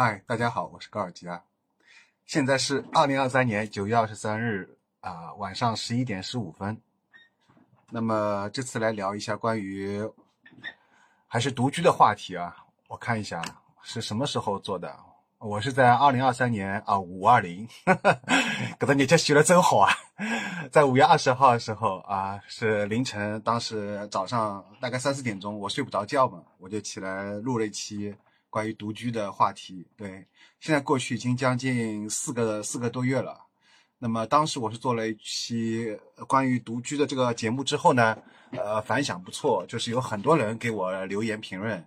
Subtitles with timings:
[0.00, 1.42] 嗨，大家好，我是高尔基啊。
[2.24, 6.80] 现在是二零二三年九月二十三日啊、晚上十一点十五分。
[7.90, 10.00] 那么这次来聊一下关于
[11.26, 12.56] 还是独居的话题啊。
[12.86, 13.42] 我看一下
[13.82, 14.96] 是什么时候做的，
[15.38, 17.68] 我是在二零二三年啊五二零，
[18.78, 19.92] 给他日节学的真好啊！
[20.70, 28.14] 在五月二十号的时候啊，是凌晨，当时早上大概三四点钟，我睡不着觉嘛，我就起来录了一期
[28.50, 29.86] 关于独居的话题。
[29.96, 30.26] 对，
[30.60, 33.46] 现在过去已经将近四个四个多月了。
[33.98, 38.16] 那么当时我是做了一期关于独居的这个节目之后呢，
[38.52, 41.84] 呃，反响不错，就是有很多人给我留言评论，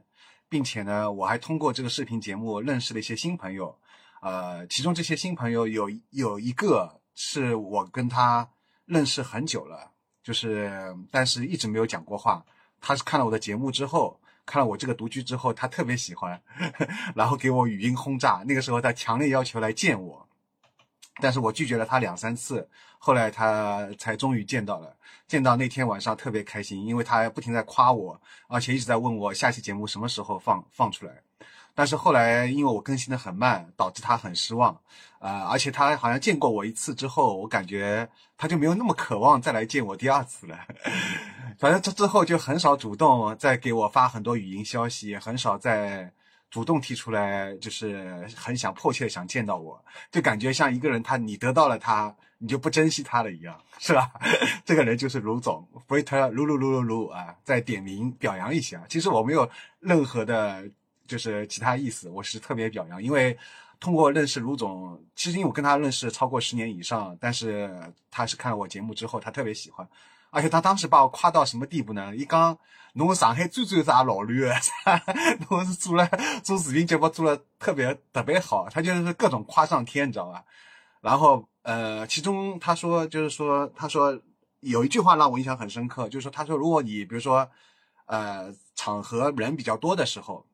[0.49, 3.79] 并且呢，我还通过这个视频节目认识了一些新朋友。
[4.21, 8.47] 呃，其中这些新朋友有有一个是我跟他
[8.85, 9.91] 认识很久了，
[10.21, 12.45] 就是但是一直没有讲过话。
[12.79, 14.20] 他是看了我的节目之后，
[14.51, 16.41] 看了我这个独居之后，他特别喜欢，
[17.15, 18.43] 然后给我语音轰炸。
[18.45, 20.27] 那个时候他强烈要求来见我，
[21.21, 24.97] 但是我拒绝了他两三次，后来他才终于见到了。
[25.25, 31.21] 见到那天晚上特别开心，因为他不停在夸我，而且一直在问我下期节目什么时候放放出来。
[31.73, 34.77] 但是后来因为我更新的很慢，导致他很失望，
[35.19, 40.59] 呃，而且他好像见过我一次之后，我感觉他就没有那么渴望再来见我第二次了。
[41.57, 46.11] 反正这之后就很少主动再给我发很多语音消息，也很少再
[46.49, 54.11] 主动提出来，就是很想迫切想见到我，就感觉像一个人他你得到了他，你就不珍惜他了一样，是吧？
[54.65, 58.83] 这个人就是卢总，不是他卢卢卢卢卢啊，再点名表扬一下。
[58.89, 60.63] 其实我没有任何的。
[61.11, 63.37] 就是其他意思，我是特别表扬，因为
[63.81, 67.69] 通过认识卢总，其实因为我跟他认识超过十年以上，但是
[68.09, 69.85] 他是看了我节目之后，他特别喜欢，
[70.29, 72.15] 而且他当时把我夸到什么地步呢？
[72.15, 72.57] 一刚
[72.93, 74.47] 侬上海最最啥老绿，
[75.49, 76.07] 侬是做了
[76.41, 80.45] 做视频节目做了特别特别好，他就是各种夸上天，你知道吧？
[81.01, 84.17] 然后呃，其中他说就是说，他说
[84.61, 87.45] 有一句话让我印象很深刻，就是说他说如果你比如说
[88.05, 90.45] 呃场合人比较多的时候。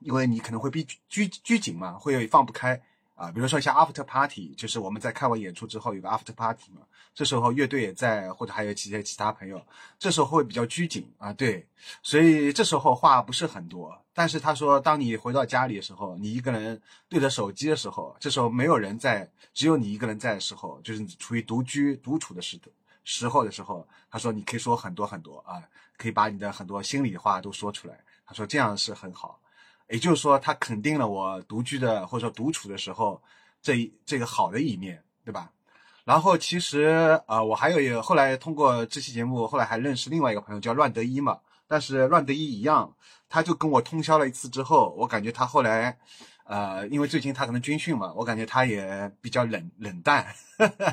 [0.00, 2.80] 因为你可能会逼拘拘谨嘛，会放不开
[3.14, 3.30] 啊。
[3.30, 6.82] 比如说像 after party，就是我们在看完演出之后有个 after party 嘛，
[7.14, 9.60] 这时候乐队也在，或者还有其他其他朋友，
[9.98, 11.32] 这时候会比较拘谨啊。
[11.32, 11.66] 对，
[12.02, 13.96] 所以这时候话不是很多。
[14.12, 22.60] 但是他说，当你回到家里的时候，你一个人对着手机的时候，这时候没有人在，只有你一个人在的时候，就是你处于独居独处的时
[23.02, 25.62] 时候的时候，他说你可以说很多很多啊，
[25.96, 27.98] 可以把你的很多心里话都说出来。
[28.26, 29.39] 他说这样是很好。
[29.90, 33.20] 也就是说，他肯定了我独居的或者说独处的时候
[33.60, 35.50] 这一这个好的一面，对吧？
[36.04, 41.40] 然后其实呃，我还有一个后来通过这期节目，后来还认识另外一个朋友叫乱德一嘛。
[41.66, 42.94] 但是乱德一一样，
[43.28, 45.98] 他就跟我通宵了一次之后，我感觉他后来
[46.44, 50.26] 呃，因为最近他可能军训嘛，我感觉他也比较冷冷淡，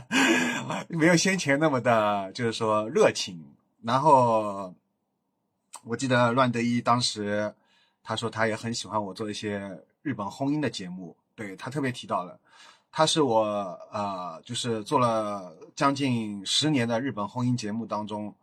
[0.89, 3.43] 没有先前那么的，就是说热情。
[3.83, 4.73] 然后
[5.83, 7.53] 我记得乱德一当时。
[8.07, 9.59] 他说他也很喜欢我做一些
[10.01, 12.39] 日本婚姻的节目，对他特别提到了，
[12.89, 13.43] 他是我
[13.91, 18.33] 呃，就是做了将近十年的日本婚姻节目当中，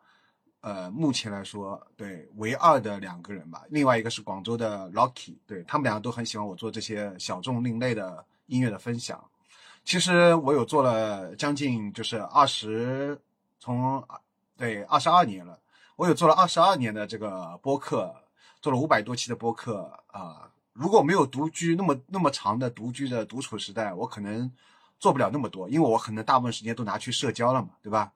[0.61, 3.63] 呃，目前来说对唯二的两个人吧。
[3.71, 9.25] 另外一个是广州的 Rocky，对他们两个都很喜欢我做这些小众另类的音乐的分享。
[9.83, 13.19] 其实我有做了将近就是二十，
[13.59, 14.07] 从
[14.59, 15.59] 对二十二年了，
[15.97, 18.15] 我有做了二十二年的这个播客。
[18.65, 20.51] 做了五百多期的播客啊！
[20.73, 24.51] 如果没有独居那么那么长的独居的独处时代，我可能
[24.99, 28.11] 做不了那么多，因为我可能大部分时间都拿去社交了嘛，对吧？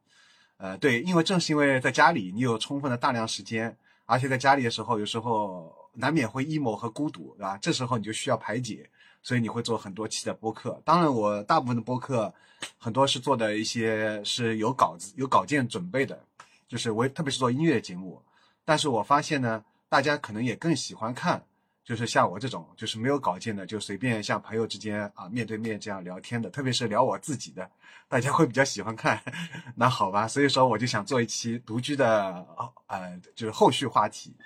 [0.57, 3.77] 呃，对，因为正是因为在家里，你有充分的大量时间，
[4.07, 7.59] 而且在家里的时候，有时候难免会 emo 和孤独，对吧？
[7.61, 8.89] 这时候你就需要排解，
[9.23, 10.81] 所以你会做很多期的播客。
[10.83, 12.33] 当然，我大部分的播客
[12.79, 16.19] 很多是做的一些是有稿子、有稿件准备的，
[16.67, 18.23] 就是我特别是做音乐节目，
[18.65, 19.63] 但是我发现呢。
[19.89, 21.43] 大家可能也更喜欢看，
[21.85, 27.71] 就是像我这种，就是没有稿件的，就随便像朋友之间啊面对面这样聊天的，特别是聊我自己的，
[28.09, 29.23] 大家会比较喜欢看。
[29.75, 32.47] 那好吧，所以说我就想做一期独居的，
[32.87, 34.37] 呃，就是后续话题。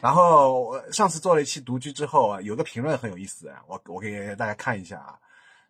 [0.00, 5.18] 然后我上次做了一期独居之后啊，有个评论很有意思，我我给大家看一下啊。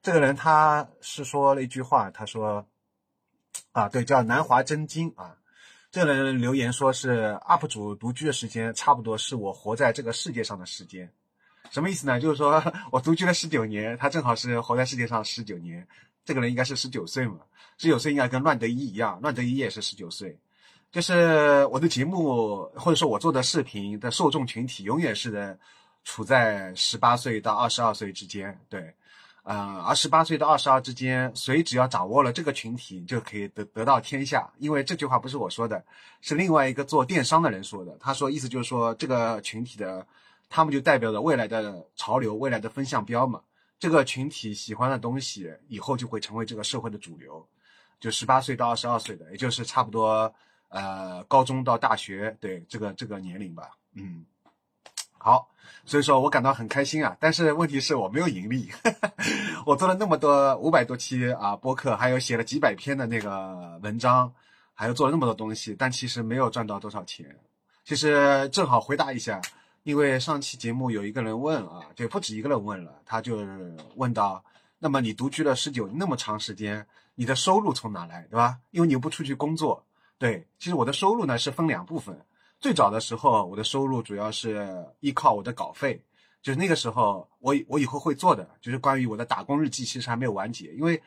[0.01, 2.67] 这个人他是说了一句话，他说，
[3.73, 5.37] 啊，对，叫南华真经啊。
[5.91, 11.11] 这个人留言说是 UP 主独居的时间，差不多是我活在这个世界上的时间。
[11.71, 12.21] 什么意思呢？
[12.21, 12.63] 就是说
[12.93, 15.87] 我独居了十九年，他正好是活在世界上十九年。
[16.25, 17.39] 这个人应该是十九岁嘛？
[17.79, 20.39] 十九岁应该跟乱德一一样，乱德一也是十九岁。
[20.91, 25.59] 就是我的节目或者说我做的视频的受众群体，永远是的
[26.05, 28.95] 处在十八岁到二十二岁之间，对，
[29.49, 34.53] 呃，而十八岁到二十二之间，谁只要掌握了这个群体，就可以得得到天下。
[34.59, 35.83] 因为这句话不是我说的，
[36.21, 37.97] 是另外一个做电商的人说的。
[37.99, 40.07] 他说意思就是说，这个群体的，
[40.51, 43.41] 他们就代表着未来的潮流，未来的风向标嘛。
[43.79, 47.49] 这个群体喜欢的东西，以后就会成为这个社会的主流。
[47.99, 50.31] 就十八岁到二十二岁的，也就是差不多
[50.69, 54.27] 呃高中到大学，对这个这个年龄吧，嗯。
[55.17, 55.49] 好，
[55.85, 58.71] 所以说我感到很开心啊，但是问题是我没有盈利，
[59.65, 64.33] 我做了那么多五百多期啊播客，还有写了几百篇的那个文章，
[64.75, 67.27] 还有做了那么多东西，但其实没有赚到多少钱。
[67.85, 69.41] 其实正好回答一下，
[69.83, 73.39] 因为上期节目有一个人问啊，就不止一个人问了，他就
[73.97, 74.45] 问到，
[74.79, 78.59] 那么你独居了十九那么长时间，你的收入从哪来，对吧？
[78.71, 79.85] 因为你又不出去工作，
[80.19, 82.21] 对，其实我的收入呢是分两部分。
[82.61, 86.05] 最早的时候，我的收入主要是依靠我的稿费，
[86.43, 91.01] 就是那个时候，我我以后会做的，就是关于我的打工日记，其实还没有完结，因为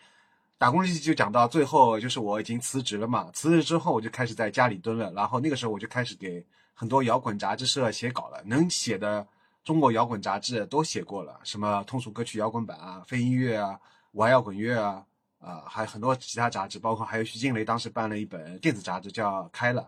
[0.58, 9.28] 打工日记就讲到最后，就是我已经辞职了嘛，辞职之后我就开始在家里蹲了，然后那个时候我就开始给很多摇滚杂志社写稿了，能写的
[9.64, 13.78] 中国摇滚杂志都写过了，什么通俗歌曲摇滚版啊、非音乐啊、
[14.14, 15.06] 玩摇滚乐啊，
[15.40, 19.82] 啊，还有很多其他杂志，包括还有徐静蕾当时办了一本电子杂志叫《开了》。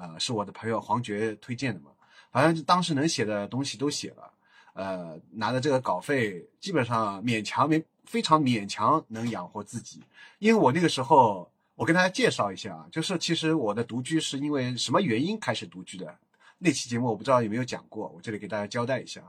[0.00, 1.90] 呃，是我的朋友黄觉推荐的嘛，
[2.30, 4.32] 反正当时能写的东西都写了，
[4.74, 10.02] 呃，拿的这个稿费基本上勉强勉非常勉强能养活自己。
[10.38, 16.16] 因为我那个时候，我跟大家介绍一下啊，就是其实我的独居是因为什么原因开始独居的？
[16.58, 19.20] 那期节目我不知道有没有讲过，我这里给大家交代一下。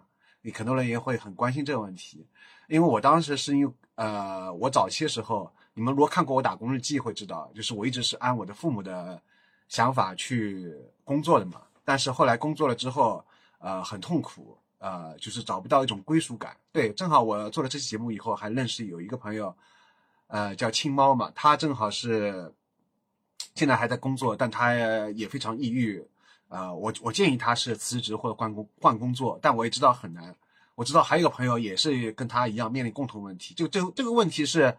[0.41, 2.25] 你很多人也会很关心这个问题，
[2.67, 9.21] 因为我当时是因为呃，我早期的时候，你们如果看过我打工日记会知道，就是我一直是按我的父母的。
[9.69, 10.75] 想法去
[11.05, 13.23] 工作的嘛，但是后来工作了之后，
[13.59, 16.57] 呃，很痛苦，呃，就是找不到一种归属感。
[16.71, 19.55] 对，正好我做了这期节目以后，还认识有一个朋友，
[20.27, 22.51] 呃，叫青猫嘛，他正好是
[23.53, 24.73] 现在还在工作，但他
[25.15, 26.03] 也非常抑郁，
[26.47, 30.35] 呃，我我建议他是辞职或者换工换工作，但我也知道很难。
[30.73, 34.75] 我知道还有一个朋友也是跟他一样面临共同问题，就这这个问题是，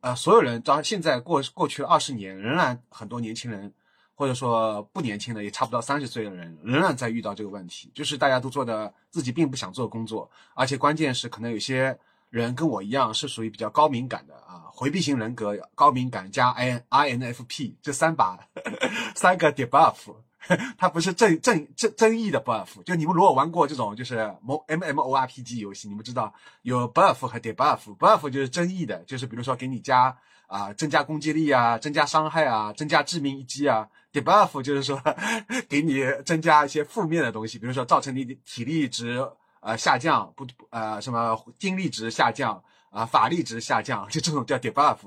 [0.00, 3.72] 呃，所有人到现在过过去了二十年，仍然很多年轻人。
[4.14, 11.98] 或者说不年轻的，也差不多三十岁的人，仍然在遇到这个问题，就是大家都做的自己并不想做工作，而且关键是可能有些
[12.30, 18.38] 人跟我一样是属于比较高敏感的啊，回避型人格、高敏感加 I I N F P 这三把
[19.14, 20.14] 三个 debuff，
[20.76, 24.18] 它不是正正正正义的 buff，就你们如果玩过这种就是
[24.66, 26.32] M M O R P G 游戏，你们知道
[26.62, 33.88] 有 buff 和 debuff，buff 就是正义的，就是比如说给你加啊增加攻击力啊，增加伤害啊，增加致命一击啊。
[34.14, 35.02] Debuff 就是说，
[35.68, 39.20] 给你增加一些负面的东西，比如说造成你体力值
[39.60, 44.98] 呃下降，不呃什么精力值下降啊，法力值下降，就这种叫 debuff。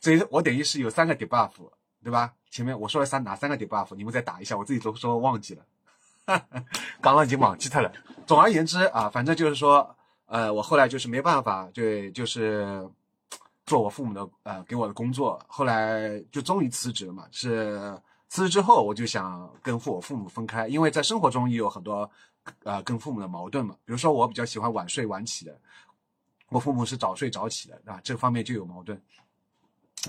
[0.00, 1.50] 所以我等于是有三个 debuff，
[2.02, 2.32] 对吧？
[2.50, 5.62] 前面我说了三哪三个 debuff，你们再打一下，我自己都说忘记了，
[7.02, 7.92] 刚刚已经忘记它了。
[8.26, 9.94] 总而言之啊，反正就是说，
[10.24, 12.88] 呃，我后来就是没办法，对，就是
[13.66, 17.94] 做我父母的呃给我的工作，后来就终于辞职了嘛，是。
[18.28, 22.10] 辞职之后，我就想跟父我父母分开，因为在生活中也有很多，
[22.64, 23.76] 呃，跟父母的矛盾嘛。
[23.84, 25.58] 比如说，我比较喜欢晚睡晚起的，
[26.48, 28.00] 我父母是早睡早起的，啊？
[28.02, 29.00] 这方面就有矛盾。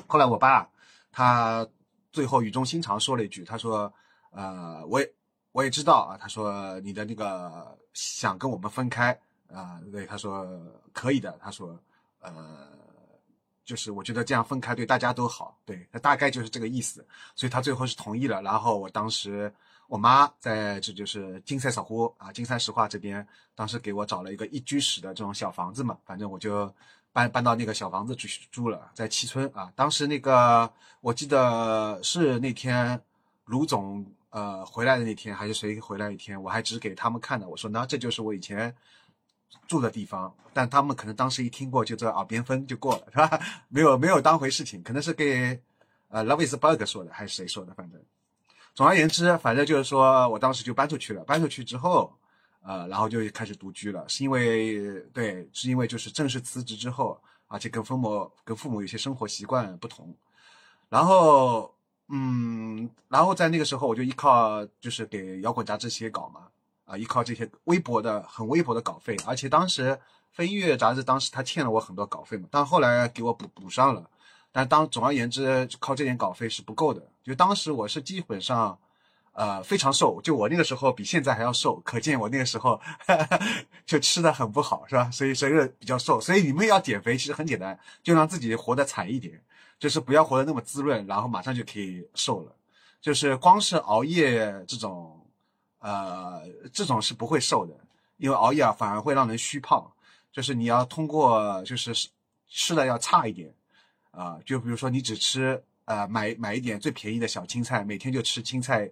[0.08, 0.68] 后来我爸
[1.12, 1.68] 他
[2.12, 3.94] 最后语重心长说了一句，他说
[4.32, 5.14] ：“呃，我也
[5.52, 9.18] 我也知道啊。”他说：“你的那个想跟我们分开
[9.54, 10.48] 啊？”对，他说
[10.92, 11.38] 可以的。
[11.42, 11.80] 他说
[12.22, 12.76] ：“呃。”
[13.68, 17.06] 就是我觉得这样分开对大家都好，对他大概就是这个意思，
[17.36, 18.42] 所以他最后是同意了。
[18.42, 19.54] 然后我当时
[19.90, 26.74] 我妈在这就是金山石湖啊，金山石化这边，当时给我找了一个一居室的这种小房子嘛，反正我就
[27.12, 29.70] 搬搬到那个小房子去住了，在七村啊。
[29.76, 30.72] 当时那个
[31.02, 32.98] 我记得是那天
[33.44, 38.74] 卢总呃回来的那天，还是谁回来一天，我还指给他们看的，我说那这就是我以前。
[39.68, 43.40] 住的地方，但他们可能当时一听过，就这耳边风就过了， 是吧？
[43.70, 45.60] 没有没有当回事情，可能是给
[46.10, 47.74] 呃 Lovisberg 说的，还是谁说的？
[47.74, 48.02] 反正，
[48.74, 51.24] 总而言之，反正就是说我当时就搬出去了。
[51.24, 52.14] 搬出去之后，
[52.62, 60.16] 呃，然后就开始独居了，是因为对，是因为就是正式辞职之后，而且跟父母跟父母有些生活习惯不同，
[60.90, 61.74] 然后
[62.10, 66.48] 嗯，然后在那个时候我就依靠就是给摇滚杂志写稿嘛。
[66.88, 69.90] 啊，依靠这些微薄的、很微薄的稿费，而且当时
[70.32, 74.10] 《飞音乐》杂志当时他欠了我很多稿费嘛，但后来给我补补上了。
[74.54, 77.06] 但当总而言之，靠这点稿费是不够的。
[77.24, 78.80] 就当时我是基本上，
[79.34, 82.80] 呃，非常瘦，就我那个时候比现在还要瘦，可见我那个时候
[83.86, 85.12] 就吃的很不好，是吧？
[85.12, 86.20] 所以所以比较瘦。
[86.20, 89.40] 所以你们要减肥，其实很简单，就让自己活得惨一点，
[89.78, 92.56] 就是不要活得那么滋润，然后马上就可以瘦了。
[93.00, 95.17] 就是光是熬夜这种，
[95.88, 97.74] 呃，这种是不会瘦的，
[98.18, 99.90] 因为熬夜啊反而会让人虚胖。
[100.34, 101.94] 就是你要通过就是
[102.50, 103.54] 吃的要差一点，
[104.12, 108.92] 啊，就比如说你只吃呃买买一点最便宜的小青菜，每天就吃青菜，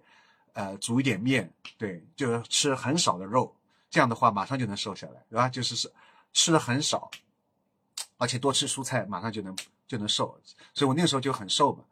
[0.54, 3.54] 呃煮一点面，对，就吃很少的肉。
[3.90, 5.50] 这样的话，马上就能瘦下来，对吧？
[5.50, 5.92] 就是是
[6.32, 7.10] 吃的很少，
[8.16, 9.54] 而且多吃蔬菜，马上就能
[9.86, 10.40] 就能瘦。
[10.72, 11.84] 所以我那时候就很瘦嘛。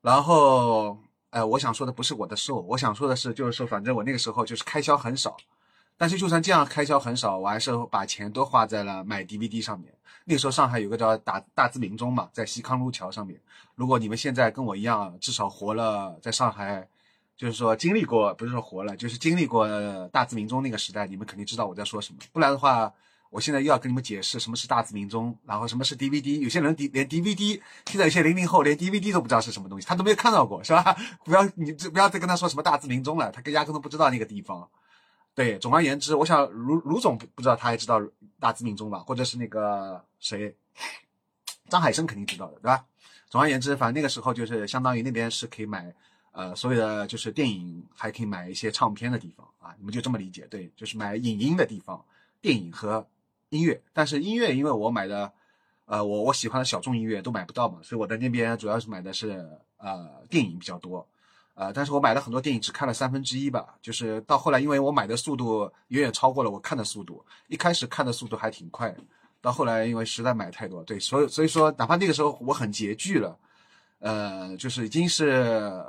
[0.00, 0.98] 然后，
[1.32, 5.34] 呃，我想说的不是我的瘦，我想说的是，就是说，反正我那个时候就是开销很少。
[5.96, 9.92] 但是就算这样开销很少，我还是把钱都花在了买 DVD 上面。
[10.24, 13.40] 那个时候上海有个叫大大自鸣钟嘛，在西康路桥上面。
[13.74, 16.86] 如果你们现在跟我一样，至少活了在上海。
[17.34, 19.66] 就是说经历过，不是说活了，就是经历过
[20.08, 22.20] 大自鸣钟那个时代，你们肯定知道我在说什么。
[22.30, 22.92] 不然的话，
[23.32, 26.38] 我现在又要跟你们解释什么是大字明钟，然后什么是 DVD。
[26.40, 30.94] 有些人 D 连 DVD，现在有些零零后连 DVD 都不知道是什么东西，他都没有看到过，是吧？
[31.24, 34.68] 不要你不要再跟他说什么大字明钟了，他压根都不知道那个地方。
[35.34, 37.98] 对，总而言之，我想卢卢总不知道，他还知道
[38.38, 38.98] 大字明钟吧？
[38.98, 40.54] 或者是那个谁，
[41.70, 42.84] 张海生肯定知道的，对吧？
[43.30, 45.92] 总而言之，反正那个时候就是相当于那边是可以买。
[46.34, 52.02] 呃，所有的就是电影还可以买一些唱片的地方啊，你们就这么理解，对，就是买影音的地方，
[52.40, 53.06] 电影和
[53.52, 53.80] 音乐。
[53.92, 55.30] 但是音乐，因为我买的，
[55.84, 61.06] 呃，我我喜欢的小众音乐都买不到嘛，所以我在那边主要是买的是呃电影比较多，
[61.54, 63.76] 呃，但是我买了很多电影，只看了三分之一吧。
[63.80, 68.94] 就是到后来，因为我买的速度远远超过了我看的速度，一开始看的速度还挺快，
[69.40, 73.38] 到后来因为实在买太多，对，所以所以说，哪怕那个时候我很拮据了，
[74.00, 75.84] 呃，就是已经是。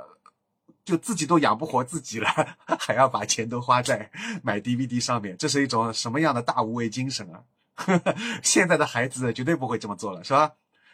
[0.84, 2.28] 就自己都养不活自己了，
[2.78, 4.10] 还要把钱都花在
[4.42, 7.40] 买 DVD 上面，这是一种什么样的大无畏精神啊？
[8.42, 10.52] 现在的孩子绝对不会这么做了，是吧？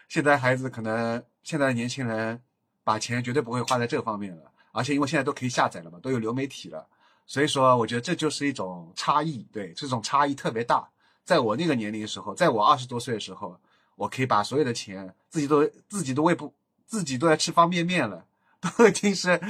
[0.08, 2.40] 现在孩子可能现在的年轻人
[2.82, 6.86] 把钱绝对不会花在这方面了，而且因为现在都可以下载了嘛，都有流媒体了，
[7.26, 10.88] 所以说我觉得这就是一种差异，对，这种差异特别大。
[11.24, 13.60] 在我那个年龄的时候，在我二十多岁的时候，
[13.94, 16.52] 我可以把所有的钱自己都自己都喂不
[16.86, 18.24] 自己都在吃方便面了。
[18.76, 19.40] 都已经是，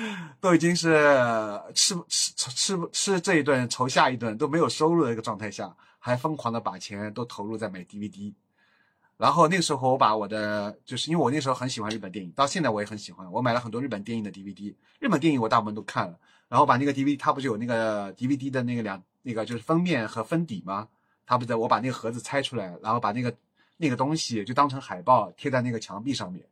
[0.41, 0.89] 都已经是
[1.75, 8.35] 吃吃吃吃这一顿愁下一顿都没有收入的一个状态下，还疯狂的把钱都投入在买 DVD。
[9.17, 14.75] 然后那个时候我把我的，就是因为我那时候很喜欢日本电影，到现在我也很喜欢，我买了很多日本电影的 DVD。
[14.99, 20.89] 日本电影我大部分都看了，然后把那个 DVD，它不是有那个 DVD 的那个两那个就是封面和封底吗？
[21.27, 23.33] 它不在我把那个盒子拆出来，然后把那个
[23.77, 26.43] 那个东西就当成海报贴在那个墙壁上面。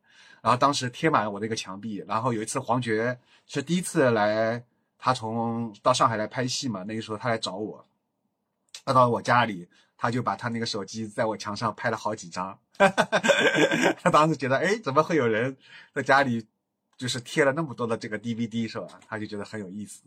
[0.42, 2.04] 然后当时贴满了我的一个墙壁。
[2.06, 4.62] 然后有一次黄觉是第一次来，
[4.98, 6.84] 他从到上海来拍戏嘛。
[6.84, 7.84] 那个时候他来找我，
[8.88, 9.68] 他到我家里，
[9.98, 12.58] 他就把他那个手机在我墙上拍了好几张。
[14.02, 15.54] 他当时觉得，哎，怎么会有人
[15.92, 16.46] 在家里
[16.96, 18.98] 就是贴了那么多的这个 DVD 是吧？
[19.06, 20.02] 他就觉得很有意思。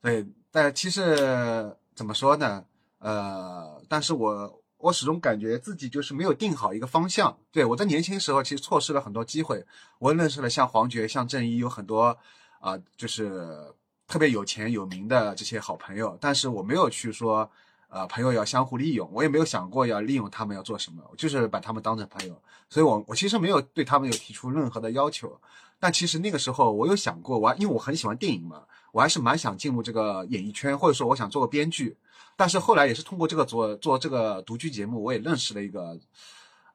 [0.00, 2.64] 对，但其实怎么说呢？
[2.98, 4.58] 呃，但是我。
[4.82, 7.38] 我始终感觉自己就是没有定好一个方向。
[7.52, 9.64] 对我在年轻时候，其实错失了很多机会。
[10.00, 12.18] 我认识了像黄觉、像郑一，有很多
[12.58, 13.72] 啊，就是
[14.08, 16.18] 特别有钱有名的这些好朋友。
[16.20, 17.48] 但是我没有去说，
[17.94, 22.34] 呃，朋友要相互利用，我也没有想过要利用他们要做什么，我就是把他们当成朋友。
[22.70, 25.38] 所以，我我其实没有对他们有提出任何的要求。
[25.78, 31.94] 但其实那个时候，我有想过，我因为我很喜欢电影嘛，我还是蛮想进入这个演艺圈，或者说我想做个编剧。
[32.34, 35.98] 但是后来也是通过这个做做这个独居节目，我也认识了一个，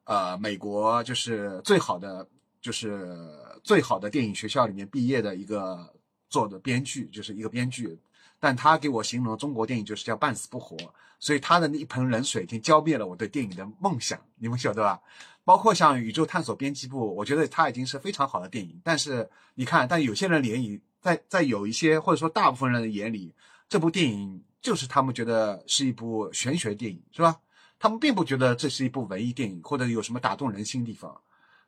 [0.03, 2.27] 呃，美国就是最好的
[2.61, 3.17] 就是
[3.63, 5.91] 最好的电影学校里面毕业的一个
[6.29, 7.97] 做的编剧，就是一个编剧。
[8.39, 10.77] 但他给我形容中国电影就是叫半死不活，
[11.19, 14.99] 所以他的那一盆冷水已经浇灭了我对电影的梦想，你们晓得吧？
[15.43, 18.79] 包括像《宇宙探索编辑部》，我觉得它已经是非常好的电影。
[18.83, 23.33] 但是你看，但有些人眼里，在在有一些或者说大部分人的眼里，
[23.69, 24.43] 这部电影。
[24.59, 27.39] 就是他们觉得是一部玄学电影，是吧？
[27.79, 31.15] 他们并不觉得这是一部文艺电影，或者有什么打动人心地方。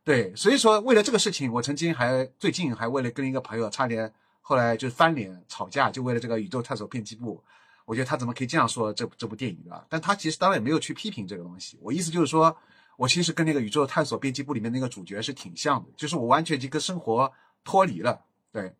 [0.03, 7.41] 对，所以说为了这个事情，我曾经还最近还为了跟一个朋友差点后来就翻脸吵架，就为了这个《宇宙探索编辑部》，
[7.89, 9.83] 我觉得他怎么可以这样说这这部电影啊？
[9.89, 11.75] 但他其实当然也没有去批评这个东西。
[11.81, 12.55] 我意思就是说，
[12.97, 18.21] 我其实跟那个《宇宙探索编辑部》里面那个主角是挺像的，就是我完全已经跟生活脱离了。
[18.51, 18.71] 对。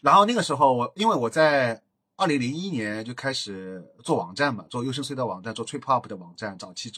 [0.00, 1.82] 然后那个时候我因为我在。
[2.20, 6.90] 二零零一年就开始做网站嘛，做优生隧道网站，做 trip hop 的网站，早期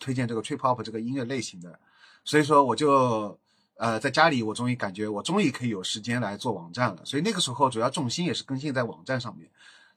[0.00, 1.78] 推荐这个 trip hop 这个音乐类型的，
[2.24, 3.38] 所以说我就
[3.76, 9.46] 呃在家里，我终于感觉我终于可以有时间来做网站了，所以那个时候主要重心也是更新在网站上面，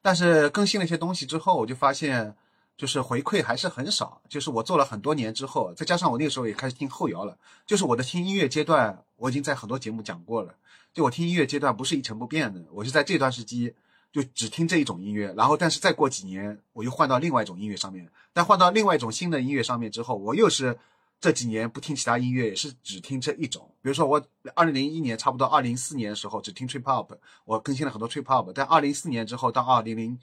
[0.05, 2.35] 但是更新了一些东西之后，我就发现
[2.77, 4.21] 就是回馈还是很少。
[4.29, 7.35] 就是我做了很多年之后，再加上我那个时候也开始听后摇了，
[7.65, 10.53] 就是我的听音乐阶段，我已经在很多节目讲过了。
[10.93, 13.73] 就我听音乐阶段不是一成不变的，我是在这段时期
[14.13, 20.77] 就只听这一种音乐，然后但是再过几年我又换到另外一种音乐上面，但换到另外一种新的音乐上面之后，我又是
[21.19, 23.69] 这几年不听其他音乐，也是只听这一种。
[23.81, 27.07] 比如说我二零零一年差不多二零四年的时候只听 trip hop，
[27.45, 30.19] 我更新了很多 trip hop，但二零四年之后到二零零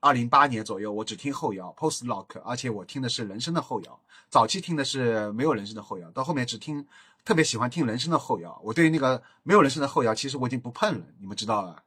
[0.00, 6.86] 二零八年左右，我只听后摇 post rock，而且我听的是人声的后摇，早期听的是没有人声的后摇，到后面只听。
[7.22, 11.04] 特别喜欢听人声的后摇，我对于那个没有人声的后摇，其实我已经不碰了。
[11.18, 11.82] 你们知道了，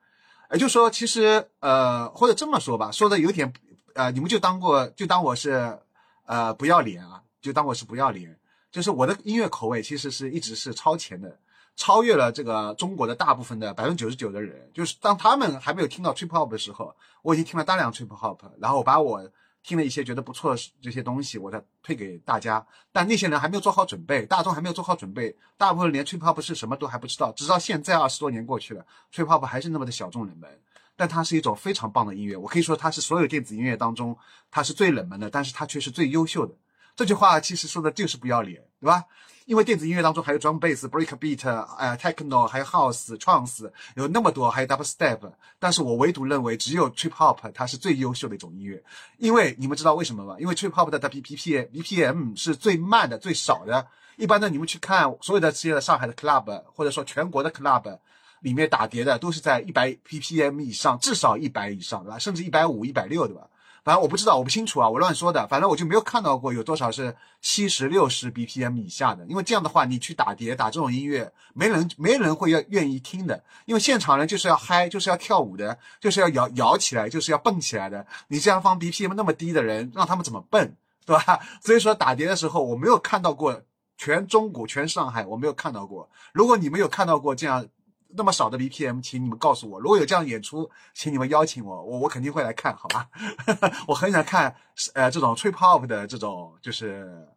[0.51, 3.51] 也就是说，其实呃，或者这么说吧，说的有点
[3.95, 5.79] 呃，你们就当过，就当我是
[6.27, 8.35] 呃不要脸啊，就当我是不要脸。
[8.71, 11.39] 就是我的音乐口味其实是一直是超前的，
[11.75, 14.67] 超越了这个中国的大部分的百分之九十九的人。
[14.73, 19.29] 就是当他们还没有听到 trip hop 的时候，我已经听了大量 trip hop，然后把我。
[19.65, 22.67] 听了一些觉得不错的这些东西，我再推给大家。
[22.91, 27.31] 但那些人还没有做好准备，大众还没有做好准备，大部分连 trip hop 是什么都还不知道。
[27.31, 30.59] 直到现在二十多年过去了，trip hop 还是那么的小众冷门。
[30.97, 34.17] 但它是一种非常棒的音乐，我可以说它是所有电子音乐当中
[34.51, 36.53] 它是最冷门的，但是它却是最优秀的。
[36.95, 39.03] 这句话其实说的就是不要脸，对吧？
[39.45, 41.45] 因为电子音乐当中还有 drum bass、break beat、
[41.77, 45.19] 呃 techno，还有 house、trance，有那么多，还有 double step。
[45.59, 48.81] 但是我唯独认为只有 trip hop 它是最优秀的一种音乐。
[49.17, 50.37] 因为你们知道为什么吗？
[50.39, 53.85] 因为 trip hop 的的 B P P B P M 是最慢的、最少的。
[54.15, 57.99] 一般的你们去看所有的这些上海的 club，或者说全国的 club
[58.39, 62.17] 里面打碟的都是在一百 P P M 以上，至少一百以上，对吧？
[62.17, 63.49] 甚至一百五、一百六，对吧？
[63.83, 65.45] 反正我不知道，我不清楚啊，我乱说的。
[65.47, 73.43] 反正我就没有看到过有多少是七十六十 BPM 以下的，因为这样的话，你去打碟打这种音乐，没人没人会要愿意听的。
[73.65, 78.05] 因为现场人就是要嗨，就是要跳舞的，就是要摇摇起来，就是要蹦起来的。
[78.29, 80.73] 你这样放 BPM 那么低的人，让他们怎么蹦，
[81.05, 81.39] 对吧？
[81.61, 83.61] 所以说打碟的时候，我没有看到过
[83.97, 86.09] 全中国全上海，我没有看到过。
[86.31, 87.67] 如果你们有看到过这样。
[88.15, 93.09] 那么少的 BPM，请你们告诉我，如果有这样演出，请你们邀请我，我我肯定会来看，好吧？
[93.87, 94.55] 我很想看，
[94.93, 97.27] 呃，这种 trip hop 的这种，就是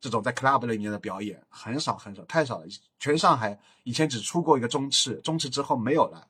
[0.00, 2.64] 这种在 club 里面的表演，很少很少，太少了。
[2.98, 6.26] 全上海以前只出过一个中赤，中赤之后没有了。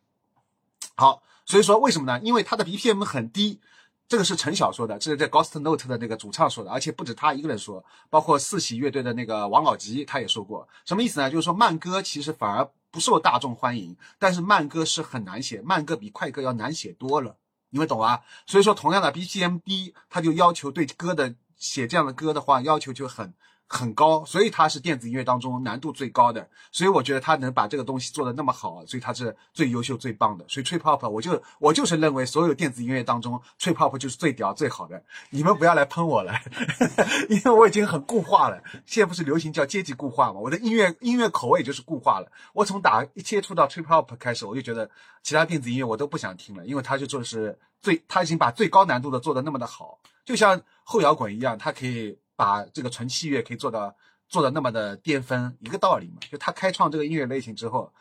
[0.95, 2.21] 好，所以说为什么呢？
[2.25, 3.61] 因为它的 BPM 很低。
[4.09, 10.67] 这个是陈晓说的，这是在 Ghost Note 的那个主唱说的，而且不止他一个人说，包括四喜乐队的那个王老吉他也说过。
[10.87, 11.31] 什么意思呢？
[11.31, 17.37] 就是说慢歌其实反而不受大众欢迎，但是慢歌是很难写，慢歌比快歌要难写多了，
[17.69, 18.23] 你们懂啊？
[18.47, 23.35] 所以说同样的 BGMB，，他就要求对歌的写这样的歌的话要求就很。
[23.71, 30.45] 很高，所以它是电子音乐当中难度最高的，所以我觉得他能把这个东西做的那么好，所以他是最优秀、最棒的。
[30.49, 35.05] 所以 trip hop，我就我就是认为所有电子音乐当中，trip hop 就是最屌、最好的。
[35.29, 36.33] 你们不要来喷我了，
[37.29, 38.59] 因为我已经很固化了。
[38.87, 40.41] 现在不是流行叫阶级固化嘛？
[40.41, 42.33] 我的音乐音乐口味就是固化了。
[42.55, 44.91] 我从打一接触到 trip hop 开始，我就觉得
[45.23, 52.19] 其他电子音乐我都不想听了，因为他就做的是最，他已经把最高难度的做的那么的好，就像后摇滚一样，它可以。
[52.39, 53.93] 把这个纯器乐可以做到
[54.29, 57.93] 做的那么的巅峰，一个道理嘛，就他开创这个音乐类型之后，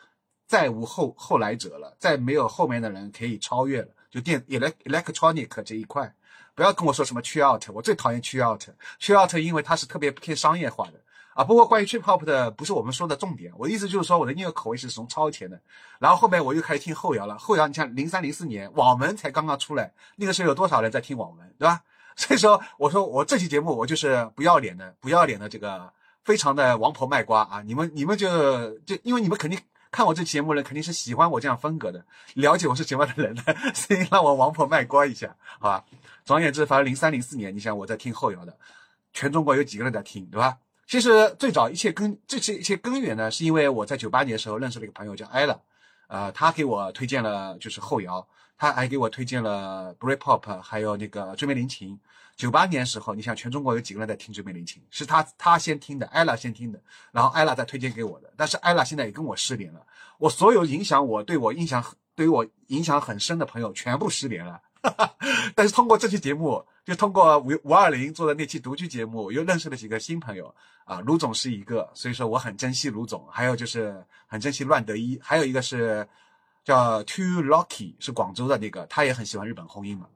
[0.46, 3.88] 再无后后来者了，再没有后面的人可以超越了。
[4.12, 6.14] 就电 elect electronic 这一块，
[6.54, 11.00] 不要跟我说什么 t r out，我最讨厌 t r out，t r out 因为它是特别偏商业化的
[11.34, 11.42] 啊。
[11.42, 15.60] 不过关于 trip hop 的不是我们说的重点，我的意思就是说我的音乐口味是从超前的，
[15.98, 17.36] 然后后面我又开始听后摇了。
[17.36, 21.82] 后摇你像零三零四年网文才刚刚出来，那个时候有多少人在听网文，对吧？
[22.18, 25.88] 所以说，我说我这期节目我就是不要脸的，不要脸的这个
[26.24, 27.62] 非常的王婆卖瓜啊！
[27.64, 29.56] 你们你们就就因为你们肯定
[29.92, 32.04] 看我这期节目人肯定是喜欢我这样风格的，
[32.34, 35.84] 了解我是什么的人的，所以让我王婆卖瓜一下，好吧？
[36.24, 38.58] 总而言之，反正零三零四年，你想我在听后摇的，
[39.12, 40.58] 全中国有几个人在听，对吧？
[40.88, 45.56] 其实最早一切根这些一切根源呢，是因为我在九八年的时候认识了一个朋友叫艾拉，
[46.08, 48.26] 呃，他给我推荐了就是后摇。
[48.58, 51.98] 他还给我推荐了 Britpop，还有那个追美林琴。
[52.36, 54.80] 九八年时候，你想全中国有几个人在听追美林琴？
[54.90, 58.32] 是他他先听的，ella 先听的，然后 ella 再推荐给我的。
[58.36, 59.84] 但是 ella 现在也跟我失联了，
[60.18, 64.60] 我所有影响我对我印象对于我影响很深的朋友全部失联了。
[65.56, 76.08] 但是通过这期节目，就通过五五二零做的那期独居节目，我又认识了几个新朋友啊，卢总是一个，所以说我很珍惜卢总，还有就是很珍惜乱德一，还有一个是。
[76.68, 80.06] 叫 Too Lucky 是广州的那个，他也很喜欢日本红音嘛。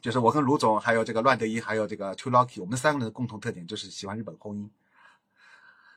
[0.00, 4.70] 就是我跟卢总还有这个乱德一还有这个 Too Lucky，我们三个人的共同特点就是喜欢日本红音。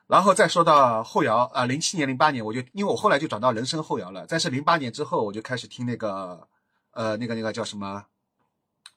[0.07, 4.25] 然后再说到后摇啊，零七年、零八年，我就因为我后来就转到人声后摇了。
[4.27, 6.45] 但是零八年之后，我就开始听那个
[6.91, 8.03] 呃那个那个叫什么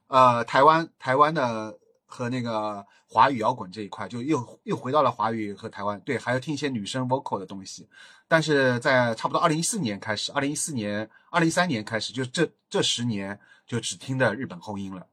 [0.09, 6.01] 呃，台湾台湾的和那个华语摇滚这一块，就又又回到了华语和台湾。
[6.01, 7.89] 对，还要听一些女生 vocal 的东西。
[8.33, 15.07] 但是在差不多二零一四年开始，二零一四年、二零一三年开始，就是这这十年就只听的日本后音了。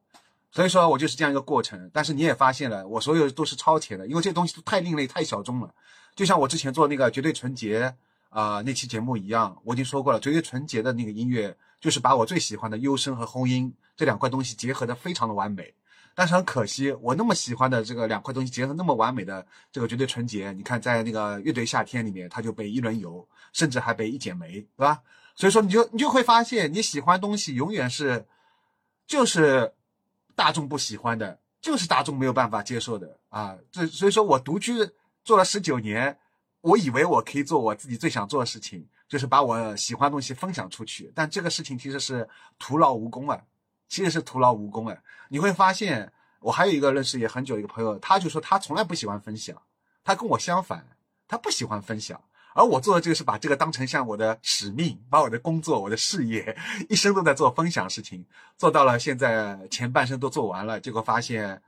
[0.50, 1.90] 所以说我就是这样一个过程。
[1.92, 5.70] 但是你也发现了，我所有都是超前的，因为这东西都太另类、太小众了。
[6.16, 7.94] 就像我之前做那个绝对纯洁
[8.30, 15.74] 啊那期节目一样，我已经说过了，绝对纯洁的那个音乐就是把我最喜欢的优声和后音这两块东西结合的非常的完美。
[16.20, 25.00] 但是很可惜，我那么喜欢的这个两块东西结合那么完美的这个绝对纯洁，你看在那个乐队夏天里面，它就被一轮游，甚至还被一剪梅，对吧？
[25.34, 28.26] 所以说你就你就会发现你喜欢东西永远是
[29.06, 29.72] 就是
[30.34, 33.56] 大众不喜欢的，就是大众没有办法接受的啊。
[33.72, 34.86] 这所以说我独居。
[35.22, 36.18] 做了十九年，
[36.62, 41.12] 我以为我可以做我自己最想做的事情，就是把我喜欢的东西分享出去。
[41.14, 42.26] 但这个事情其实是
[42.58, 43.38] 徒劳无功啊，
[43.86, 44.96] 其实是徒劳无功啊。
[45.30, 49.56] 你会发现，我还有一个认识也很久一个朋友，他就说他从来不喜欢分享，
[50.04, 50.84] 他跟我相反，
[51.26, 52.20] 他不喜欢分享。
[52.52, 56.54] 而我做的这个是把这个当成像我的使命，把我的工作、我的事业，
[56.88, 58.26] 一生都在做分享事情，
[58.58, 61.62] 做到了现在前半生都做完了，结果发现，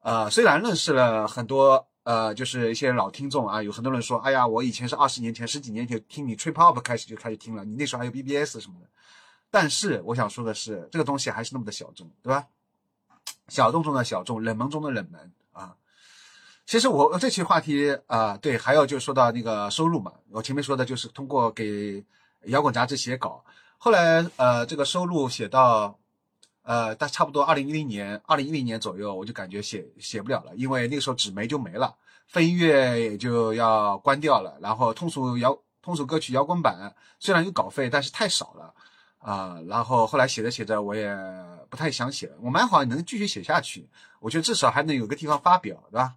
[0.00, 1.86] 呃，虽然认识了很多。
[2.04, 8.86] 呃，就是一些老听众啊，有很多人说，哎呀，我以前是二十年前、十几年前听你 trip hop 开始就开始听了，你那时候还有 BBS 什么的。
[9.50, 12.46] 但是我想说的是，这个东西还是那么的小众，对吧？
[13.48, 15.74] 小众中的小众，冷门中的冷门啊。
[16.66, 20.12] 其实我这期话题啊，对，还有就是说到那个收入嘛。
[20.30, 22.04] 我前面说的就是通过给
[22.44, 23.44] 摇滚杂志写稿，
[23.76, 25.98] 后来呃，这个收入写到。
[26.62, 38.74] 呃，但差不多二零一零年，二零一零年左右，我就感觉写写不了了，因为那个时候纸媒就没了，飞音乐也就要关掉了，然后通俗摇通俗歌曲摇滚版虽然有稿费，但是太少了
[39.18, 39.60] 啊。
[39.66, 41.14] 然后后来写着写着，我也
[41.68, 42.36] 不太想写了。
[42.40, 43.88] 我蛮好能继续写下去，
[44.20, 46.14] 我觉得至少还能有个地方发表，对吧？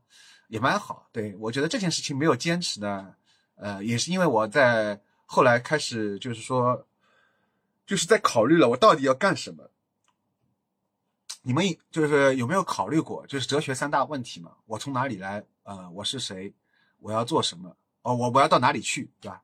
[0.48, 1.08] 也蛮好。
[1.12, 3.16] 对我觉得这件事情没有坚持呢，
[3.56, 6.86] 呃，也是因为我在后来开始就是说，
[7.86, 9.70] 就是在考虑了我到底要干什么。
[11.44, 14.52] 你们就是有没有考虑过，就是哲学三大问题嘛？
[14.66, 15.44] 我从哪里来？
[15.64, 16.54] 呃，我是谁？
[17.00, 17.76] 我要做什么？
[18.04, 19.10] 哦，我我要到哪里去？
[19.20, 19.42] 对吧？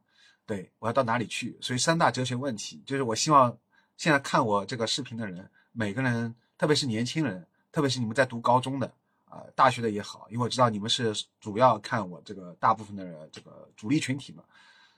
[0.47, 1.55] 对，我要到哪里去？
[1.61, 3.55] 所以三大哲学问题，就是我希望
[3.97, 8.91] 现在看我这个视频的人，每个人，特别是年轻人，特别是你们在读高中的
[9.25, 14.43] 啊，大学的也好，因为我知道你们是主要看我这个大部分的这个主力群体嘛，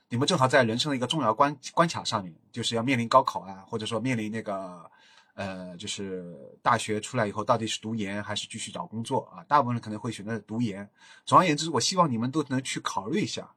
[0.08, 4.90] 你们正好在人生的一个重要关关卡上面，就是要面临高考啊，或者说面临那个。
[5.34, 9.42] 呃，就是大学出来以后，到底是读研还是继续找工作啊？
[9.44, 10.86] 大部分人可能会选择读研。
[11.24, 13.48] 总而言之，我希望你们都能去考虑一下，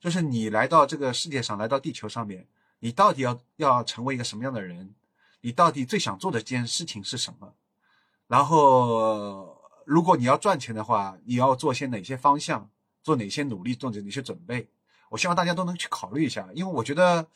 [0.00, 2.46] 就是你来到这个世界上，来到地球上面，
[2.78, 4.94] 你到底要要成为一个什么样的人？
[5.42, 7.52] 你到底最想做的这件事情是什么？
[8.26, 12.68] 然后，如果你要赚钱的话，你要做些哪些方向？
[13.02, 13.74] 做哪些努力？
[13.74, 14.66] 做哪些准备？
[15.10, 17.26] 我希望大家都能去考虑一下，因为我觉得，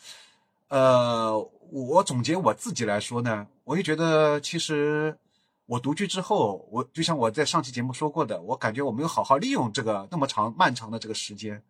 [0.69, 1.51] 呃。
[1.71, 5.19] 我总结我自己来说呢，我就觉得其实
[5.67, 11.61] 我独居之后，我就像我在上期节目说过的，我感觉我没有好好利用这个那么长漫长的这个时间。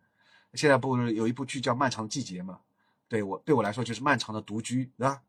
[0.55, 2.59] 现在不是有一部剧叫《漫长的季节》吗？
[3.07, 5.21] 对我对我来说就是漫长的独居，对吧？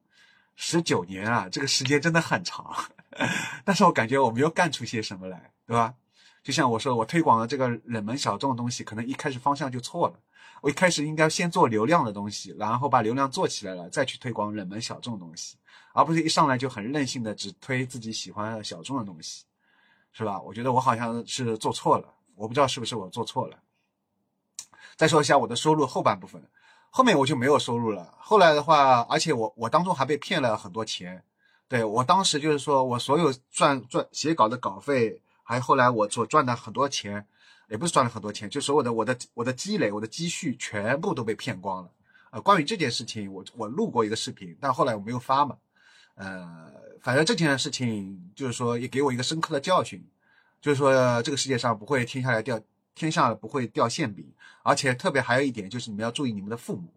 [0.54, 2.74] 十九年啊，这个时间真的很长，
[3.64, 5.94] 但是我感觉我没有干出些什么来，对吧？
[6.42, 10.18] 就像我说，我推广的这个冷门小众的东西，可能一开始方向就错了。
[10.62, 15.58] 我一开始应该先做流量的东西，然后把流量做起来了，再去推广冷门小众的东西，
[15.92, 19.44] 而不是一上来就很任性的只推自己喜欢的小众的东西，
[20.12, 20.40] 是吧？
[20.40, 23.58] 我觉得我好像是做错了，我不知道是不是我做错了。
[24.96, 26.42] 再说一下我的收入后半部分，
[26.90, 28.14] 后面我就没有收入了。
[28.18, 31.22] 后来的话，而且我我当中还被骗了很多钱，
[31.68, 37.26] 对我当时就是说我所有赚赚写稿的稿费，还有后来我所赚的很多钱。
[37.68, 41.90] 也不是赚了很多钱，就所有的我的我的积累，我的积蓄全部都被骗光了。
[42.30, 45.56] 呃，关于这件事情，我我录过一个视频，但后来我没有发嘛。
[46.14, 50.00] 呃，反正这件事情就是说也给我一个深刻的教训，
[50.60, 52.56] 就是说这个世界上不会天下来掉
[52.96, 54.26] 天下不会掉馅饼，
[54.64, 56.88] 而且特别还有一点就是你们要注意你们的父母，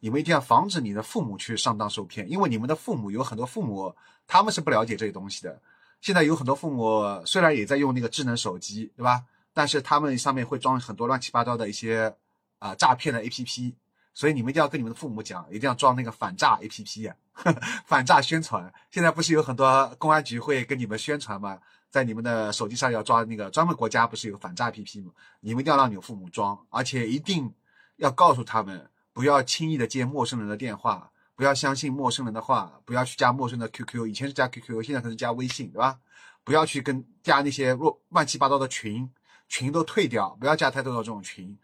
[0.00, 3.94] 你们一定要防止你的父母去上当受骗，因为你们的父母有很多父母
[4.26, 5.62] 他们是不了解这些东西的。
[6.00, 9.24] 现在有很多父母虽然也在用那个智能手机，对吧？
[9.54, 12.14] 但是他们上面会装很多乱七八糟的一些
[12.58, 13.74] 啊诈骗的 A P P，
[14.12, 17.16] 所以你们一定要跟你们的父母讲，一定要装那个反诈 A P P 呀，
[17.86, 18.70] 反诈宣传。
[18.90, 21.58] 现在不是有很多公安局会跟你们宣传吗？
[21.96, 25.10] 在你们的手机上要装那个专门国家不是有反诈 A P P 吗？
[25.40, 27.50] 你们一定要让你们父母装，而且一定
[27.96, 35.98] 要告诉他们不要轻易的接陌生人的电话，不要相信陌生人的话，不要去加陌生的 QQ，以前是加 QQ，现在可能加微信，对吧？
[36.44, 39.10] 不要去跟加那些乱乱七八糟的群，
[39.48, 41.56] 群都退掉，不要加太多的这种群。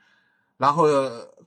[0.57, 0.87] 然后，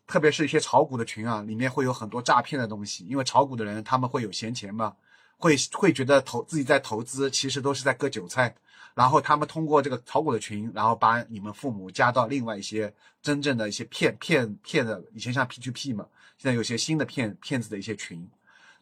[0.05, 4.95] 特别是一些炒股的群啊，里面会有很多诈骗的东西，因为炒股的人他们会有闲钱嘛，
[5.39, 8.55] 会会觉得投自己在投资，其实都是在割韭菜。
[8.95, 16.05] 然后他们通过这个炒股的群，然后把你们父母加到另外一些真正的一些骗骗骗的，以前像 P2P 嘛，
[16.37, 18.27] 现在有些新的骗骗子的一些群。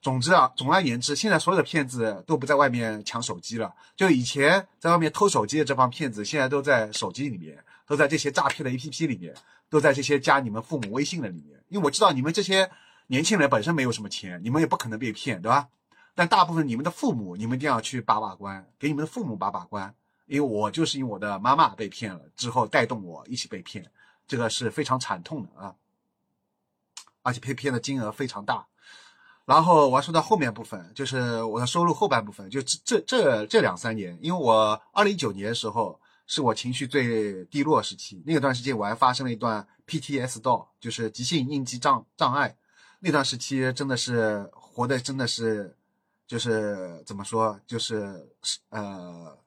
[0.02, 9.34] 总之啊，总而言之，现在所有的骗子都不在外面抢手机了，就以前在外面偷手机的这帮骗子，现在都在手机里面，都在这些诈骗的 APP 里面，
[9.70, 11.58] 都在这些加你们父母微信的里面。
[11.70, 12.70] 因为我知道你们这些
[13.08, 15.70] 年轻人本身没有什么钱，你们也不可能被骗，对吧？
[16.14, 19.96] 但大部分你们的父母，你们一定要去把把关，给你们的父母把把关。
[20.26, 23.86] 因为我就是因为我的妈妈被骗了之后带动我一起被骗，
[24.26, 25.76] 这个是非常惨痛的啊，
[27.22, 28.66] 而且被骗的金额非常大。
[29.46, 42.56] 然后我要说到后面部分，就是我的收入后半部分，就这这这两三年，因为我二零一九年的时候是我情绪最低落时期，那段时间我还发生了一段 PTSD，就是急性应激障障碍，
[43.02, 45.76] 那段时期真的是活的真的是，
[46.26, 48.26] 就是怎么说，就是
[48.70, 49.38] 呃。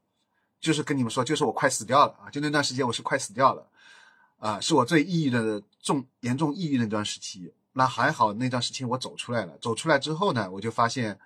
[0.60, 2.30] 就是跟你们说，就是我快死掉了啊！
[2.30, 3.66] 就那段时间，我是快死掉了，
[4.38, 7.52] 啊，是我最抑郁的重严重抑郁那段时期。
[7.72, 9.56] 那还好，那段时期我走出来了。
[9.60, 11.16] 走出来之后呢，我就发现，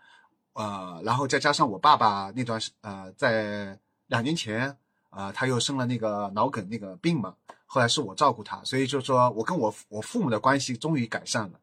[0.52, 4.76] 呃，然后再加上我爸爸那段时，呃，在两年前，
[5.10, 7.34] 啊，他又生了那个脑梗那个病嘛，
[7.66, 11.60] 后来是我照顾他，所以就说我跟我我父母的关系终于改善了，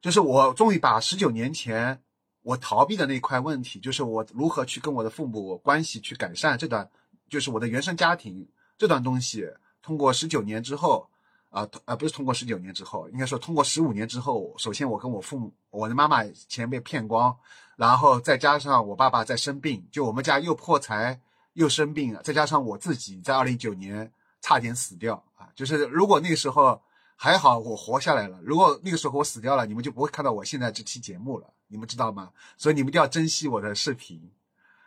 [0.00, 2.00] 就是我终于把十九年前。
[2.42, 6.88] 我逃避的那块问题，就是我如何去跟我的父母关系去改善这段，
[7.28, 9.48] 就是我的原生家庭这段东西。
[9.80, 11.08] 通过十九年之后，
[11.50, 14.54] 啊，呃，不是通过十九年之后，应该说通过十五年之后。
[14.56, 17.36] 首先，我跟我父母，我的妈妈钱被骗光，
[17.76, 21.20] 然后再加上我爸爸在生病，就我们家又破财
[21.54, 25.48] 又生病，再加上我自己在二零一九年差点死掉啊！
[25.54, 26.80] 就是如果那个时候
[27.16, 31.52] 还好我活下来了，如果那个时候我死掉了，你们就不会看到我现在这期节目了。
[31.72, 32.30] 你们知道吗？
[32.58, 34.20] 所以你们一定要珍惜我的视频，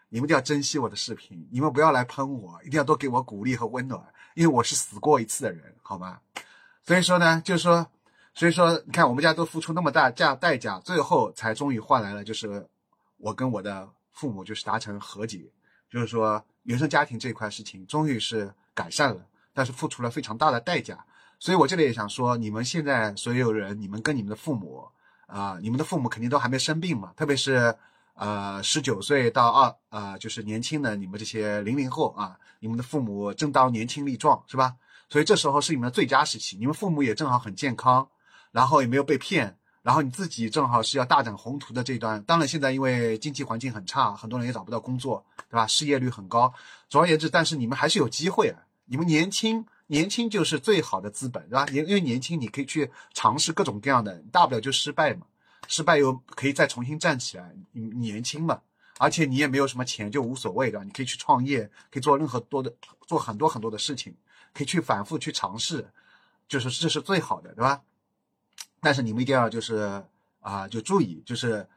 [0.10, 1.50] 你们一定要珍惜我的视频。
[1.52, 4.00] 你们不要来喷我，一定要多给我鼓励和温暖，
[4.36, 6.20] 因为我是死过一次的人，好吗？
[6.84, 7.88] 所以说呢，就是说，
[8.36, 12.64] 所以说，你看我们家都付出那么大价代价，最后才终于换来了，就是
[13.18, 15.52] 我跟我的父母就是达成和解，
[15.90, 21.04] 就是说原生家庭这一块事情终于是改善了，但是付出了非常大的代价。
[21.40, 24.88] 所以我这里也想说，你们现在所有人，你们跟你们的父母。
[25.28, 27.76] 啊，你们的父母肯定都还没生病嘛，特别是，
[28.14, 34.76] 呃，十九岁到二，呃，就是年轻的你们这些零零后啊，你们的父母正当年轻力壮，是吧？
[35.10, 38.08] 所以这时候是你们的最佳时期，你们父母也正好很健康，
[38.52, 42.22] 然后也没有被骗，然后你自己正好是要大展宏图的这段。
[42.24, 45.66] 当然现在因为经济环境很差，很多人也找不到工作，对吧？
[45.68, 46.54] 失业率很高。
[46.88, 49.66] 总而言之，但是你们还是有机会啊，你们年轻。
[49.88, 51.66] 年轻就是最好的资本，对吧？
[51.68, 55.28] 因因为年轻，你可以去尝试各种各样的，大不了就失败嘛，
[55.68, 57.56] 失败又可以再重新站起来。
[57.72, 58.62] 你年轻嘛，
[58.98, 62.74] 而且你也没有什么钱，就无所谓的，你可以去创业，可以做任何多的，
[63.06, 64.16] 做很多很多的事情，
[64.54, 65.88] 可以去反复去尝试，
[66.48, 67.82] 就是这是最好的，对吧？
[68.82, 70.04] 但是你们一定要就是
[70.40, 71.68] 啊，就注意，就是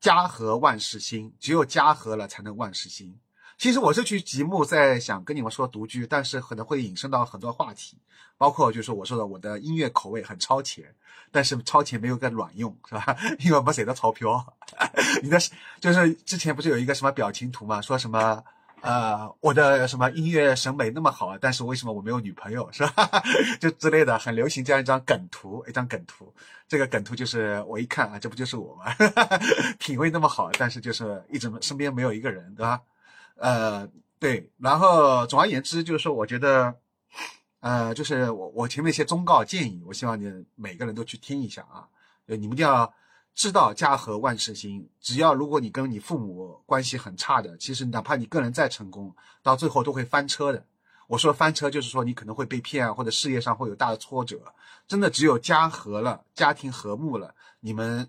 [0.00, 3.16] 家和万事兴，只有家和了，才能万事兴。
[3.56, 7.96] 其实我这期节目在想跟你们说独居，但是可能会引申到很多话题，
[8.36, 10.84] 包括就是我说的我的音乐口味很超前，
[11.30, 13.16] 但是超前没有个卵用，是吧？
[13.40, 14.44] 因为没谁的钞票。
[15.22, 15.38] 你的
[15.80, 18.42] 就是之前不是有一个什么表情图嘛，说什么
[18.80, 23.08] 呃我的什么音乐审美那么好，但是为什么我没有女朋友，是吧？
[23.60, 26.30] 就之类的，很流行这样一张梗图，一张梗图。
[26.66, 28.92] 这个梗图就是我一看啊，这不就是我吗？
[29.78, 32.80] 品味那么好，但是就是一直身边没有一个人，对吧？
[33.36, 36.74] 呃，对，然后总而言之，就是说，我觉得，
[37.60, 41.88] 呃，就是我我前面一些忠告建议，我希望你每个人都去听一下啊。
[42.26, 42.90] 呃，你们一定要
[43.34, 44.88] 知道家和万事兴。
[45.00, 50.64] 只要如果你跟你父母关系很差的，其实哪怕你个人再成功，到最后都会翻车的。
[51.08, 54.40] 我说翻车，就是说你可能会被骗啊，或者事业上会有大的挫折。
[54.86, 58.08] 真的，只有家和了，家庭和睦了，你们，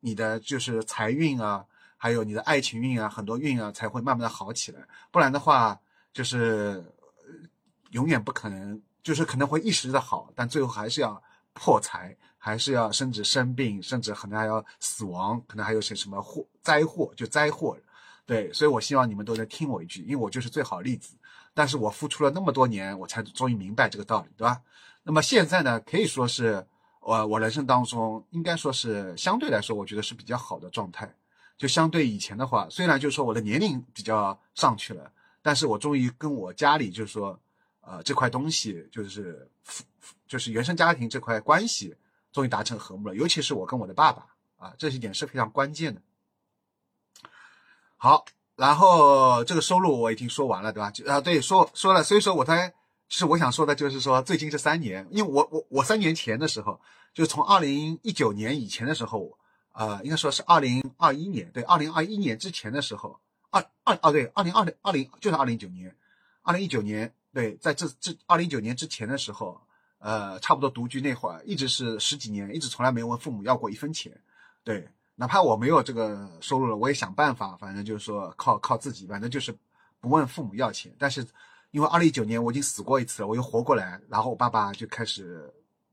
[0.00, 1.66] 你的就是财运啊。
[2.02, 4.80] 还有你的爱情运啊，很多运啊才会慢慢的好起来，
[5.12, 5.80] 不然的话
[6.12, 6.84] 就是
[7.92, 17.78] 永远不可能，就是可能会一时的好，但最后还是要破财，还是要甚至生病，甚至可能还要死亡，可能还有些什么祸灾祸，就灾祸。
[18.26, 21.16] 对，所以我希望你们都能听我一句，因为我就是最好例子。
[21.54, 24.60] 但是我付出了那么多年，我才终于明白这个道理，对吧？
[25.04, 26.66] 那么现在呢，可以说是
[26.98, 31.08] 我我人生当中应该说是相对来说，我觉得是比较好的状态。
[31.62, 37.38] 就相对以前的话，虽然就是说我的年龄比较上去了，但是我终于跟我家里就是说，
[37.82, 39.48] 呃，这块东西就是
[40.26, 41.94] 就是原生家庭这块关系
[42.32, 43.14] 终于达成和睦了。
[43.14, 46.02] 尤其是我跟我的爸爸啊，这一点是非常关键的。
[47.96, 48.24] 好，
[48.56, 50.90] 然后这个收入我已经说完了，对吧？
[50.90, 52.74] 就啊，对，说说了，所以说我才
[53.06, 56.80] 是我想说的，就是说最近这三年，因为我我我三年前的时候，
[57.14, 59.38] 就从二零一九年以前的时候。
[59.72, 63.18] 呃，应该说是二零二一年，对，二零二一年之前的时候，
[63.50, 65.94] 二二哦，对，二零二零二零就是二零一九年，
[66.42, 69.58] 二零一九年，对，在这这二零一九年之前的时候，
[69.98, 74.12] 呃，差不多独居那会儿，一直是十几年，一直从来没问父母要过一分钱，
[74.62, 79.56] 对，哪怕我没有这个收入了，我也想办法，反正就是说靠靠自己，反正就是
[80.00, 80.94] 不问父母要钱。
[80.98, 81.26] 但是
[81.70, 85.50] 因为二零一九年我已经死过一次了，我又活过来，然后我爸爸就开始。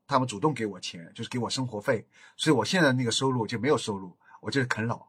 [0.10, 2.04] 他们主动给我钱，就是给我生活费，
[2.36, 5.00] 所以我现在那个收入就没有收入，我就是啃老，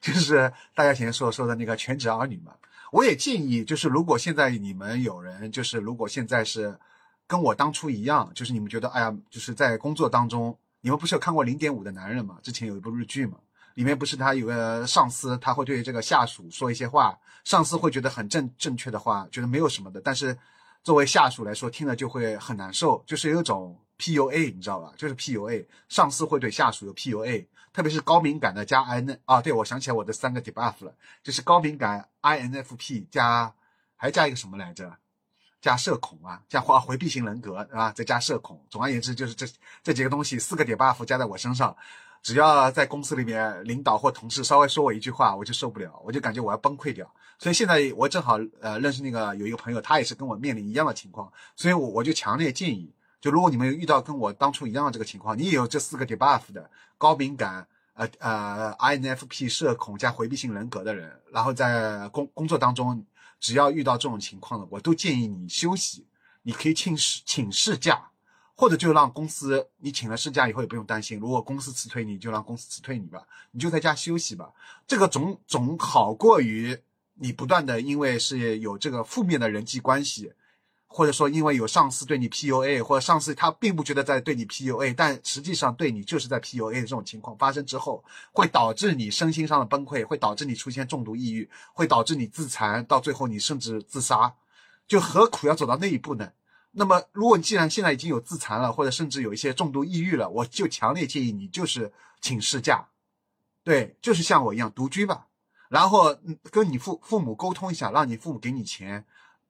[0.00, 2.54] 就是大家以前说说的那个全职儿女嘛。
[2.92, 6.78] 我也建议，就是如果现在你们有人，就是如果现在是
[7.26, 12.38] 跟我当初一样，就是你们觉得，哎呀，就是在工作当中，你们不是有看过《零点五的男人》吗？
[12.40, 13.36] 之前有一部日剧嘛，
[13.74, 20.38] 里面不是他有个上司，他会对这个下属说一些话，上司会觉得很正正确的话，觉得没有什么的，但是
[20.84, 23.76] 作为下属来说，听了就会很难受，就是有一种。
[23.98, 24.92] PUA 你知道吧？
[24.96, 33.52] 就是 PUA，上司会对下属有 PUA，特别是高敏感的加 IN 啊，对我想起来我的三个 debuff 了，就是高敏感 INFP 加
[33.96, 34.92] 还加一个什么来着？
[35.62, 38.62] 加社恐啊，加回回避型人格啊，再加社恐。
[38.70, 39.46] 总而言之，就是这
[39.82, 41.74] 这几个东西，四个 debuff 加在我身上，
[42.22, 47.10] 只要在公司里面，领导或同事稍微说我一句话，我就受不了，我就感觉我要崩溃掉。
[47.38, 52.92] 所以现在我正好呃认识那个有一个朋友，他也是跟我面临一样的情况，所以我我就强烈建议。
[53.20, 63.04] 就如果你们遇到跟我当初一样的这个情况，你也有这四个 debuff 的高敏感、呃呃 INFP 社恐加回避性人格的人，然后在工工作当中，
[63.40, 66.06] 只要遇到这种情况的，我都建议你休息，
[66.42, 68.10] 你可以请请事假，
[68.54, 74.52] 或者就让公司你请了事假以后也不用担心，如果公司辞退你就让公司辞退你吧，你就在家休息吧，
[74.86, 76.78] 这个总总好过于
[77.14, 80.32] 你不断的因为是有这个负面的人际关系。
[80.96, 94.32] 或者说，因为有上司对你 PUA，或者上司他并不觉得在对你 PUA，但实际上对你就是在 PUA 的这种情况发生之后，会导致你身心上的崩溃，会导致你出现重度抑郁，会导致你自残，到最后你甚至自杀，
[94.88, 96.32] 就何苦要走到那一步呢？
[96.70, 102.88] 那么，如果你既然现在已经有自残了，或者甚至有一些重度抑郁了，我就强烈建议你就是请事假，
[103.62, 105.26] 对，就是像我一样独居吧，
[105.68, 106.16] 然后
[106.50, 109.04] 跟你父父母沟通一下，让你父母给你钱。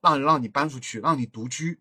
[0.06, 1.80] 让让你搬出去，让你独居，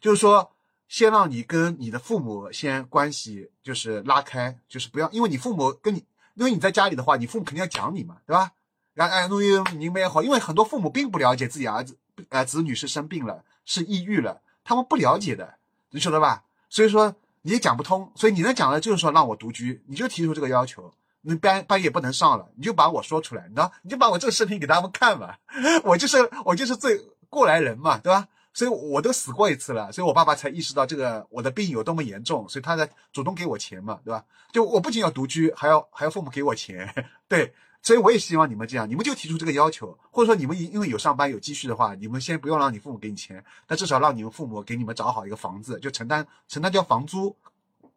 [0.00, 0.52] 就是说，
[0.88, 6.04] 先让你跟你的父母先关系就是拉开，就是不要，因为你父母跟你，
[6.34, 8.52] 因为你在家里的话，你父母肯定要讲你嘛，对吧？
[8.92, 11.96] 然后哎，弄一个你们也好，因为很多父母并不了解自己儿子，
[12.28, 15.54] 呃，子女是生病了，是抑郁了，他们不了解的，
[15.92, 16.44] 你晓得吧？
[16.68, 25.34] 所以说你也讲不通，所以你能讲的就是说让我独居，你就提出这个要求，你班班也不能上了，你就把我说出来，你知道，你就把我这个视频给他们看嘛，
[25.84, 27.00] 我就是我就是最。
[27.32, 28.28] 过来人嘛，对吧？
[28.52, 34.22] 所以我都死过一次了，所以我爸爸才意识到这个我的病有多么严重，所以他才主动给我钱嘛，对吧？
[34.52, 36.94] 就我不仅要独居，还要还要父母给我钱，
[37.26, 47.34] 对，所以我也希望你们这样，你们就提出这个要求，或者说你们因为有上班有积蓄的话，你们先不用让你父母给你钱，但至少让你们父母给你们找好一个房子，就承担承担掉房租，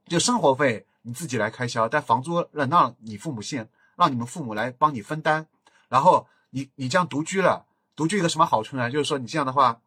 [0.08, 3.67] 就生活费你自己来开销，但房租让让你父母先
[3.98, 5.45] 让你们父母来帮你分担，
[5.89, 7.65] 然后你你这样独居了。
[7.95, 8.91] 独居一个什么好处呢？
[8.91, 9.81] 就是说你这样的话，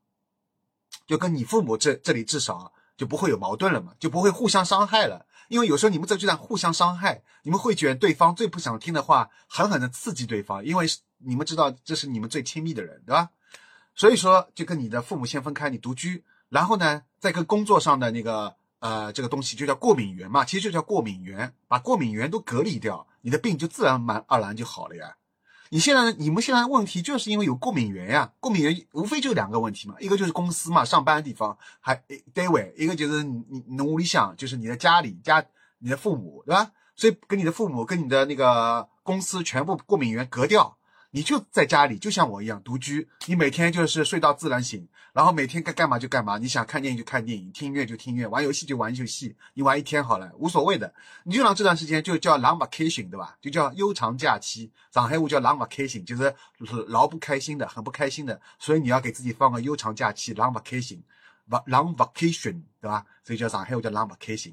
[1.06, 5.26] 就跟你父母这这里至少就不会有矛盾了嘛，就不会互相伤害了。
[5.48, 10.86] 因为有时候你们这就在互相伤害，你们会觉得对方最不想听的话，狠狠的刺激对方，因为
[11.18, 13.30] 你们知道这是你们最亲密的人，对吧？
[13.94, 25.16] 所以说就跟你的父母先分开，你独居，然后呢，再跟工作上的那个呃这个东西就叫过敏源嘛，其实就叫过敏源，把过敏源都隔离掉，你的病就自然而然就好了呀。
[25.70, 32.02] 你现在你们现在问题就是因为有过敏源呀，过敏源无非就两个问题嘛，一个就是公司嘛，上班的地方，还
[32.32, 35.44] 单位，一个就是你你屋里想，就是你的家里家，
[35.78, 36.72] 你的父母，对吧？
[36.96, 40.77] 所以跟你的父母跟你的那个公司全部过敏源隔掉。
[41.10, 43.08] 你就在家里，就像我一样独居。
[43.26, 46.36] 你每天就是睡到自然醒，然后每天该干嘛就干嘛。
[46.36, 49.34] 你想看电影就看电影，听音乐就听音乐，玩游戏就玩游戏。
[49.54, 50.92] 你玩一天好了，无所谓的。
[51.24, 53.36] 你就让这段时间就叫 long vacation，对吧？
[53.40, 54.70] 就叫悠长假期。
[54.92, 56.34] 上海话叫 long vacation，就是
[56.88, 58.38] 老不开心的，很不开心的。
[58.58, 63.06] 所以你要给自己放个悠长假期，long vacation，long vacation，对吧？
[63.24, 64.52] 所以叫上海话叫 long vacation。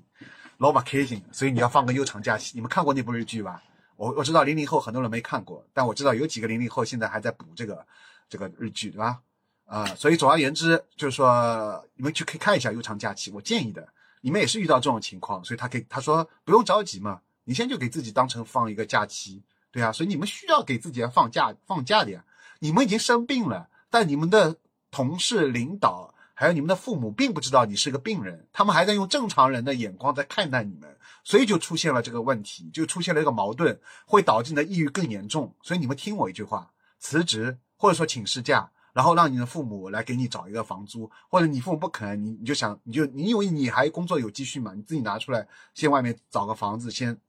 [0.58, 2.54] 老 vacation，所以你要放个悠长假期。
[2.56, 3.62] 你们看过那部日剧吧？
[3.96, 7.86] 我我知道零零后很多人没看过，但我知道有几个零零后现在还在补这个
[8.30, 9.20] 这个日剧，对吧？
[9.66, 13.32] 啊，所以总而言之，就是说你们去可以看一下悠长假期。
[13.32, 13.88] 我建议的，
[14.22, 22.24] 你们也是遇到这种情况，所以他可以他说不用着急嘛，你先就给自己当成放一个假期，对啊，所以你们需要给自己放假放假的呀。
[22.60, 24.56] 你们已经生病了，但你们的
[24.90, 35.56] 同事、领导还有你们的父母并不知道你是个病人，他们还在用正常人的眼光在看待你们，所以就出现了这个问题，就出现了一个矛盾，会导致你的抑郁更严重。
[35.64, 38.70] 所以你们听我一句话，辞职或者说请事假。
[38.94, 47.20] 然后让你的父母来给你找一个房租，或者你父母不肯，你你就想，你就你因为你还工作有积蓄嘛，你自己拿出来，先外面找个房子，先，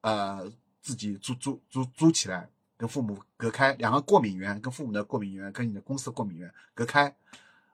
[0.00, 0.50] 呃，
[0.80, 2.48] 自己租租租租起来，
[2.78, 7.14] 跟父母隔开两个过敏源，跟父母的过敏源跟你的公司过敏源隔开，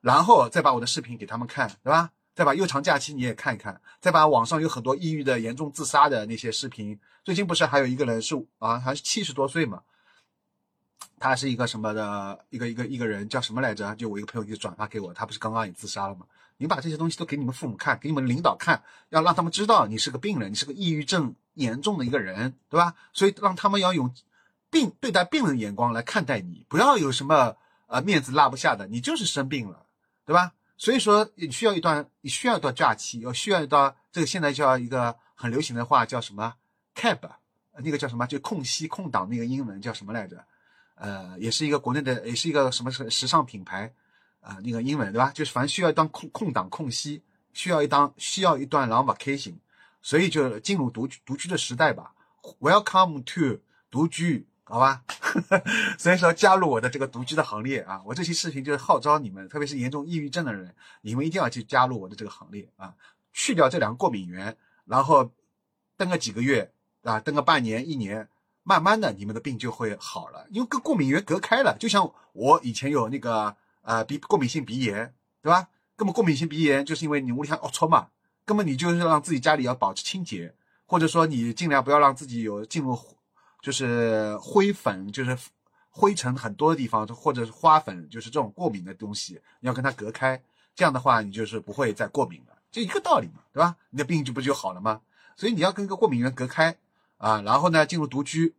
[0.07, 2.13] 然后再把我的视频给他们看，对吧？
[2.33, 9.83] 再把悠长假期你也看一看，再把网上有很多抑郁的、严重自杀的那些视频，最近不是还有一个人是啊，还是七十多岁嘛？
[11.19, 13.97] 他是一个什么的一个一个一个人叫什么来着？
[13.97, 16.25] 就我一个朋友就转发给我，他不是刚刚也自杀了吗？
[16.59, 22.95] 你把这些东西都给你们父母看，给你们领导看，要让他们知道你是个病人，你是个抑郁症严重的一个人，对吧？
[23.13, 24.15] 所以让他们要用
[24.71, 27.57] 病对待病人眼光来看待你，不要有什么
[27.89, 29.86] 呃面子落不下的，你就是生病了，
[30.27, 30.53] 对吧？
[30.77, 36.55] 所以说你需要一段你需要一段假期，要需要一段这个现在叫一个很流行的话叫什么
[36.95, 37.21] ？Cab，
[37.79, 38.27] 那个叫什么？
[38.27, 40.45] 就空隙空档那个英文叫什么来着？
[40.97, 43.95] 呃，也是一个国内的，也是一个什么时时尚品牌，
[44.41, 45.31] 啊，那个英文对吧？
[45.33, 47.23] 就是反正需要一段空空档空隙，
[47.53, 49.55] 需要一档需要一段 long vacation，
[50.03, 52.13] 所以就进入独居独居的时代吧。
[52.61, 53.61] Welcome to
[53.91, 55.03] 独居，好吧？
[55.97, 58.03] 所以说加入我的这个独居的行列啊！
[58.05, 62.95] 我这期视频就是号召你们，特别是严重抑郁症的人，你们一定要去加入我的这个行列啊！
[63.33, 65.31] 去掉这两个过敏源，然后
[65.97, 68.29] 等个几个月啊，等个半年一年。
[68.69, 71.77] 慢慢的，你们的病就会好了，因为跟过敏源隔开了。
[71.79, 75.69] 就像我以前有那个呃鼻过敏性鼻炎，对吧？
[75.95, 78.09] 根本过敏性鼻炎就是因为你屋里还龌龊嘛，
[78.45, 80.53] 根本你就是让自己家里要保持清洁，
[80.85, 82.99] 或者说你尽量不要让自己有进入
[83.67, 85.37] 就是灰粉，就是
[85.91, 90.41] 灰尘很多的地方，或者是花粉，就是这种过敏的东西，你要跟它隔开。
[90.77, 93.75] 这样的话，你就是不会再过敏了，就一个道理嘛，对吧？
[93.91, 95.01] 你的病就不就好了吗？
[95.37, 96.77] 所以你要跟一个过敏源隔开。
[97.17, 98.55] 啊，然后呢，进入独居，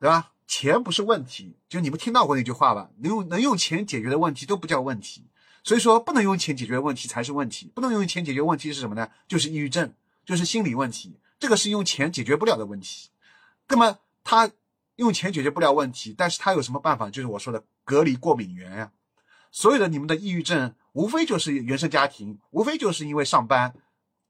[0.00, 0.32] 对吧？
[0.48, 2.90] 钱不是问题，就你们听到过那句话吧？
[2.98, 5.24] 能用能用钱解决的问题都不叫问题，
[5.62, 7.70] 所以说不能用钱解决问题才是问题。
[7.72, 9.08] 不能用钱解决问题是什么呢？
[9.28, 11.16] 就是抑郁症，就是心理问题。
[11.38, 13.10] 这个是用钱解决不了的问题。
[13.68, 14.50] 那么他
[14.96, 17.10] 用钱解决不了问题，但是他有什么办法？
[17.10, 18.92] 就是我说的隔离过敏源呀。
[19.50, 23.74] 所有的你们的抑郁症，无非就是原生家庭，无非就是因为上班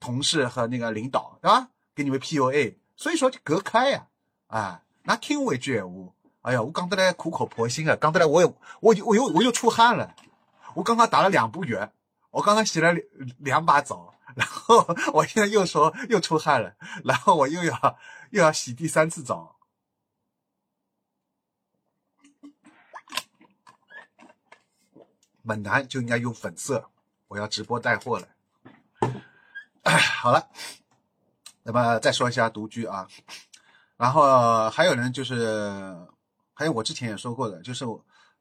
[0.00, 1.68] 同事和那个领导，对吧？
[1.94, 2.76] 给你们 PUA。
[2.96, 4.06] 所以说就隔开呀，
[4.48, 5.90] 啊，那听我一句话，
[6.42, 8.48] 哎呀，我刚得来苦口婆心啊，刚得来我又
[8.80, 10.14] 我我又我又出汗了，
[10.74, 11.92] 我刚刚打了两部药，
[12.30, 12.92] 我刚刚洗了
[13.38, 16.74] 两把澡，然后我现在又说又出汗了，
[17.04, 17.98] 然后我又要
[18.30, 19.56] 又要洗第三次澡。
[25.42, 26.88] 猛男就应该用粉色，
[27.28, 28.28] 我要直播带货了。
[29.84, 30.48] 好了。
[31.64, 33.06] 那么再说一下独居啊，
[33.96, 35.96] 然后还有人就是，
[36.52, 37.84] 还有我之前也说过的，就是，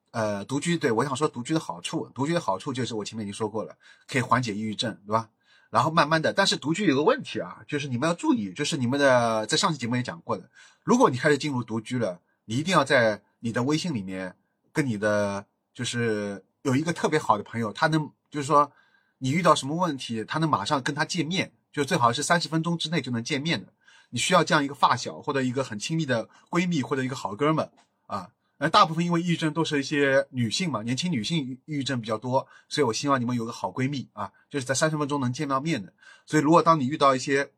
[0.10, 3.78] 呃，独居对我想说独居的好处，独居的好处就是我前面已经说过了，
[4.08, 5.30] 可以缓解抑郁症，对吧？
[5.70, 10.50] 然后慢慢的，但是独居有个问题啊，就是你们要注意，就是你们的在上期节目也讲过的，
[10.84, 14.36] 如果你开始进入独居了，你一定要在你的微信里面
[14.74, 15.46] 跟你的
[15.76, 18.72] 就是有一个特别好的朋友，他能就是说
[19.20, 21.54] 你遇到什么问题，他能马上跟他见面。
[21.72, 23.72] 就最好是三十分钟之内就能见面的，
[24.10, 27.72] 你需要这样一个发小或者一个很亲密的闺蜜或者一个好哥们
[28.08, 28.30] 啊。
[28.58, 35.94] 那大部分因为抑郁症都是一些女性嘛，年轻女性抑郁症比较多，所以我希望你们有个好闺蜜啊，就是在三十分钟能见到面的。
[36.26, 37.54] 所以如果当你遇到一些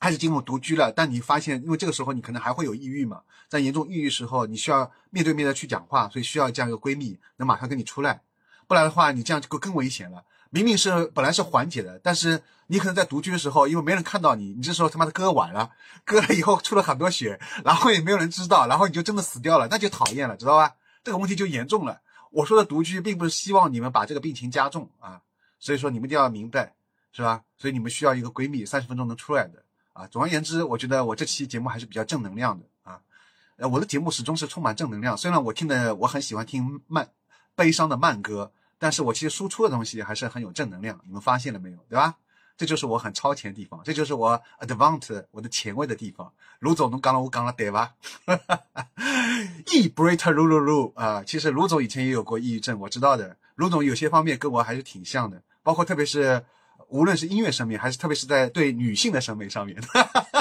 [0.00, 8.20] 开始进入独居了，但你发现因为这个时候你可能还会有抑郁嘛，在严重抑郁时候，你需要面对面的去讲话，所以需要这样一个闺蜜能马上跟你出来，
[8.66, 10.24] 不然的话你这样就更危险了。
[10.50, 15.72] 明明是本来是缓解的，但是你可能在独居的时候，因为没人看到你，你这时候他妈的割晚了，
[16.04, 20.74] 割了以后出了很多血，然后也没有人知道，然后你就真的死掉了，那就讨厌了，知道吧？
[21.02, 22.00] 这个问题就严重了。
[22.30, 25.20] 我说的独居，并不是希望你们把这个病情加重啊，
[25.58, 26.74] 所以说你们一定要明白，
[27.12, 27.42] 是吧？
[27.56, 29.63] 所以你们需要一个闺蜜，三十分钟能出来的
[29.94, 30.06] 啊。
[30.08, 33.00] 总而言之，我觉得我这期节目还是比较正能量的啊。
[33.56, 37.08] 呃，我的节目始终是充满正能量，虽然我听的我很喜欢听慢
[37.56, 38.52] 悲伤的慢歌。
[38.76, 41.78] 但是我其实输出的东西还是很有正能量，你们发现了没有？
[41.88, 42.16] 对吧？
[42.54, 46.30] 这就是我很超前的地方，这就是我 advance 我的前卫的地方。
[46.58, 47.94] 卢总，侬讲了我讲了对吧
[49.72, 53.36] ？e Brit 卢卢卢啊，其实卢总以前也有过抑郁症，我知道的。
[53.54, 56.44] 卢总有些方面跟我还是挺像的，包括特别是
[56.88, 59.76] 无论是音乐审美，还是特别是在对女性的审美上面，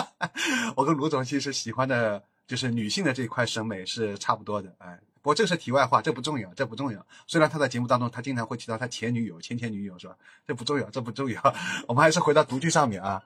[0.76, 5.00] 我跟卢总其实喜欢的就是女性的这一块审美是差不多的，哎。
[5.22, 7.06] 不过这是题外话，这不重要，这不重要。
[7.28, 10.18] 虽然他在节目当中，他经常会提到他前女友、前前女友，是吧？
[10.46, 11.42] 这不重要，这不重要。
[11.88, 13.24] 我们还是回到独居上面啊。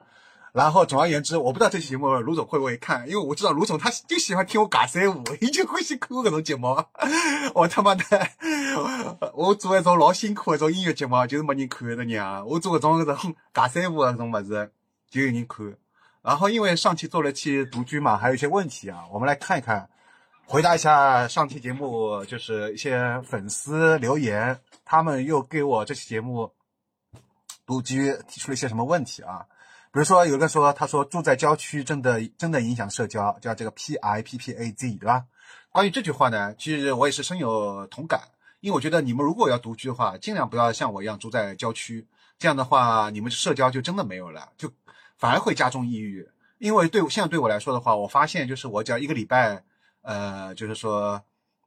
[0.52, 6.68] 然后总而言之，我不知道这期节目卢总会不会看，因为我知道卢总他就喜欢听我尬三五，已经欢喜看我这种节目。
[7.54, 8.04] 我他妈的，
[9.34, 12.46] 我做一种老辛苦一种音乐节目，就是没人看的娘。
[12.46, 14.70] 我做一种这种尬三五这种么子，
[15.10, 15.76] 就有人看。
[16.22, 19.88] 然后因为上期做了期独居嘛，还有一些问题啊，我们来看一看。
[20.46, 26.50] 回答一下上期节目，就是一些粉丝留言，他们又给我这期节目
[27.66, 29.44] 独居提出了一些什么问题啊？
[29.98, 35.24] 比如说，有个说，他说住在郊区真的真的影响社交，叫这个 P I P P A Z，对吧？
[35.72, 38.20] 关于这句话呢，其实我也是深有同感，
[38.60, 42.06] 因为我觉得你们如果要独居的话，尽量不要像我一样住在郊区，
[42.38, 44.70] 这样的话，你们社交就真的没有了，就
[45.16, 46.28] 反而会加重抑郁。
[46.58, 49.64] 因为对现在对我来说的话，我发现就是我只要一个礼拜。
[50.02, 51.20] 呃，就是说，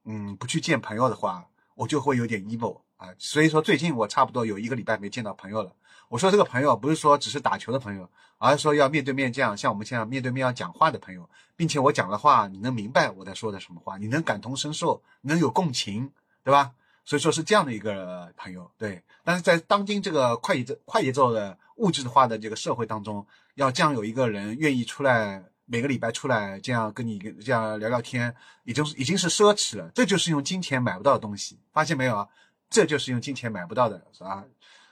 [0.05, 3.09] 嗯，不去见朋友的话，我就会有点 emo 啊。
[3.19, 5.73] 所以说，最近我差不多有一个礼拜没见到朋友了。
[6.11, 16.11] 我说这个朋友不是说只是打球的朋友，而是说要面对面这样像我们这样面对面要讲话的朋友，并且我讲的话你能明白我在说的什么话，你能感同身受，能有共情，
[16.43, 16.73] 对吧？
[17.05, 19.01] 所以说是这样的一个朋友，对。
[19.23, 25.41] 但是在当今这个快节奏快节奏的物质化的这个社会当中，要这样有一个人愿意出来。
[25.65, 28.35] 每个礼拜出来这样跟你这样聊聊天，
[28.65, 29.89] 已经已经是奢侈了。
[29.95, 32.27] 这就是用金钱买不到的东西，发现没有啊？
[32.69, 34.43] 这就是用金钱买不到的，是吧？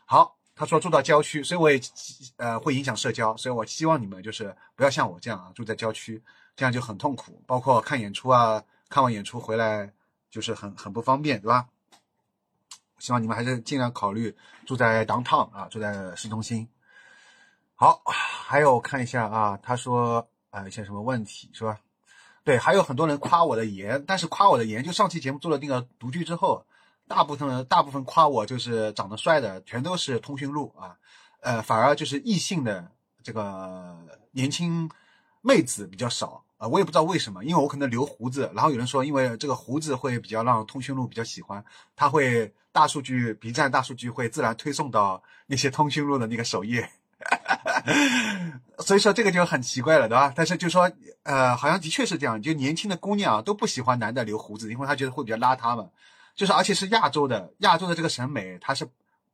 [0.06, 1.80] 好，他说住到郊区，所以我也
[2.36, 6.22] 呃会影响社交，所以我希望你们就是不要像我这样啊，住在郊区，
[6.58, 7.42] 这样就很痛苦。
[7.48, 9.90] 包括看演出啊，看完演出回来
[10.30, 11.66] 就是很很不方便，对吧？
[12.98, 14.36] 希望你们还是尽量考虑
[14.66, 16.68] 住在 downtown 啊，住在市中心。
[17.76, 20.28] 好，还有看一下啊，他说。
[20.52, 21.78] 啊，一些什么问题是吧？
[22.44, 26.66] 对，还有很多人夸我的颜，但是夸我的颜，就上期节目做了那个独居之后，
[27.10, 30.96] 大部分大部分夸我就是长得帅的，全都是通讯录啊，
[31.42, 32.88] 呃，反而就是异性的
[33.24, 33.98] 这个
[34.32, 34.88] 年轻
[35.42, 46.88] 妹子比较少啊，我也不知道为什么，因为我可能留胡子，然后有人说，因为这个胡子会比较让通讯录比较喜欢，他会大数据，B 站大数据会自然推送到那些通讯录的那个首页。
[48.80, 50.32] 所以说这个就很奇怪了，对吧？
[50.36, 50.90] 但是就说，
[51.24, 55.90] 呃，好像的确是这样，就年轻的姑娘都不喜欢男的留胡子，因为她觉得会比较邋遢嘛。
[56.36, 58.90] 就是而且是亚洲的，亚洲的这个审美，他是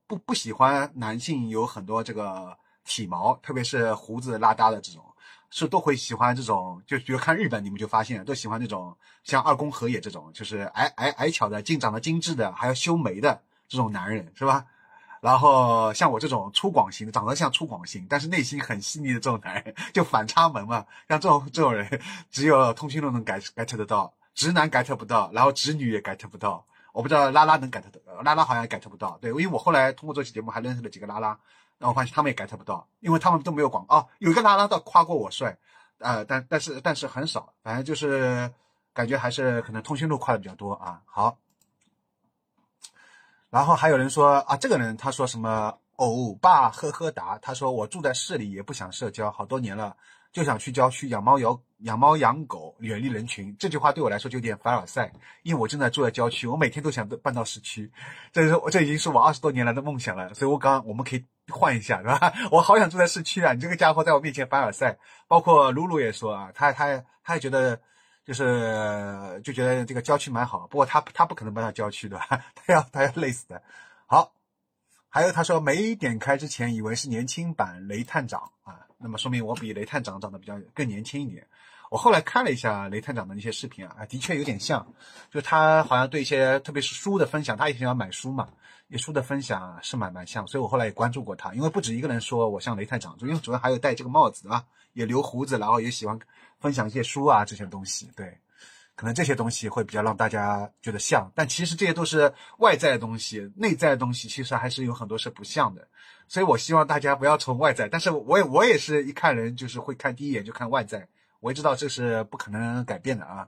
[0.07, 5.03] 不不喜欢男性有很多这个体毛，特别是胡子拉碴的这种，
[5.49, 6.81] 是都会喜欢这种。
[6.85, 14.65] 就比如看日本，你们就发现都喜欢那种像二宫和也这种，就是矮矮矮巧的、精长得精致的，还要修眉的这种男人，是吧？
[15.21, 20.85] 然后像我这种粗犷型的，长得像粗犷型，但是内心很细腻的这种男人，就反差萌嘛。
[21.09, 26.63] 像这种这种人， 只有通讯录能 get get 得到，直男 get 不到，然后直女也 get 不到。
[26.95, 29.17] 我不知道拉拉能 get 得，拉拉好像也 get 不到。
[29.19, 31.37] 对，因为我后来通过这期节目还认识了几个拉拉，
[31.77, 34.07] 然后发现他们也 get 不到，因为他们都没有广哦。
[34.19, 35.57] 有一个拉拉倒夸过我帅，
[35.97, 38.49] 呃，但但是但是很少，反正就是
[38.93, 41.01] 感觉还是可能通讯录夸的比较多啊。
[41.05, 41.37] 好。
[43.49, 49.97] 然后还有人说啊，这个人他说什么欧巴呵呵哒，他说我住在市里也不想社交，好多年了，
[50.35, 53.55] 就想去郊区养猫养养猫养狗，远离人群。
[53.57, 55.09] 这句话对我来说就有点凡尔赛，
[55.43, 57.89] 因为我正在住在郊区，我每天都想搬到市区，
[58.33, 60.33] 这是这已经是我二十多年来的梦想了。
[60.33, 62.33] 所以我刚我们可以换一下，是吧？
[62.51, 63.53] 我好想住在市区啊！
[63.53, 67.79] 你这个家伙在我面前凡尔赛，包括露露也说啊，他他他也觉得。
[68.25, 73.61] 就是就觉得这个郊区蛮好，不过他他不可能搬到郊区的， 他要他要累死的。
[74.07, 74.33] 好，
[75.09, 81.45] 还有他说没点开之前以为是年轻版雷探长啊，那么说明我比雷探长长得比较更年轻一点。
[81.89, 84.85] 我后来看了一下雷探长的那些视频啊，的确有点像，
[85.31, 88.49] 就他好像对一些特别是书的分享，他也喜欢买书嘛，
[88.87, 96.19] 也书的分享是蛮蛮像，所以我后来也关注过他，因为不止一个人说我像雷探长，就因为主要还有戴这个帽子啊，也留胡子，然后也喜欢。
[96.57, 98.39] 分享一些书啊，这些东西，对，
[98.95, 105.85] 可能这些东西会比较让大家觉得像，但其实这些都是外在的东西，内在的东西其实还是有很多是不像的。
[106.27, 111.07] 所以我希望大家不要从外在，但是我也我也是一看人就是会看第一眼就看外在，
[111.39, 113.47] 我也知道这是不可能改变的啊。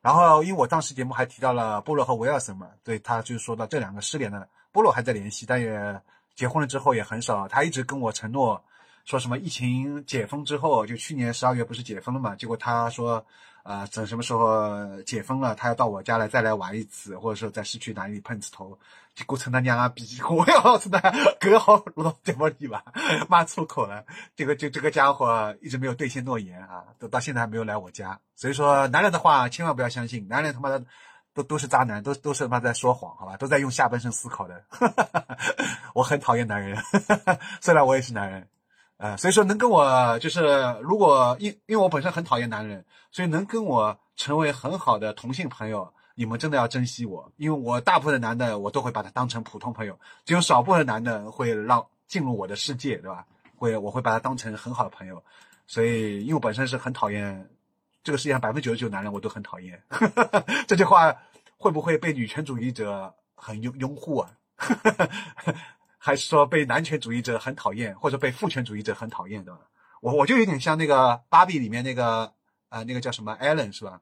[0.00, 6.00] 然后因为我当时节目还提到了波罗和维尔森嘛，对他就说到这两个失联的波罗还在联系，但也
[6.34, 8.62] 结婚了之后也很少，他一直跟我承诺。
[9.08, 12.36] 说什么疫情解封之后，就去年十二月不是解封了嘛？
[12.36, 13.24] 结果他说，
[13.62, 18.78] 呃，等什么时候解封了，他要到我家来再来玩一次，或者说在市区哪里碰次头。
[19.14, 21.00] 结果成他娘啊逼， 我要是的
[21.40, 22.84] 隔好老怎么地吧，
[23.30, 24.04] 骂粗口了。
[24.36, 28.20] 这个就这个家伙一直没有兑现诺言啊，都到现在还没有来我家。
[28.36, 30.84] 所以说，男人的话千万不要相信，男人他妈的
[31.32, 33.38] 都都是渣男，都都是他妈在说谎，好吧？
[33.38, 34.62] 都在用下半身思考的。
[35.94, 36.78] 我很讨厌男人，
[37.62, 38.46] 虽然我也是男人，
[38.98, 45.92] 呃，所以说能跟我就是如果因因为我本身很讨厌男人，所以能跟我成为很好的同性朋友。
[46.14, 53.24] 你们真的要珍惜我，因为我大部分的男的我都会把他当成普通朋友，只有少部分男的会让进入我的世界，对吧？
[53.56, 55.22] 会我会把他当成很好的朋友，
[55.68, 57.48] 所以因为我本身是很讨厌
[58.02, 59.80] 这个世界上百分之九十九男人我都很讨厌，
[60.66, 61.16] 这句话
[61.56, 64.30] 会不会被女权主义者很拥拥护啊？
[66.08, 69.60] 还是说被男权主义者很讨厌，或者被父权主义者很讨厌，对吧？
[70.00, 72.32] 我我就有点像那个芭比里面那个
[72.70, 74.00] 呃那个叫什么艾伦是吧？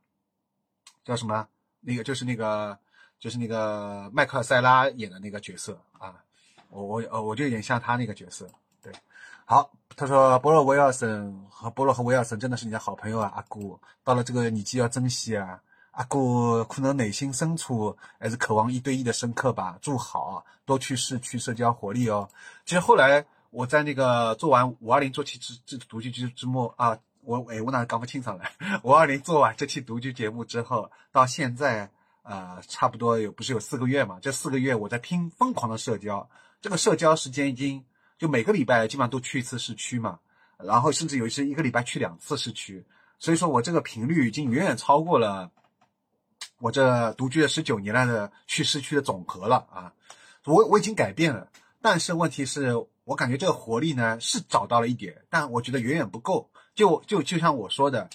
[1.05, 1.49] 叫什么？
[1.81, 2.79] 那个就是那个，
[3.19, 6.15] 就是那个麦克塞拉演的那个角色啊，
[6.69, 8.49] 我我呃我就有点像他那个角色。
[8.81, 8.93] 对，
[9.45, 15.61] 好，他说伯洛威尔森和伯洛和威尔森真的是你的好朋友啊，阿姑，到了这个年纪要珍惜啊，
[15.97, 22.29] 阿姑可能内心深处还是渴望一对一的深刻吧，祝好，多去市区社交活力哦。
[22.65, 26.99] 其实后来我在那个做完五二零做期之之独居之之末啊。
[27.29, 28.41] 我哎，我哪搞不清楚了？
[28.85, 31.91] 五二零做完这期独居节目之后，到现在
[32.23, 34.21] 呃，差不多有不是有四个月嘛？
[34.23, 36.31] 这四个月我在拼疯狂的社交，
[36.61, 37.85] 这个社交时间已经
[38.17, 40.21] 就每个礼拜基本上都去一次市区嘛，
[40.57, 42.87] 然后甚至有一次一个礼拜去两次市区，
[43.19, 45.51] 所以说我这个频率已经远远超过了
[46.59, 49.93] 我这独居了十九年来的去市区的总和了啊！
[50.45, 51.49] 我我已经改变了，
[51.83, 52.73] 但是问题是
[53.05, 56.51] 我感觉这个活力呢是找到了一点，但我觉得远远不够。
[56.75, 58.09] 就就就像我说的，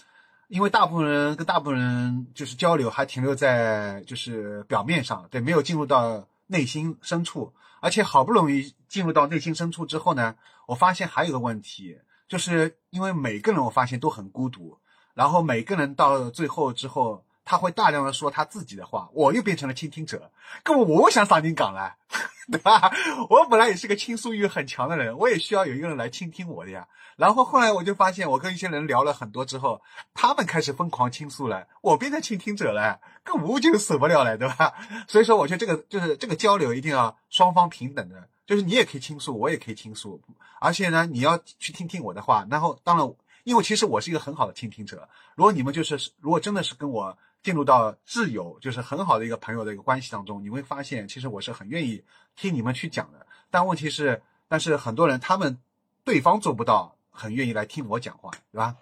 [0.47, 7.53] 因为大部分人跟大部分人就是交流还停留在就是表面上，对，没有进入到内心深处。
[7.79, 10.35] 而且好不容易进入到内心深处之后呢，
[10.67, 14.77] 我发现还有个问题，就是因为每个人我发现都很孤独，
[15.15, 20.31] 然后每个人到最后之后，他会大量的说他自己的话，我又变成了倾听者，
[20.63, 21.97] 根本我想上你讲了。
[22.49, 22.89] 对吧？
[23.29, 26.87] 我本来也是个倾诉欲很强的人，我也需要有一个人来倾听我的呀。
[27.17, 29.81] 然后后来我就发现，我跟一些人聊了很多之后，
[30.13, 34.73] 他们开始疯狂倾诉了，我变成倾听者了，跟我就死不了了，对吧？
[35.09, 40.21] 所以说，我觉得这个就是这个交流一定要双方平等的，就是你也可以倾诉，我也可以倾诉，
[40.61, 42.47] 而且呢，你要去听听我的话。
[42.49, 45.07] 然后，当然，因为其实我是一个很好的倾听者。
[45.35, 47.17] 如果你们就是，如果真的是跟我。
[47.43, 52.03] 进入到挚友，就是很好的一个朋友的一个关系当中，你会发现，其实我是很愿意
[52.35, 53.25] 听你们去讲的。
[53.49, 55.57] 但问题是，但是很多人他们
[56.03, 58.75] 对方做不到，很愿意来听我讲话，对吧？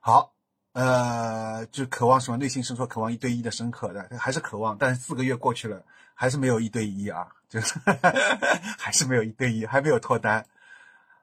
[0.00, 0.34] 好，
[0.72, 2.36] 呃，就渴望什么？
[2.36, 4.76] 内心深处渴望一对一的深刻的，还是渴望。
[4.76, 5.82] 但是四个月过去了，
[6.14, 7.78] 还是没有一对一啊，就是
[8.78, 10.46] 还是没有一对一，还没有脱单。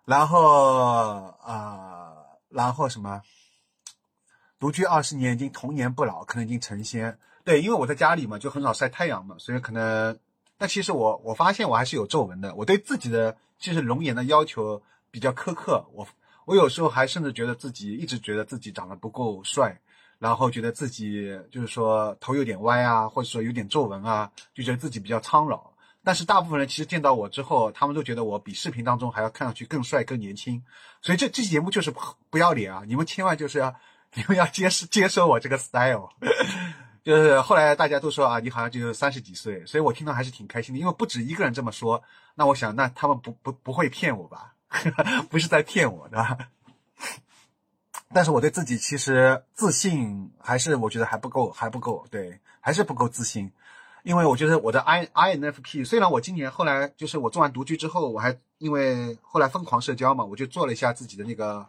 [0.06, 2.14] 然后啊，
[2.50, 3.22] 然后什么？
[4.62, 7.18] 独居二十年，已经童年不老，可能已经成仙。
[7.44, 10.20] 对，因为我在家里嘛，就很少晒太阳嘛，所以可能。
[10.56, 12.54] 但其实我我发现我还是有皱纹的。
[12.54, 15.84] 我对自己的其实容颜的要求比较苛刻。
[15.94, 16.08] 我
[16.46, 19.82] 我有时候还甚至觉得自己一直觉得自己长得不够帅，
[20.20, 25.72] 然后觉得自己就是说头有点歪啊，或者说有点皱纹啊，就觉得自己比较苍老。
[26.04, 30.64] 但是大部分人其实见到我之后，他们都觉得我比视频当中还要看上去更帅、更年轻。
[31.02, 31.92] 所以这这期节目就是
[32.30, 32.84] 不要脸啊！
[32.86, 33.76] 你们千万就是要。
[34.14, 36.10] 你们要接受接受我这个 style，
[37.02, 42.04] 就是后来大家都说啊，你好像就三十几岁，所以我听到还是挺开心的，因为不止一个人这么说。
[42.36, 44.54] 那我想，那他们不不不会骗我吧？
[45.32, 46.38] 不是在骗我，对吧？
[48.14, 53.50] 但是我对自己其实自信还是我觉得还不够，还不够，对，还是不够自信。
[54.04, 61.66] 因为我觉得我的 I INFP，虽然我今年后来就是我做完独居之后，我还因为后来疯狂社交嘛，我就做了一下自己的那个。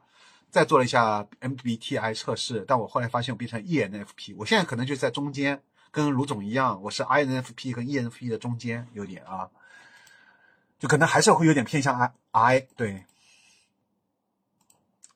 [0.53, 9.49] 再做了一下 MBTI 测试，但我后来发现我变成 ENFP，我现在可能就在中间，跟卢总一样，我是 INFP 和 ENFP 的中间，有点啊，
[10.79, 13.07] 就可能还是会有点偏向 I I 对，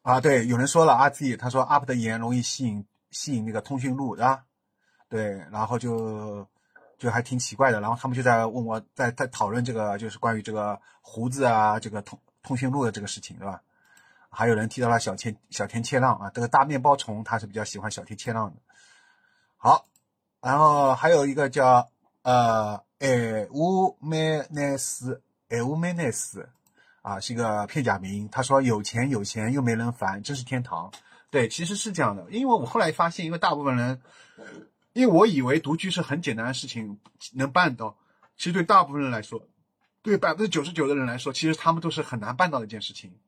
[0.01, 4.43] 啊对，有人说了阿 Z，他说 UP 的颜容易吸引吸引那个通讯录，对吧？
[5.11, 6.49] 对，然后就
[6.97, 13.61] 就还挺奇怪的，然后他们就在问我在在讨论这个，就是关于这个胡子啊，这个通通讯录的这个事情，对吧？
[14.37, 18.61] 还有人提到了小天小天切浪啊，这个大面包虫他是比较喜欢小天切浪的。
[19.57, 19.89] 好，
[20.43, 21.89] 然后还有一个叫
[22.21, 26.51] 呃艾乌梅奈斯艾乌梅奈斯
[27.01, 28.29] 啊，是一个片假名。
[28.29, 30.93] 他说有钱有钱又没人烦，真是天堂。
[31.31, 34.03] 对，其实是这样的，因为我后来发现，因为大部分人，
[34.93, 37.01] 因为我以为独居是很简单的事情，
[37.33, 37.97] 能办到。
[38.37, 39.41] 其实对大部分人来说，
[40.03, 43.19] 对百分之九十九的人来说，其实他们都是很难办到的一件事情。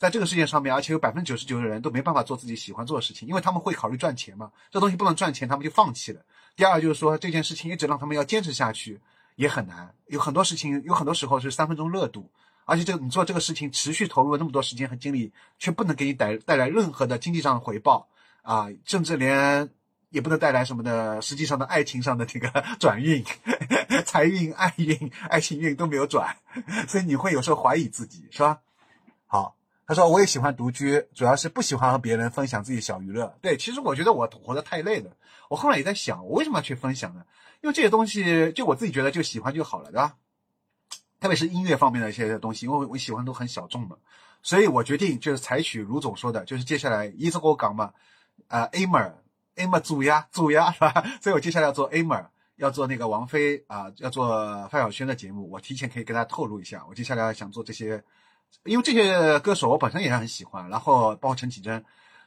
[0.00, 4.50] 在这个世界上面，而且有百分之九十九的人都没办法做自己喜欢做的事情，因为他们会考虑赚钱嘛。
[4.70, 6.22] 这东西不能赚钱，他们就放弃了。
[6.56, 8.98] 第二就是说，这件事情一直让他们要坚持下去
[9.36, 9.94] 也很难。
[10.06, 12.30] 有很多事情，有很多时候是三分钟热度，
[12.64, 18.08] 而且这你做这个事情持续投入了那么多时间和精力，却不能给你带带来任何的经济上的回报
[18.40, 19.68] 啊，甚至连
[20.08, 22.48] 也不能带来什么的实际上的爱情上的这个
[22.80, 23.22] 转运、
[24.06, 26.38] 财运、爱运、爱情运都没有转，
[26.88, 28.60] 所以你会有时候怀疑自己，是吧？
[29.26, 29.59] 好。
[29.90, 33.36] 他说：“我也喜欢独居，主要是不喜欢和别人分享自己小娱乐。
[33.42, 35.10] 对，其实我觉得我活得太累了。
[35.48, 37.24] 我后来也在想，我为什么要去分享呢？
[37.60, 40.14] 因为这些东西，就我自己觉得就喜欢就好了，对吧？
[41.18, 43.96] 特别是音乐方面的一些东西，因为我喜欢都很小众嘛。
[44.44, 47.92] 所以我决定就是采取卢总说的，就是接下来一直给我讲嘛，
[48.46, 51.04] 啊，Amer，Amer 组呀，组呀， 是吧？
[51.20, 55.50] 所以我接下来要做 Amer，要做那个王菲啊，要做范晓萱的节目。
[55.50, 58.00] 我提前可以跟大家透露一下，我接下来想做这些。”
[58.64, 61.84] 因为这些歌手我本身也很喜欢，然后包括陈绮贞，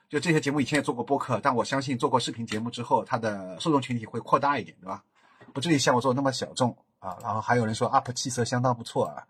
[0.10, 5.04] 就这些节目以前也做过播客，但我相信做过视频节目之后，它的受众群体会扩大一点，对吧？
[5.54, 7.18] 不至于像我做的那么小众啊。
[7.22, 9.24] 然后还有人说 UP 气色相当不错啊，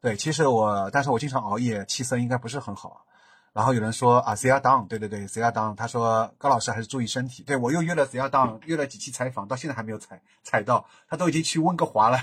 [0.00, 3.04] 对，其实我，但是我经常熬夜，气色应该不是很好。
[3.52, 7.42] 然后有人说啊，Zia Down，对对对，Zia Down，他说高老师还是注意身体。
[7.42, 12.18] 对我又约了 Zia Down，约了几期采访，到现在还没有采采到，他都已经去温哥华了，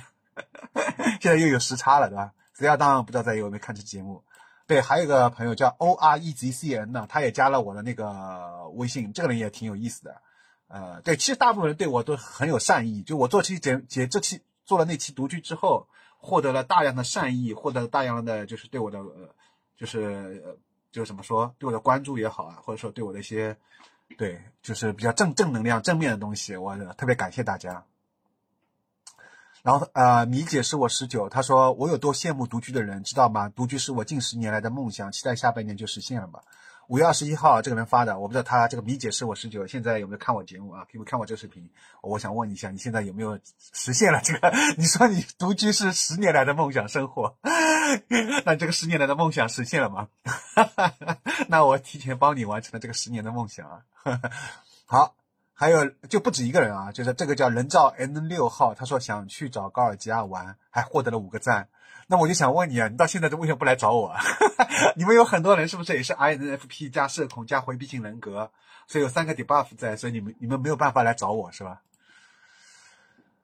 [1.20, 2.32] 现在又有时差了，对吧？
[2.58, 4.24] 只要当然不知道在有没有看这节目，
[4.66, 10.22] 对，还有一个朋友叫 O R E Z C N 呢，他也加了我的那个微信，这个人也挺有意思的，
[10.68, 15.88] 呃，对，其实大部分人对我都很有善意，就我做期节节这期做了那期独居之后，
[16.18, 19.00] 获得了大量的善意，获得了大量的就是对我的，
[19.78, 20.58] 就是
[20.92, 23.56] 就是怎么说，对我的关注也好啊，或者说对我的一些，
[24.18, 27.86] 对，就是比较正正能量正面的东西，我特别感谢大家。
[29.68, 33.50] 然后，呃，米姐是我十九，她说我有多羡慕独居的人，知道吗？
[33.50, 36.40] 独居是我近十年来的梦想，期待下半年就实现了吧。
[36.88, 40.88] 五月二十一号，这个人发的，我不知道他这个米姐是我十九，现在有没有看我节目啊？
[40.94, 41.70] 有没有看我这个视频？
[42.02, 43.38] 我想问一下，你现在有没有
[43.74, 44.50] 实现了这个？
[44.80, 47.36] 你说你独居是十年来的梦想生活，
[48.46, 50.08] 那这个十年来的梦想实现了吗？
[51.50, 53.82] 那我提前帮你完成了这个十年的梦想啊。
[54.86, 55.14] 好。
[55.60, 61.68] 还有就不止一个人啊，就是这个叫人造 N 六号，他说想去找高尔基亚玩，还获得了五个赞。
[62.06, 64.16] 那我就想问你啊，你到现在都为什么不来找我？
[64.96, 68.52] 你们有很多人是不是也是 INFP 加社恐加回避型人格，
[68.86, 71.82] 所以有三个 debuff 在，所以你们你们没有办法来找我是吧？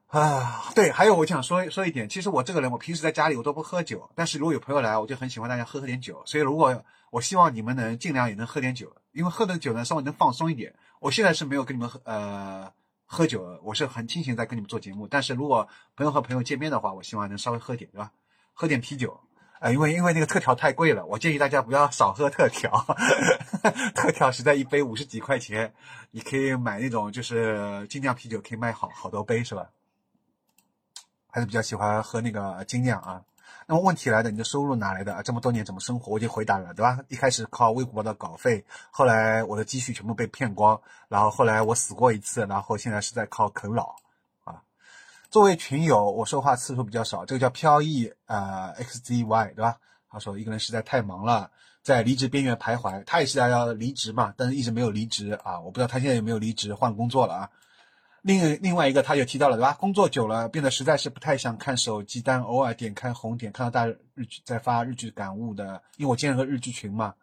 [0.06, 6.22] 啊，对，还有我想说说一点，其实我这个人，我平时在家里我都不喝酒，但是如果有朋友来，我就很喜欢大家喝喝点酒。
[6.26, 10.72] 所以如果我希望你们能尽量也能喝点酒，因为喝的酒呢稍微能放松一点。
[11.04, 12.72] 我现在是没有跟你们喝呃
[13.04, 15.06] 喝酒，我是很清醒在跟你们做节目。
[15.06, 18.10] 但是如果朋友和朋友见面的话，我希望能稍微喝点，对吧？
[18.54, 19.20] 喝点啤酒，
[19.60, 22.70] 呃，因为因为那个特调太贵了，我建议大家不要少喝特调，
[23.94, 25.74] 特调实在一杯五十几块钱，
[26.10, 29.68] 你可以买那种就是精酿啤酒，可以卖好好多杯，是吧？
[31.28, 33.20] 还是比较喜欢喝那个精酿啊。
[33.66, 35.22] 那么问题来了，你的收入哪来的？
[35.22, 36.12] 这么多年怎么生活？
[36.12, 36.98] 我已经回答了，对吧？
[37.08, 43.96] 一开始靠微博的稿费，后来我的积蓄全部被骗光，然后后来我死过一次，然后现在是在靠啃老
[44.44, 44.60] 啊。
[45.30, 49.78] 作为群友，我说话次数比较少，这个叫飘逸呃 xzy，对吧？
[50.10, 51.50] 他说一个人实在太忙了，
[51.82, 53.02] 在离职边缘徘徊。
[53.04, 55.58] 他也是要离职嘛，但是一直没有离职啊。
[55.58, 57.50] 我不知道他现在有没有离职换工作了啊。
[58.26, 59.74] 另另外一个，他就提到了，对吧？
[59.74, 67.14] 工作久了，变得实在是不太想看手机，但偶尔点开红点，看到大日剧在发日剧感悟的，因为我建了个日剧群嘛，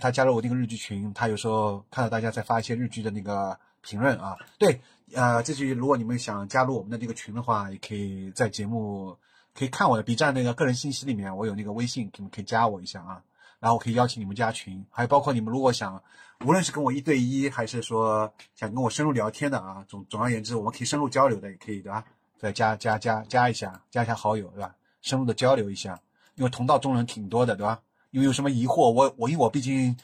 [0.00, 4.34] 他加入我那个日剧群，他有时候看到大家在发一些日剧的那个评论啊。
[4.56, 4.80] 对，
[5.12, 9.14] 呃，这句如果你们想加入我们的这个群的话，也可以在节目
[9.54, 13.22] 可以看我的 B 站那个个人信息里面，我有那个微信，你们可以加我一下啊。
[13.66, 16.00] 然后我可以邀请你们加群，还有包括你们如果想，
[16.44, 22.04] 无论是跟我一对一，还是说想跟我深入聊天的啊，总总而言之，我们可以深入交流的，也可以对吧？
[22.38, 24.72] 再加加加加一下，加一下好友对吧？
[25.02, 26.00] 深入的交流一下，
[26.36, 27.80] 因为同道中人挺多的对吧？
[28.12, 29.96] 因为有什么疑惑，我我因为我毕竟，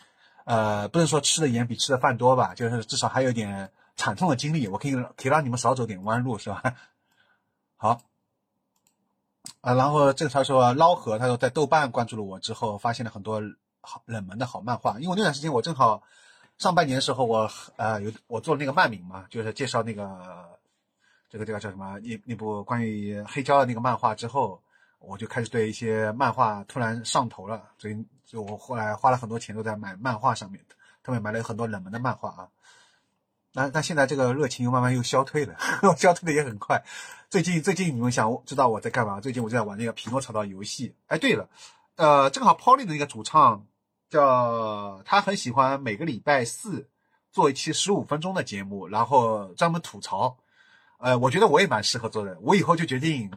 [0.44, 6.60] 呃，不能说吃的盐比吃的饭多吧，就是至少还有点惨痛的经历，我可以可以让你们少走点弯路是吧？
[7.78, 8.00] 好。
[9.62, 13.40] 啊，然后这个他说捞河，他说在豆瓣关注了我之后，发现了很多
[13.80, 14.98] 好冷门的好漫画。
[14.98, 16.02] 因为那段时间我正好
[16.58, 20.50] 上半年的时候，我呃有我做那个漫名嘛，就是介绍那个
[21.30, 24.60] 这个这个叫什么那那部关于黑胶的那个漫画之后，
[24.98, 32.48] 我就开始对一些漫画突然上头了，所以就我后来花了很多钱都在买漫画上面的，特别买了很多冷门的漫画啊。
[33.54, 35.56] 那但现在这个热情又慢慢又消退了，
[35.96, 36.82] 消退的也很快。
[37.32, 39.18] 最近最近你们想知道我在干嘛？
[39.18, 40.94] 最近我就在玩那个匹诺曹的游戏。
[41.06, 41.48] 哎，对了，
[41.96, 43.66] 呃，正好 Polly 的那个主唱
[44.10, 46.90] 叫他很喜欢每个礼拜四
[47.30, 50.36] 做一期十五分钟的节目，然后专门吐槽。
[50.98, 52.36] 呃，我觉得我也蛮适合做的。
[52.42, 53.30] 我以后就决定，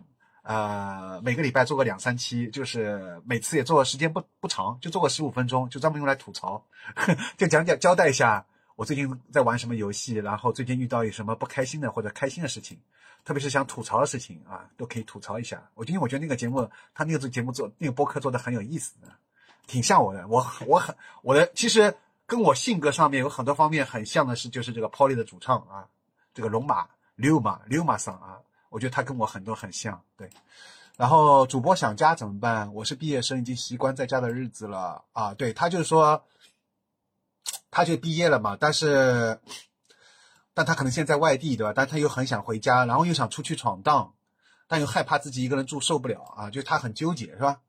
[0.43, 6.61] 呃，每个礼拜做个两三期，就是每次也做时间不不长，就做个十五分钟，就专门用来吐槽，
[7.37, 8.45] 就讲讲交代一下。
[8.75, 10.15] 我最近在玩什么游戏？
[10.15, 12.77] 然后最近遇到有什么不开心的或者开心的事情，
[13.25, 15.61] 特别是想吐槽的事情啊，都可以吐槽一下。
[15.73, 19.07] 我今天我觉得那个节目，他那个节目做那个播客做的很有意思的，
[19.67, 20.25] 挺像我的。
[20.27, 21.93] 我我很我的其实
[22.25, 25.87] 跟我性格上面有很多方面很像的是，就是这个 Polly 的主唱啊，
[26.33, 28.37] 这个龙马六马六马桑啊，
[28.69, 30.01] 我觉得他跟我很多很像。
[30.15, 30.29] 对，
[30.95, 32.73] 然后主播想家怎么办？
[32.73, 35.33] 我是毕业生，已经习惯在家的日子了啊。
[35.33, 36.23] 对他就是说。
[37.71, 39.37] 他就毕业了嘛，但是，
[40.55, 41.73] 但他可能现在在外地，对吧？
[41.75, 44.13] 但他又很想回家，然后又想出去闯荡，
[44.67, 47.59] 但又害怕自己一个人住受不了啊，就他很纠结，是吧？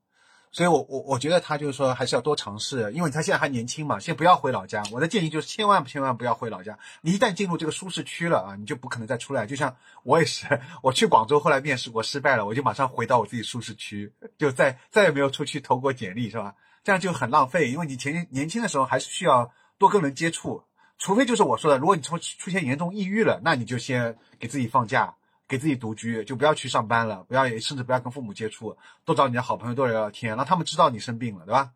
[0.49, 4.81] 所以，我我我觉得他就是说还是要多尝试，因为他现在还年轻嘛，先不要回老家。
[4.93, 9.45] 我的建议就是千万千万不要回老家，你一旦进入这个舒适区了啊，你就不可能再出来。
[9.45, 16.55] 就像我也是， 我去广州后来面试过失败了，我就马上回到我自己舒适区，就再再也没有出去投过简历，是吧？
[16.85, 19.51] 这样就很浪费，因为你前年轻的时候还是需要。
[19.79, 20.63] 多跟人接触，
[20.97, 25.15] 除非就是我说的，如果你出出现严重抑郁了，那你就先给自己放假，
[25.47, 28.75] 给自己独居，就不要去上班了，不要甚至不要跟父母接触，
[29.05, 31.71] 多找你的好朋友多聊聊天，让他们知道你生病了，对吧？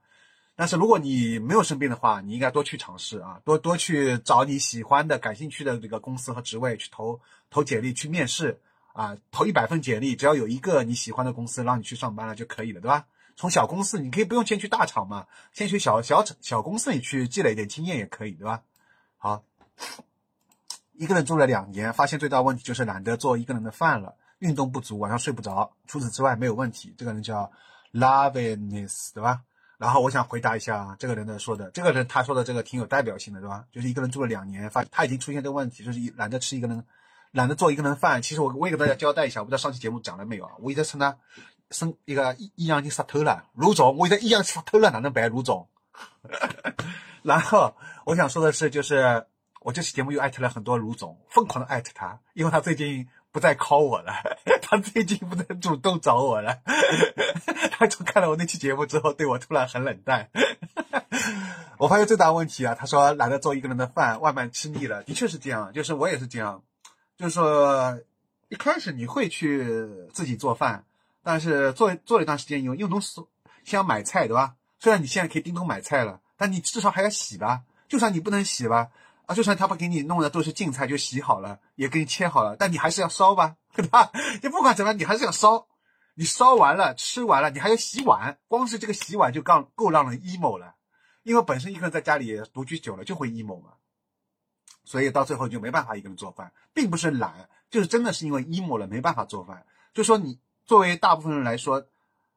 [0.55, 7.19] 但是如果你没有生病的话，你应该多去尝试啊，多多去找你喜欢的、感兴趣的这个公司和职位去投
[7.49, 8.59] 投简历去面试
[8.93, 13.05] 啊，投一百份简历，只要有一个你喜欢的公司让你去上班了就可以了，对吧？
[13.37, 18.61] 从小公司，你可以不用先去大厂嘛，先去小小厂、小公司里去积累一点经验也可以，对吧？
[19.23, 19.43] 好，
[20.93, 25.71] 一个人住了两年，发现最大问题就是懒得做一个人的饭了，运动不足，晚上睡不着。
[25.85, 26.95] 除此之外没有问题。
[26.97, 27.51] 这个人叫
[27.93, 29.41] Loviness，对吧？
[29.77, 33.63] 然后我想回答一下这个人的说的，这个人他说的这个挺有代表性的，对吧？
[33.71, 36.83] 就是一个人住了两年，发他已经出现这个问题，就是懒得吃一个人，
[37.29, 38.19] 懒得做一个人饭。
[38.23, 40.53] 其实我我也给大家交代一下，我不知道上期节目讲了没有啊？
[40.57, 41.15] 我一直称他。
[41.69, 45.29] 生一个一一样经杀透了，卢总，我现在一样杀透了，哪能办？
[45.29, 45.69] 卢总。
[47.23, 49.25] 然后我想说的是，就是
[49.61, 54.13] 我这期节目又艾特了很多卢总，疯狂的艾特他，因为他最近不再 call 我了，
[54.61, 56.59] 他最近不再主动找我了。
[57.71, 60.29] 他从看了我那期节目之后，对我突然很冷淡。
[61.77, 66.63] 我发现最大问题啊，他说懒得做一个人的饭，外卖吃腻了，的确是这样，就是我也是这样，
[67.17, 67.99] 就是说
[68.49, 70.85] 一开始你会去自己做饭。
[71.23, 73.23] 但是做做了一段时间以后，又能先
[73.63, 74.55] 先买菜，对吧？
[74.79, 77.61] 虽然你现在可以叮咚买菜了，但你至少还要洗吧？
[77.87, 78.89] 就算你不能洗吧，
[79.27, 84.11] 啊，就算他不给你弄的都是净菜，就洗好了，也给你切好了，但你还是要烧吧，对吧？
[84.41, 85.67] 你不管怎么样，你还是要烧。
[86.15, 90.73] 你烧完了，吃完了，你还要洗碗，光是这个洗碗就够够让人 emo 了。
[91.21, 93.73] 因为本身一个人在家里独居久了就会 emo 嘛，
[94.83, 99.63] 所以到最后就没办法一个人做饭，并不是懒，就是真的是因为 emo 了没办法做饭。
[99.93, 100.39] 就说你。
[100.63, 101.85] 作为大部分人来说，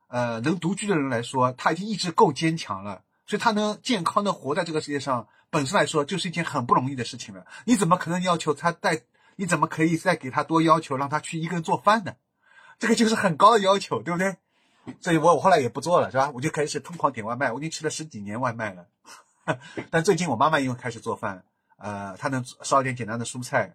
[0.08, 7.46] 呃，能独居的人来说，他已经意志够坚强了，所以他能健康的活在这个世界上，本身来说就是一件很不容易的事情了。
[7.64, 9.02] 你怎么可能要求他再？
[9.36, 12.14] 你怎么可以再给他多要求，让他去一个人做饭呢？
[12.78, 14.36] 这个就是很高的要求，对不对？
[15.00, 16.30] 所以我我后来也不做了，是吧？
[16.34, 18.86] 我就开始疯狂点外卖，我已经吃了十几年外卖了。
[19.90, 21.44] 但最近我妈妈因为开始做饭，
[21.78, 23.72] 呃，她能烧一点简单的蔬菜，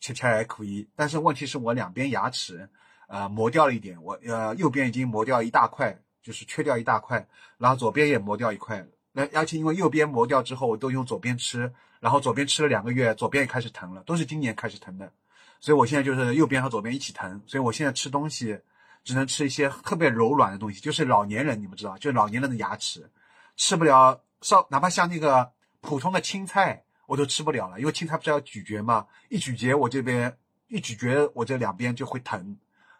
[0.00, 0.88] 吃起来还可以。
[0.94, 2.68] 但是问题是我两边牙齿。
[3.08, 7.26] 呃，磨掉了一点，我呃右边已经磨掉一大块，就是缺掉一大块，
[7.58, 8.86] 然后左边也磨掉一块。
[9.12, 11.70] 那而且因为右边磨掉之后，我都用左边吃，
[12.00, 15.12] 然后左边吃了两个月，左边也开始疼了，都是今年开始疼的。
[15.60, 18.58] 所以我现在就是右边和左边一起疼，所以我现在吃东西
[19.04, 23.10] 只能吃一些特别柔软的东西，就是老年人你们知道，就是老年人的牙齿
[23.56, 30.36] 吃不了，稍哪怕像那个普通的青菜我都吃不了了，因为青菜不是要咀嚼嘛，一咀嚼我这边
[30.68, 32.56] 一咀嚼我这两边就会疼。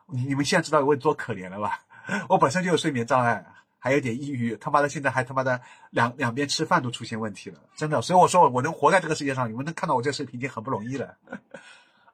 [0.09, 1.81] 你你们现在知道我多可怜了吧？
[2.29, 3.45] 我本身就有睡眠障碍，
[3.79, 8.01] 还有点抑郁，他妈的现在还他妈的两两边吃饭都出现问题了，真的。
[8.03, 11.17] 所以我说我能活在这个世界上，你们能看到我这视频已经很不容易了。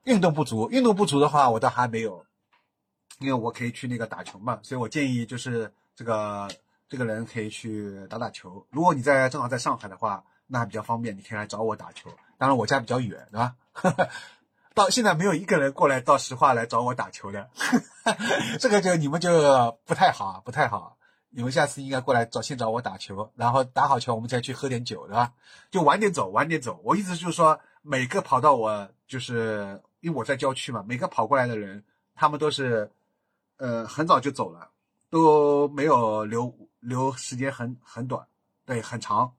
[0.04, 2.24] 运动不足，运动不足的话，我倒还没有，
[3.18, 4.58] 因为我可以去那个打球嘛。
[4.62, 6.48] 所以我建议就是这个
[6.88, 8.66] 这个人可以去打打球。
[8.70, 12.10] 如果你在正好在上海的话，那还比较方便，你可以来找我打球。
[12.38, 13.54] 当然我家比较远，对吧？
[14.78, 17.50] 到现在没有一个人过来到石化来找我打球的，
[18.60, 20.96] 这个就你们就不太好，不太好。
[21.30, 25.32] 你们下次应该过来找先找我打球，然后打好球我们再去喝点酒，对吧？
[25.72, 26.80] 就晚点走，晚点走。
[26.84, 31.82] 我意思就是说，每个跑到我就是因为我在郊区嘛，每个跑过来的人，
[32.14, 32.88] 他们都是
[33.56, 34.70] 呃很早就走了，
[35.10, 38.24] 都没有留留时间很很短，
[38.64, 39.32] 对，很长。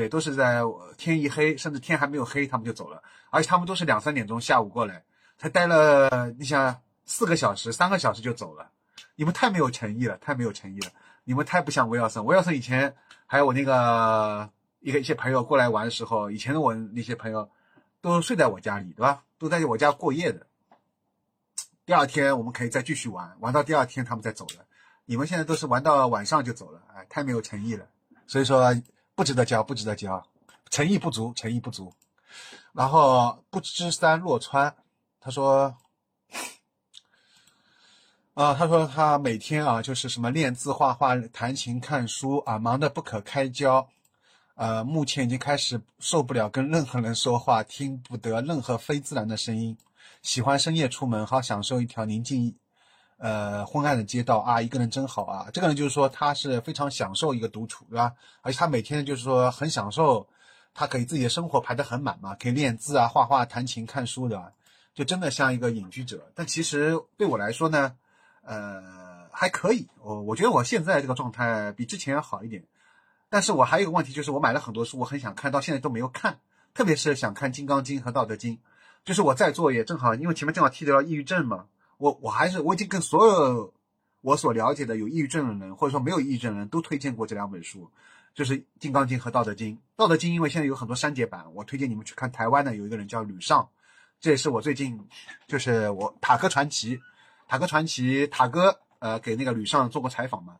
[0.00, 0.62] 对，都是在
[0.96, 3.02] 天一黑，甚至天还没有黑，他们就走了。
[3.28, 5.04] 而且他们都是两三点钟下午过来，
[5.36, 8.70] 才待了，你想四个小时、三个小时就走了。
[9.14, 10.90] 你们太没有诚意了，太没有诚意了。
[11.24, 12.24] 你们太不像威尔森。
[12.24, 12.96] 威尔森以前
[13.26, 14.48] 还有我那个
[14.78, 17.50] 一个一些朋友过来玩的时候，以前的我那些朋友
[18.00, 19.24] 都睡在我家里，对吧？
[19.38, 20.46] 都在我家过夜的。
[21.84, 24.64] 第二天我们可以再继续玩，玩到第二天他们再走了。
[25.04, 27.86] 你们现在都是玩到晚上就走了，哎，太没有诚意了。
[28.26, 28.74] 所以说。
[29.20, 30.26] 不值得交，不值得交，
[30.70, 31.92] 诚意不足，诚意不足。
[32.72, 34.74] 然后不知山落川，
[35.20, 35.76] 他说，
[38.32, 43.86] 啊，他说他每天啊就是什么练字、画画、弹琴、看书啊，忙得不可开交。
[44.54, 49.76] 呃，目前已经开始受不了跟任何人说话，听不得任何非自然的声音，
[50.22, 52.56] 喜欢深夜出门，好享受一条宁静。
[53.22, 55.46] 呃，昏暗的街道啊，一个人真好啊。
[55.52, 58.14] 这个人就是说，他是非常享受一个独处，对吧？
[58.40, 60.26] 而且他每天就是说很享受，
[60.72, 64.54] 他可以自己的生活排得很满嘛，可以练字啊、画画、弹琴、看书的，
[64.94, 66.32] 就真的像一个隐居者。
[66.34, 67.94] 但其实对我来说呢，
[68.42, 69.86] 呃，还可以。
[70.02, 72.64] 我我觉得我现在这个状态比之前要好一点。
[73.28, 76.40] 但是我还有一个问题，就是我买了很多书，我很想看到现在都没有看，
[76.72, 78.56] 特别是想看《金刚经》和《道德经》。
[79.04, 81.66] 就是我在做也正好，因为前面正好提到抑郁症嘛。
[82.00, 83.74] 我我还是我已经跟所有
[84.22, 87.90] 我所了解的有抑郁症的人，或者说没有抑郁症的人都推荐过这两本书，
[88.34, 89.74] 就是《金刚经》和《道德经》。
[89.96, 92.32] 《道德经》因为现在有很多删节版，我推荐你们去看。
[92.32, 93.68] 台湾的有一个人叫吕尚，
[94.18, 94.98] 这也是我最近
[95.46, 96.98] 就是我塔克传奇，
[97.46, 100.56] 塔克传奇塔哥呃给那个吕尚做过采访嘛。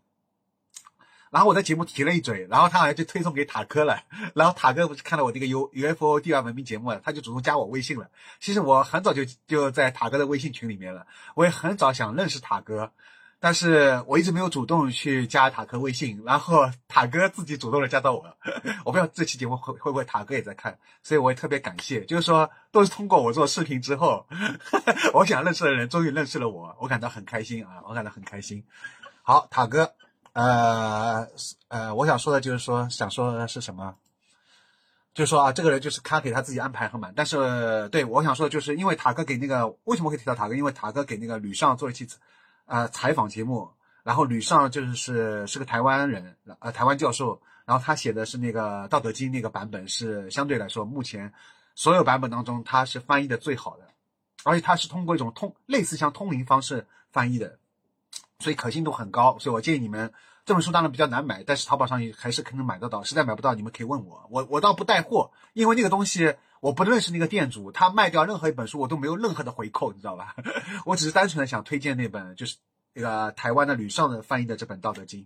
[1.31, 4.03] 然后我在节目提了一嘴，然后他好像就推送给塔哥了。
[4.35, 8.11] 然后塔哥不是看了我这个 U UFO 地外文明节目了，他就主动加我微信了。
[8.41, 11.07] 其实我很早就就在塔哥的微信群里面了，
[11.37, 12.93] 我也很早想认识塔哥，
[13.39, 16.21] 但是我一直没有主动去加塔哥微信。
[16.27, 18.37] 然后塔哥自己主动的加到我，
[18.85, 22.05] 我不知道这期节目会会不会塔哥也在看，所以我也特别感谢。
[22.07, 24.27] 就是说，都是通过我做视频之后，
[25.15, 28.65] 我想认识的人终于认识了我，我感到很开心啊，我感到很开心。
[29.23, 29.95] 好，塔哥。
[30.33, 31.27] 呃
[31.69, 33.97] 呃，我想说的就是说，想说的是什么？
[35.13, 40.55] 就说啊，这个人就是他给他自己安排很满，但是对我想说的就是，因为塔哥给那个为什么会提到塔哥？
[40.55, 42.09] 因为塔哥给那个吕尚做了一期
[42.67, 43.69] 呃采访节目，
[44.05, 51.33] 然后吕尚就是是是个台湾人，呃台湾教授，然后他写的是那个《道德经》那个版本是相对来说目前
[51.75, 53.89] 所有版本当中他是翻译的最好的，
[54.45, 57.59] 而且他是通过一种通类似像通灵方式翻译的。
[58.41, 60.13] 所以可信度很高，所以我建议你们
[60.45, 63.05] 这本书当然比较难买，但是淘宝上也还是可能买得到。
[63.05, 70.35] 实在买不到，你们可以问我，我我倒不带货，因为那个东西我不认识那个店主，他卖掉任何一本书我都没有任何的回扣，你知道吧？
[70.87, 72.57] 我只是单纯的想推荐那本，就是
[72.95, 75.21] 那个台湾的吕尚的翻译的这本《道德经》，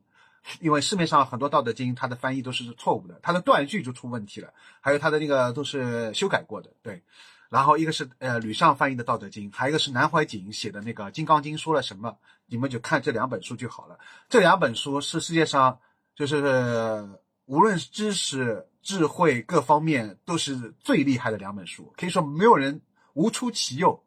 [0.60, 7.02] 因为市面上很多《道德经》它的翻译都是错误的，它的断句就出问题了，还有它的那个都是修改过的，对。
[7.50, 13.98] 然后一个是呃吕尚翻译的《道德经》，还有一个是南怀瑾写的那个《金刚经》说了什么，你们就看这两本书就好了。
[14.28, 15.78] 这两本书是世界上
[16.14, 17.08] 就是
[17.46, 22.80] 无论知识、智慧各方面都是最厉害的两本书，可以说没有人
[23.14, 24.00] 无出其右。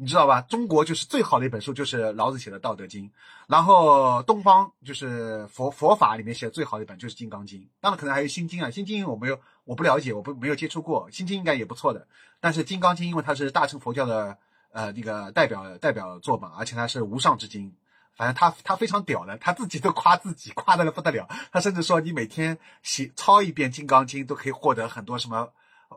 [0.00, 0.40] 你知道吧？
[0.42, 3.04] 中国就是最好的一本书，就是老子写的《道德经》，
[3.48, 12.06] 然后东方就是佛佛法里面写的最好的一本就是《金刚经》，当然可能还有《心经》啊，《心经》我没有，我不了解，我不没有接触过，《心经》应该也不错的。
[12.38, 14.38] 但是《金刚经》因为它是大乘佛教的
[14.78, 17.72] 呃那个代表代表作嘛，而且他是无上之经，
[18.14, 25.50] 反正他他非常屌的，他自己都夸自己夸的不得了，他甚至说你每天写抄一遍《金刚经》都可以获得很多什么，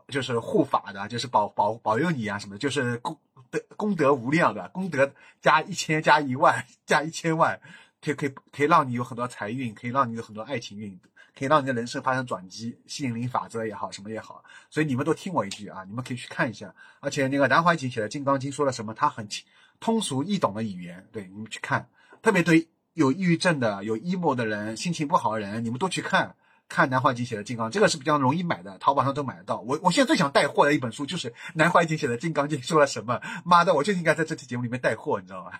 [0.08, 3.16] 就是护法的，就是保保保佑你啊什么，就是功。
[3.52, 5.12] 德功德无量的，功德
[5.42, 7.60] 加一千加一万 加一千万，
[8.00, 10.98] 可以可以可以让你有很多财运，可以让你有很多爱情运，
[11.38, 14.44] 可以让你的人生发生转机，吸引力法则也好，什么也好。
[14.70, 16.74] 所以你们都听我一句啊，你们可以去看一下。
[17.00, 19.28] 而且那个南怀瑾写的《金刚经》说了什么，他很
[19.80, 21.88] 通俗易懂的语言，对你们去看。
[22.22, 26.34] 特别对有抑郁症的、有 emo 的人、心情不好的人，你们都去看。
[26.68, 29.60] 看南怀瑾写的《金刚》，这个是比较容易买的，淘宝上都买得到。
[29.60, 33.20] 我我现在最想带货的一本书就是南怀瑾写的《金刚经》，说了什么？
[33.44, 35.52] 妈的，我就应该在这期节目里面带货，你知道吗？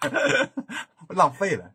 [1.08, 1.74] 浪费了。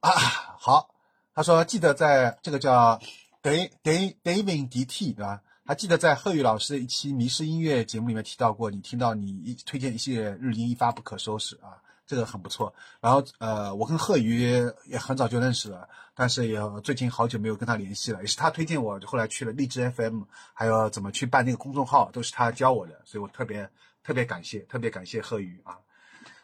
[0.00, 0.10] 啊，
[0.58, 0.93] 好，
[1.34, 2.98] 他说记得在这个叫
[3.42, 5.42] Day Day David D T 对吧？
[5.66, 12.72] 还记得在贺宇老师的一期《迷失音乐》节目里面提到过，你听到你一推荐一系列日音一发不可收拾啊，这个很不错。
[13.00, 20.22] 然后呃，我跟贺宇也很早就认识了，但是也最近好久没有跟他联系了，也是他推荐我，后来去了荔枝 FM，
[20.52, 23.68] 还有怎么去办那个公众号，都是他教我的，所以我特别
[24.02, 25.78] 特别感谢，特别感谢贺宇啊。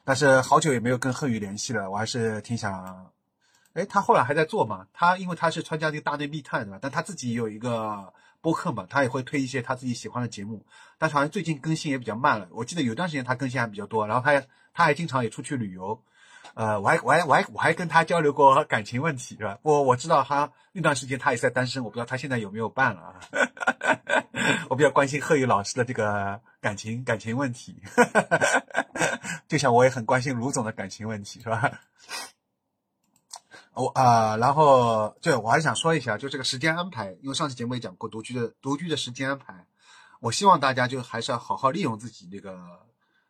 [0.03, 3.13] 但是好久也没有跟贺宇联系了，我还是挺想。
[3.75, 4.87] 哎，他后来还在做嘛？
[4.93, 6.79] 他因为他是参加这个大内密探对吧？
[6.83, 10.65] 但他自己有一个播客嘛，他也会推一些他自己喜欢的节目。
[10.99, 12.49] 但是好像最近更新也比较慢了。
[12.51, 14.43] 我记得有段时间他更新还比较多，然后他
[14.75, 16.03] 他还经常也出去旅游。
[16.55, 19.59] 呃，我还我还我还我还跟他交流过感情问题是吧？
[19.63, 23.21] 我我知道他那段时间他也是在单身，我不知道他现在有没有伴了啊？
[24.69, 27.81] 我比较关心贺宇老师的这个感情感情问题，
[29.47, 31.71] 就像我也很关心卢总的感情问题是吧？
[33.75, 39.67] 我啊，然后对我还想说一下，就这个时间安排，因为上次节目也讲过独居的独居的时间安排，
[40.19, 42.59] 我希望大家就还是要好好利用自己这个，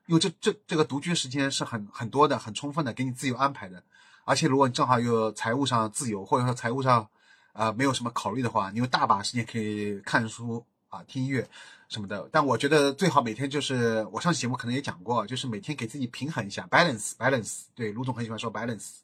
[0.06, 3.82] 因为这这这个独居时间是很很多的、很充分的，给你自由安排的。
[4.24, 7.06] 而且如果你正好有财务上自由，或者说财务上
[7.52, 11.48] 啊没有什么考虑的话，你有大把时间可以看书啊、听音乐
[11.88, 12.28] 什么的。
[12.32, 17.62] 但我觉得最好每天就是我上次节目可能也讲过，就是每天给自己平衡一下，balance balance。
[17.74, 18.98] 对，卢总很喜欢说 balance。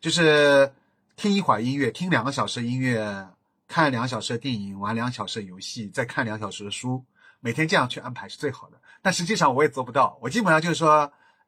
[0.00, 0.72] 就是
[1.16, 3.28] 听一会儿音乐，听两个小时音乐，
[3.66, 7.04] 看两小时的电影，玩两小时的游戏，再看两小时的书。
[7.40, 8.80] 每天这样去安排是最好的。
[9.02, 10.16] 但实际上我也做不到。
[10.22, 11.06] 我基本上就是说，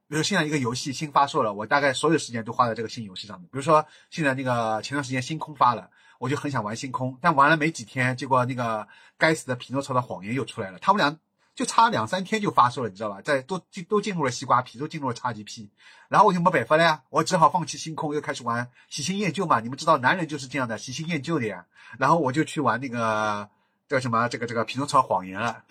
[0.09, 3.49] 比如现在一个游戏新发售了，我大概所有时间都花在这个新游戏上面。
[3.53, 5.89] 比如说现在那个前段时间星空发了，
[6.19, 8.87] 我就很想玩星空，但玩了没几天，结果那个
[9.17, 10.79] 该死的匹诺曹的谎言又出来了。
[10.81, 11.17] 他们俩。
[11.61, 13.21] 就差两三天就发售了，你知道吧？
[13.21, 15.69] 在都进都进入了西瓜皮，都进入了 XGP，
[16.09, 19.61] 然后我就没办法了呀，我只好放弃星空，又开始玩喜新厌旧嘛。
[19.61, 21.67] 你们知道，男人就是这样的，喜新厌旧的呀。
[21.99, 23.47] 然后我就去玩那个
[23.91, 25.63] 叫什么这个这个匹诺曹谎言了，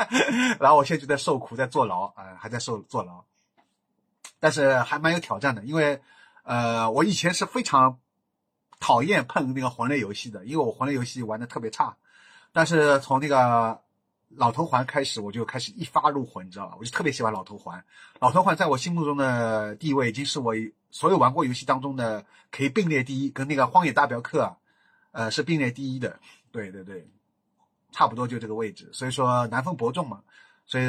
[0.58, 3.22] 然后我现在就在受苦，在坐牢啊，还在受坐牢，
[4.40, 6.00] 但是还蛮有挑战的，因为
[6.44, 7.98] 呃，我以前是非常
[8.80, 11.94] 讨厌碰那个魂类游戏的，因为我魂类游戏玩的特别差，
[12.50, 13.83] 但是从那个。
[14.36, 16.76] 老头环开始，我就开始一发入魂，你知道吧？
[16.78, 17.84] 我就特别喜欢老头环。
[18.18, 20.54] 老头环在我心目中的地位，已经是我
[20.90, 24.56] 所有玩过游戏当中的可以并列第一，跟那个荒野大镖客，
[25.12, 26.18] 呃，是并列第一的。
[26.50, 27.08] 对对对，
[27.92, 28.90] 差不多就这个位置。
[28.92, 30.22] 所以说难分伯仲嘛。
[30.66, 30.84] 所以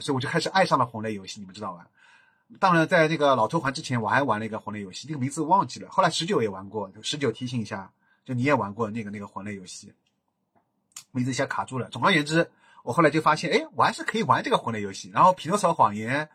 [0.00, 1.86] 所以我就开始爱上了魂类游戏，你们知道吧？
[2.58, 5.90] 当然，在那个老头环之前，我还玩了一个魂类游戏，那个名字忘记了。
[5.90, 7.92] 后来十九也玩过，十九提醒一下，
[8.24, 9.92] 就你也玩过那个那个魂类游戏，
[11.12, 11.88] 名字一下卡住了。
[11.90, 12.50] 总而言之。
[12.82, 15.10] 我后来就发现，哎，我还是可以玩这个魂类游戏。
[15.12, 16.26] 然后《匹诺曹谎言》，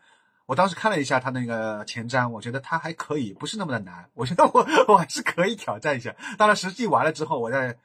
[0.46, 4.08] 我当时看了一下它那个前瞻，我觉得它还可以，不是那么的难。
[4.14, 6.14] 我觉得我我还是可以挑战一下。
[6.38, 7.76] 当然，实际玩了之后，我在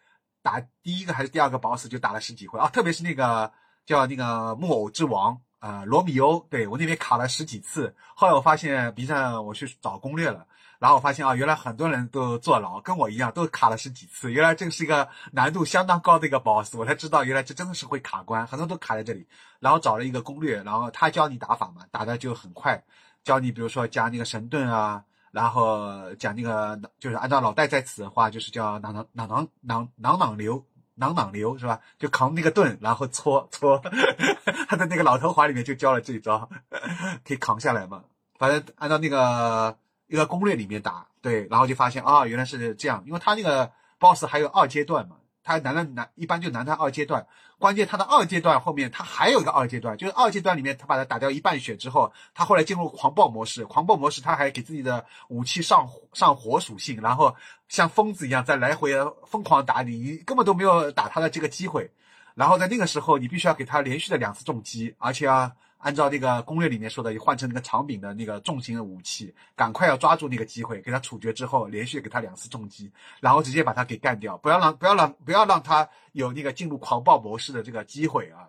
[0.41, 3.51] 打第一个还是第二个 BOSS 就打了十几回啊，特别是那个
[3.85, 7.95] 叫那个木偶之王啊，罗密欧，对我那边卡了十几次。
[8.15, 10.45] 后来我发现 B 站我去找攻略了。
[10.81, 14.31] 然后我发现啊，原来很多人都坐牢，跟我一样都卡了十几次。
[14.31, 19.27] 原来这个是一个难度相当高的一个 boss，我才知道原来这真的是会卡关，很多都卡在这里。
[19.59, 22.83] 然后找了一个攻略，然后他教你打法嘛，打的就很快，
[23.23, 30.65] 教你比如说加那个神盾啊，然后讲那个就是按照老戴在此的话，就是叫囊囊囊囊囊囊囊流
[30.95, 31.79] 囊囊流是吧？
[31.99, 33.79] 就扛那个盾，然后搓搓，
[34.67, 36.49] 他的那个老头环里面就教了这一招，
[37.23, 38.03] 可以扛下来嘛。
[38.39, 39.77] 反正按照那个。
[40.11, 47.25] 一个攻略里面打对，然后就发现啊，原来是这样，因为他那个 boss 还有二阶段嘛，他难难难，一般就难他二阶段。
[47.57, 57.33] 关键他的二阶段后面他还有一个二阶段，就是二阶段里面他把他打掉一半血之后，他后来进入狂暴模式，狂暴模式他还给自己的武器上上火属性，然后
[57.69, 58.91] 像疯子一样在来回
[59.25, 61.89] 疯狂打你，你根本都没有打他的这个机会。
[62.35, 65.53] 然后在那个时候，你必须要给他连续的两次重击，而且啊。
[65.81, 78.47] 按照那个攻略里面说的，换成那个长柄的那个重型的武器，赶快要抓住那个机会，给他处决之后，连续给他两次重击，然后直接把他给干掉，不要让不要让不要让他有那个进入狂暴模式的这个机会啊！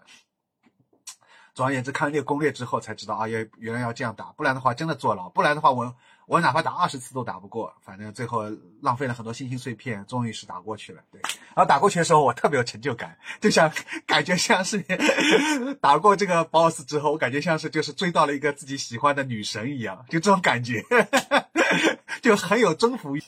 [1.54, 5.94] 总而言之，看了那个攻略之后才知道啊，要原来要这样打，不然的话真的坐牢，不然的话我。
[6.26, 8.44] 我哪怕打二十次都打不过，反正最后
[8.80, 11.02] 浪费了很多星星碎片，终于是打过去了。
[11.10, 11.20] 对，
[11.54, 13.70] 然后打过去的时候，我特别有成就感，就像
[14.06, 14.82] 感觉像是
[15.80, 20.84] 打过这个 boss 之后，我感觉像是就是追到了一个自己喜欢的女神一样，就这种感觉，
[22.22, 23.22] 就很有征服欲。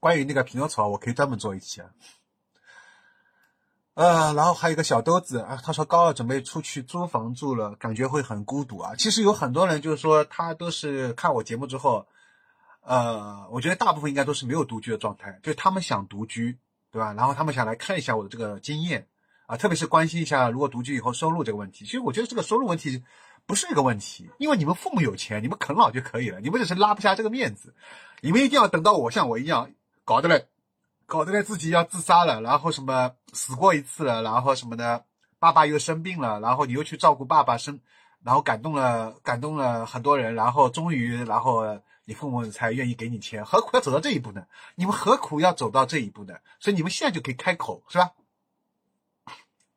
[0.00, 1.88] 关于那个匹诺曹，我可以专门做一期啊。
[3.94, 8.96] 呃，然后还有一个小兜子啊，他说高二准备出去租房住了，感觉会很孤独啊。
[8.96, 12.08] 其实有很多人就是说他都是看我节目之后，
[12.82, 16.58] 呃，我觉得大部分应该都是没有独居的状态，就是他们想独居，
[16.90, 17.12] 对吧？
[17.12, 19.06] 然后他们想来看一下我的这个经验，
[19.46, 21.84] 啊，特别是关心一下如果独居以后收入这个问题。
[21.84, 23.04] 其实我觉得这个收入问题
[23.46, 27.76] 不是一个问题，因为你们父母有钱，你们啃老就可以了，你们只是拉不下这个面子，
[28.22, 29.70] 你们一定要等到我像我一样
[30.04, 30.48] 搞得嘞，
[31.06, 35.04] 搞得自己要自杀了，然后什么死过一次了，然后什么的，
[35.38, 37.80] 爸爸又生病了，然后你又去照顾爸爸生，
[38.22, 41.80] 然后感动了感动了很多人，然后终于然后。
[42.06, 44.44] 你父母才愿意给你钱，何苦要走到这一步呢？
[44.74, 46.34] 你们何苦要走到这一步呢？
[46.60, 48.12] 所以你们现在就可以开口，是吧？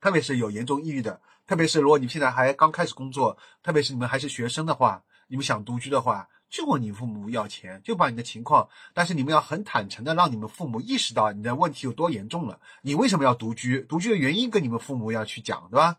[0.01, 13.81] 特别是有严重抑郁的，特别是如果你现在还刚开始工作，特别是你们还是学生的话，你们想独居的话，就问你父母要钱，就把你的情况，但是你们要很坦诚的让你们父母意识到你的问题有多严重了，你为什么要独居？
[13.81, 15.97] 独居的原因跟你们父母要去讲，对吧？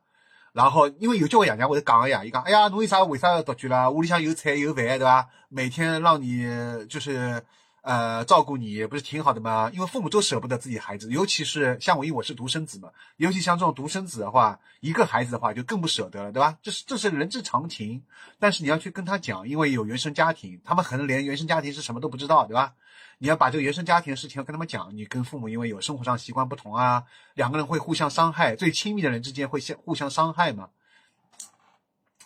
[0.55, 3.91] 然后，因为有叫我爷娘，我就讲个呀，伊讲，哎呀，侬为啥为啥要独居啦？
[3.91, 5.27] 屋里向有菜有饭，对吧？
[5.51, 6.47] 每天让你
[6.89, 7.43] 就是
[7.89, 9.71] 呃照顾你也，不是挺好的吗？
[9.73, 16.59] 因为父母都舍不得自己孩子，尤其是像我，因为我是独生子嘛，尤其像这种独生子的话，一个孩子的话就更不舍得了，对吧？
[16.61, 18.05] 这是这是人之常情。
[18.39, 22.75] 但是你要去跟他讲，因为有原生家庭，他们可能连原生家庭是什么都不知道，对吧？
[23.17, 30.69] 你要把这个原生家庭的事情要跟他们讲，你跟父母因为有生活上习惯不同啊，两个人会互相伤害，最亲密的人之间会相互相伤害嘛，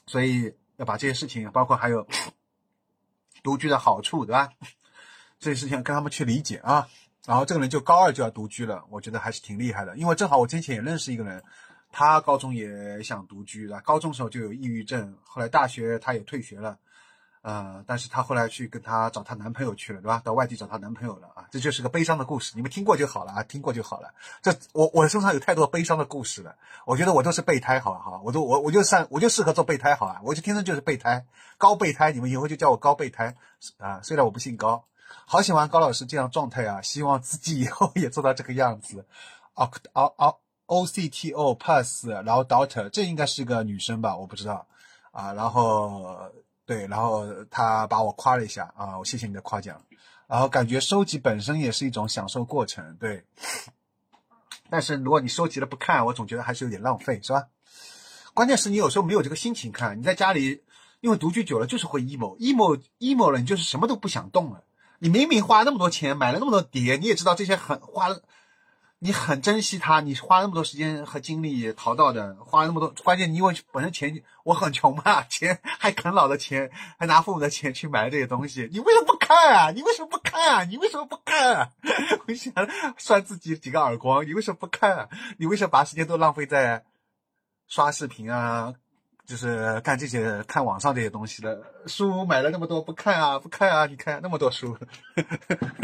[0.08, 2.04] 所以要把这些事情，包括还有
[3.44, 4.50] 独居的好处，对吧？
[5.42, 6.88] 这些事情跟他们去理解啊。
[7.26, 11.42] 然后这个人就高二就要独居了，我觉得还是挺厉害的，因为正好我之前也认识一个人，
[11.90, 13.80] 他高中也想独居，对吧？
[13.84, 16.78] 高中时候就有抑郁症，后来大学他也退学了。
[17.42, 20.22] 呃，但是她后来去跟她找她男朋友去了，对吧？
[20.24, 22.52] 到外地找她男朋友了啊，这就是个悲伤的故事。
[22.54, 24.14] 你们听过就好了啊，听过就好了。
[24.42, 26.54] 这我我身上有太多悲伤的故事了，
[26.86, 28.22] 我觉得我都是备胎，好了好？
[28.24, 30.20] 我都我我就善我就适合做备胎，好啊？
[30.22, 31.26] 我就天生就是备胎，
[31.58, 33.34] 高备胎，你们以后就叫我高备胎
[33.78, 34.00] 啊。
[34.04, 34.84] 虽然我不姓高，
[35.26, 39.06] 好喜欢高老师这样状态啊，希望自己以后也做到这个样子。
[39.54, 44.16] O O O O C T O Pass，然后 Daughter，这应该是个女生吧？
[44.16, 44.66] 我不知道
[45.10, 46.16] 啊，然后。
[46.64, 49.82] 对，然后他把我夸了一下啊，我谢谢你的夸奖。
[50.28, 53.24] 然后感觉收集本身也是一种享受过程，对。
[54.70, 57.48] 但是如果你收集了不看，我总觉得还是有点浪费，是吧？
[58.32, 60.62] 关键是你有时候没有这个心情看，你在家里，
[61.00, 64.62] 因为独居久了就是会 emo，emo，emo 了，你就是什么都不想动了。
[65.02, 68.22] 你明明花那么多钱买了那么多碟，你也知道这些很花了。
[69.00, 76.70] 你很珍惜它，你花那么多时间和精力淘到的，花那么多，关键你因为本身钱我很穷嘛，钱还啃老的钱，
[77.00, 79.70] 还拿父母的钱去买这些东西，你为什么不看啊？
[79.72, 80.62] 你为什么不看啊？
[80.62, 81.70] 你为什么不看啊？
[82.28, 82.52] 我想
[82.96, 85.08] 扇自己几个耳光，你为什么不看啊？
[85.36, 86.84] 你为什么把时间都浪费在
[87.66, 88.74] 刷视频啊？
[89.32, 93.86] 就是干这些看网上这些东西的书买了那么多不看啊不看啊！
[93.86, 94.76] 你看那么多书，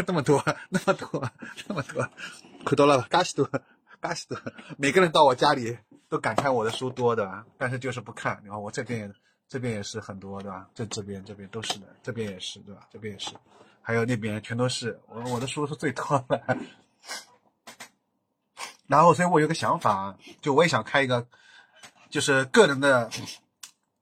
[0.06, 1.30] 那么多那么多
[1.66, 2.06] 那么多，
[2.62, 3.50] 可多了，嘎西多，
[4.02, 4.38] 嘎西多。
[4.76, 5.78] 每个人到我家里
[6.10, 8.38] 都感叹我的书多的，但是就是不看。
[8.44, 9.10] 你看我这边
[9.48, 10.68] 这边也是很多对吧？
[10.74, 12.82] 这这边这边都是的，这边也是对吧？
[12.92, 13.30] 这边也是，
[13.80, 15.00] 还有那边全都是。
[15.06, 16.58] 我我的书是最多的。
[18.86, 21.26] 然后所以我有个想法，就我也想开一个。
[22.10, 23.10] 就是个人的，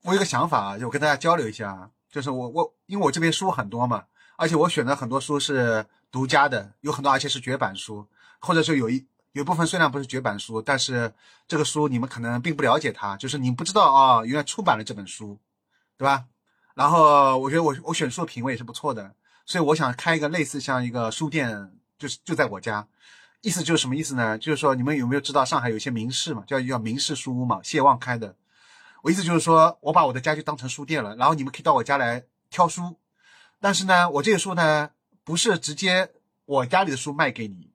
[0.03, 1.91] 我有个想法，就跟大家交流一下。
[2.11, 4.05] 就是我我因为我这边书很多嘛，
[4.37, 8.07] 而且我选的很多书是独家的，有很多而且是绝版书，
[8.39, 11.12] 或者说有一有一部分虽然不是绝版书，但是
[11.47, 15.39] 这个书你们可能并不了解它，就是你不知道啊，原来出版了这本书，
[15.99, 16.24] 对吧？
[16.74, 19.15] 然后我觉得我我选书的品味也是不错的，
[19.45, 22.87] 所以我想开一个类似像一个书店，就是就在我家。
[23.42, 24.36] 意思就是什么意思呢？
[24.38, 28.34] 就是说你们有没有知道上海有一些名士嘛，叫叫名士书屋嘛，谢望开的。
[29.02, 32.96] 我意思就是说我把我的家就当成书店了，然后你们可以到我家来挑书。
[33.60, 34.90] 但是呢，我这个书呢
[35.22, 36.10] 不是直接
[36.44, 37.70] 我家里的书卖给你，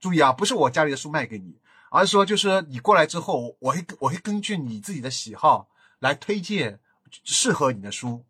[0.00, 1.60] 注意啊，不是我家里的书卖给你，
[1.90, 5.68] 而是说就是你过来之后，我会我会根据你自己的喜好
[6.00, 6.80] 来推荐
[7.22, 8.24] 适合你的书，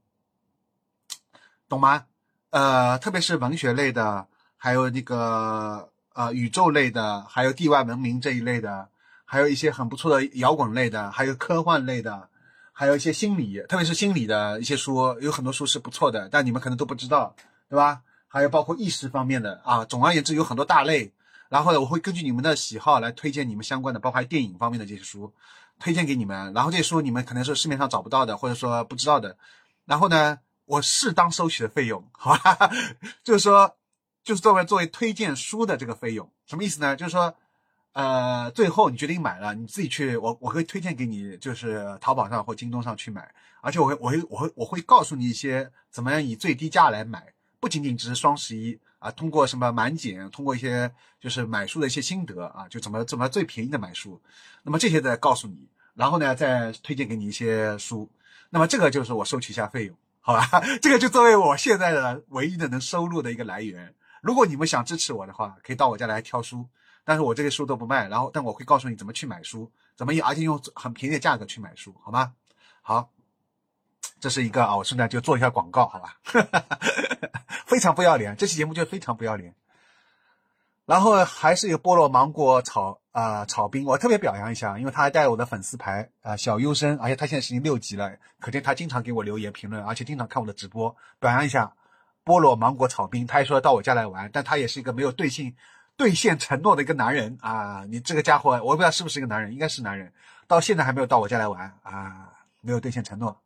[1.67, 2.05] 懂吗？
[2.51, 4.27] 呃，特别是文学类的，
[4.59, 5.89] 还有那个。
[6.15, 8.89] 呃，宇宙类的，还有地外文明这一类的，
[9.25, 12.29] 还有一些很不错的摇滚类的，还有科幻类的，
[12.73, 17.35] 还有一些心理，特别是心理的一些书，有很多书是不错的，但你们可能都不知道，
[17.69, 18.03] 对吧？
[18.29, 21.13] 还有包括意识方面的啊，总而言之有很多大类。
[21.49, 25.33] 然后呢，我会根据你们的喜好来推荐你们相关的，包括电影方面的这些书，
[25.81, 26.53] 推荐给你们。
[26.53, 29.37] 然后这些书你们可能是市面上找不到的，或者说不知道的。
[29.85, 32.71] 然后呢，我适当收取的费用，好吧？
[33.25, 33.75] 就是说。
[34.25, 36.97] 就是作为作为推荐书的这个费用，什么意思呢？
[36.97, 37.33] 就是说，
[37.93, 47.23] 呃，最后你决定买了，你自己去，我我会推荐给你，就是淘宝上或京东上去买，而且我会我会我会我会告诉你一些怎么样以最低价来买，
[47.61, 50.91] 不仅仅只是双十一啊，通过什么满减，通过一些
[51.21, 54.19] 就是买书的一些心得啊，就怎么怎么最便宜的买书，
[54.63, 58.11] 那么这些再告诉你，然后呢再推荐给你一些书，
[58.49, 60.49] 那么这个就是我收取一下费用，好吧？
[60.81, 63.95] 这个就作为我现在的唯一的能收入的一个来源。
[64.25, 66.67] 如果你们想支持我的话，可以到我家来挑书，
[67.05, 72.33] 但是我这些书都不卖，然后但我会告诉你怎么去买书，怎么用而且用很便宜的价格去买书，好吗？
[72.81, 73.11] 好。
[74.21, 76.17] 这是一个啊，我顺便就做一下广告，好吧？
[77.67, 79.55] 非常不要脸，这期节目就非常不要脸。
[80.87, 90.95] 然后还是有菠萝芒果炒啊炒冰，我特别表扬一下，因为他还带我的粉丝牌啊小优生，而且他现在已经六级了，可见他经常给我留言评论，而且经常看我的直播。
[91.19, 91.75] 表扬一下
[92.25, 95.55] 菠萝芒果炒冰，他还说到我家来玩，但他也是一个没有兑现
[95.97, 97.85] 兑现承诺的一个男人啊！
[97.89, 100.13] 你这个家伙，我不知道是不是一个男人，应该是男人，
[100.47, 103.41] 到现在还没有到我家来玩啊，没有兑现承诺。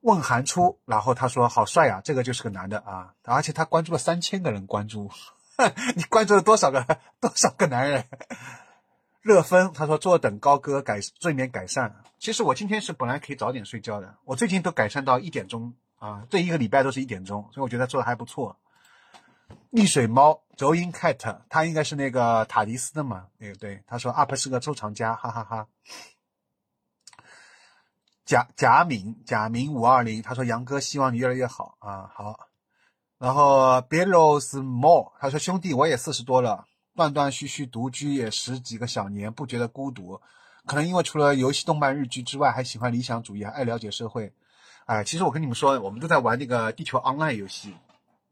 [0.00, 5.10] 问韩初，然后他说好帅啊，这个就是个男的啊，而且他关注了三千个人关注，
[5.96, 6.84] 你关注了多少个
[7.20, 8.04] 多少个男人？
[9.22, 18.56] 热风他说坐等高歌改睡眠改善，其实我今天是本来可以早点睡觉的，我最近都改善到一点钟啊，这一个礼拜都是一点钟，所以我觉得做的还不错。
[19.72, 23.26] 溺水猫 j o i n cat，他应该是那个塔迪斯的嘛？
[23.38, 25.66] 那个对，他说 up 是个收藏家，哈哈哈。
[28.24, 32.48] 贾贾敏贾明五二零，他说杨哥希望你越来越好啊好，
[33.16, 40.20] 然后 Belos More，他说兄弟我也四十多了，断断续续独居也十几个小年，不觉得孤独，
[40.66, 44.30] 可能因为除了游戏、动漫、日剧之外，还喜欢理想主义，还爱了解社会。
[44.88, 47.72] 哎，其实我跟你们说，我们都在玩那个地球 Online 游戏，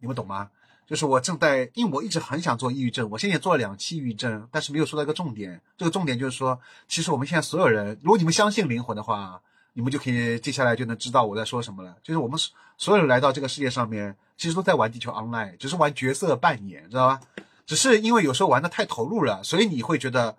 [0.00, 0.50] 你们懂吗？
[0.86, 6.58] 就是我正在，因为我一直很想做抑郁症，我现在也做了两期抑郁症，但是没有说到一个重点，这个重点就是说，
[6.88, 9.40] 其实我们现在所有人，如果你们相信灵魂的话。
[9.78, 11.94] 你们就可以接下来就能知道我在说什么了。
[12.02, 12.40] 就是我们
[12.78, 17.20] 所有人来到这个世界上面，其实都在玩地球 online，只是玩角色扮演，知道吧？
[17.66, 20.34] 只是因为有时候玩的太投入了，所以你会觉得，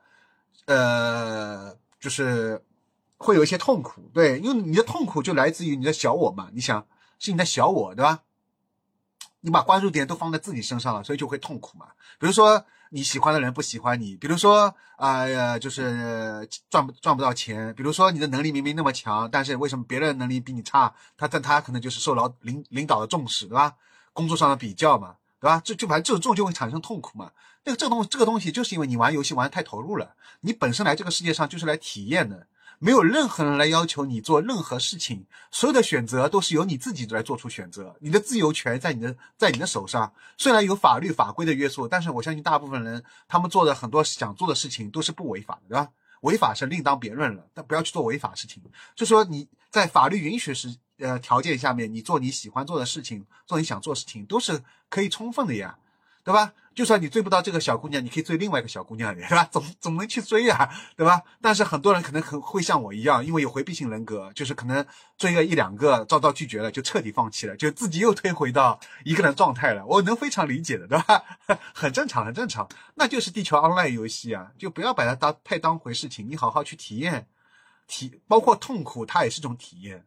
[0.65, 2.59] 呃，就是
[3.17, 4.09] 会有一些痛苦。
[4.13, 6.49] 对，因为你的痛苦就来自于你的小我嘛。
[6.53, 6.85] 你想，
[7.19, 8.21] 是你的小我，对吧？
[9.41, 11.87] 你把关注点都放在自己身上了，所以就会痛苦嘛。
[12.19, 12.65] 比如说。
[12.89, 17.73] 你喜欢的人不喜欢你，比如说啊，就是赚不赚不到钱。
[17.75, 20.95] 比如说你的能力明明那么强，但是为什么别人能力比你差？
[21.17, 23.75] 他但他可能就是受老领领导的重视，对吧？
[24.13, 25.61] 工作上的比较嘛，对吧？
[25.65, 27.29] 这就反正这种这种就会产生痛苦嘛。
[27.65, 32.47] 那个这个东这个东西就是因为你玩游戏玩的太投入了，你本身来这个世界上就是来体验的。
[32.79, 37.95] 没有任何人来要求你做任何事情，所有的选择都是由你自己来做出选择。
[37.99, 40.11] 你的自由权在你的在你的手上。
[40.37, 45.89] 虽然有法律法规的约束，但是我相信大部分人他们做的很多想做的事情都是不违法的，对吧？
[46.21, 48.61] 违法是另当别论了，但不要去做违法事情。
[48.95, 55.77] 就说你在法律允许时呃条件下面，你做你喜欢做的事情，做你想做的事情都是可以充分的呀，
[56.27, 56.51] 对吧？
[56.75, 59.45] 就算你追不到这个小姑娘，你可以追另外一个小姑娘，对吧？
[59.49, 61.21] 总总能去追呀，对吧？
[61.41, 64.85] 但是很多人可能很会像我一样，因为有回避性人格，就是可能
[65.17, 69.85] 追个一两个遭到拒绝了，就彻底放弃了，就自己又退回到一个人状态了。
[69.85, 71.23] 我能非常理解的，对吧？
[71.73, 77.25] 很正常，很正常，那就是地球 online 游戏啊，就不要把它当太当回事情，你好好去体验，
[77.87, 80.03] 体包括痛苦，它也是种体验。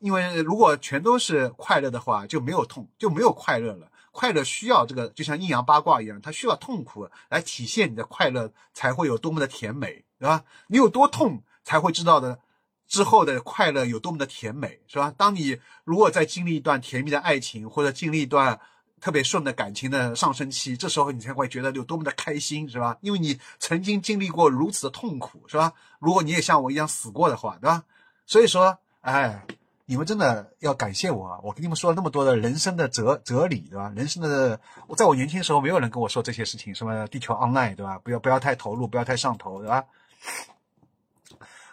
[0.00, 3.88] 因为如果全都是快乐的话，就没有痛，就没有快乐了。
[4.12, 10.44] 快乐需要这个，就像阴阳八卦一样，它需要痛苦来体现你的快乐，才会有多么的甜美，对吧？
[10.68, 12.38] 你有多痛，才会知道的
[12.86, 15.12] 之后的快乐有多么的甜美，是吧？
[15.16, 18.60] 当你如果在经历一段甜蜜的爱情，或者经历一段
[19.00, 22.96] 特别顺的感情的上升期，这时候你才会觉得有多么的开心，是吧？
[23.00, 25.72] 因为你曾经经历过如此的痛苦，是吧？
[25.98, 27.82] 如果你也像我一样死过的话，对吧？
[28.26, 29.46] 所以说，哎。
[29.92, 31.38] 你们真的要感谢我啊！
[31.42, 33.92] 我跟你们说了那么多的人生的哲哲理，对吧？
[33.94, 37.98] 人生的，我在我年轻的时候，没有人跟我说这些事情，什么地球 online，对吧？
[37.98, 39.84] 不要不要太投入，不要太上头，对吧？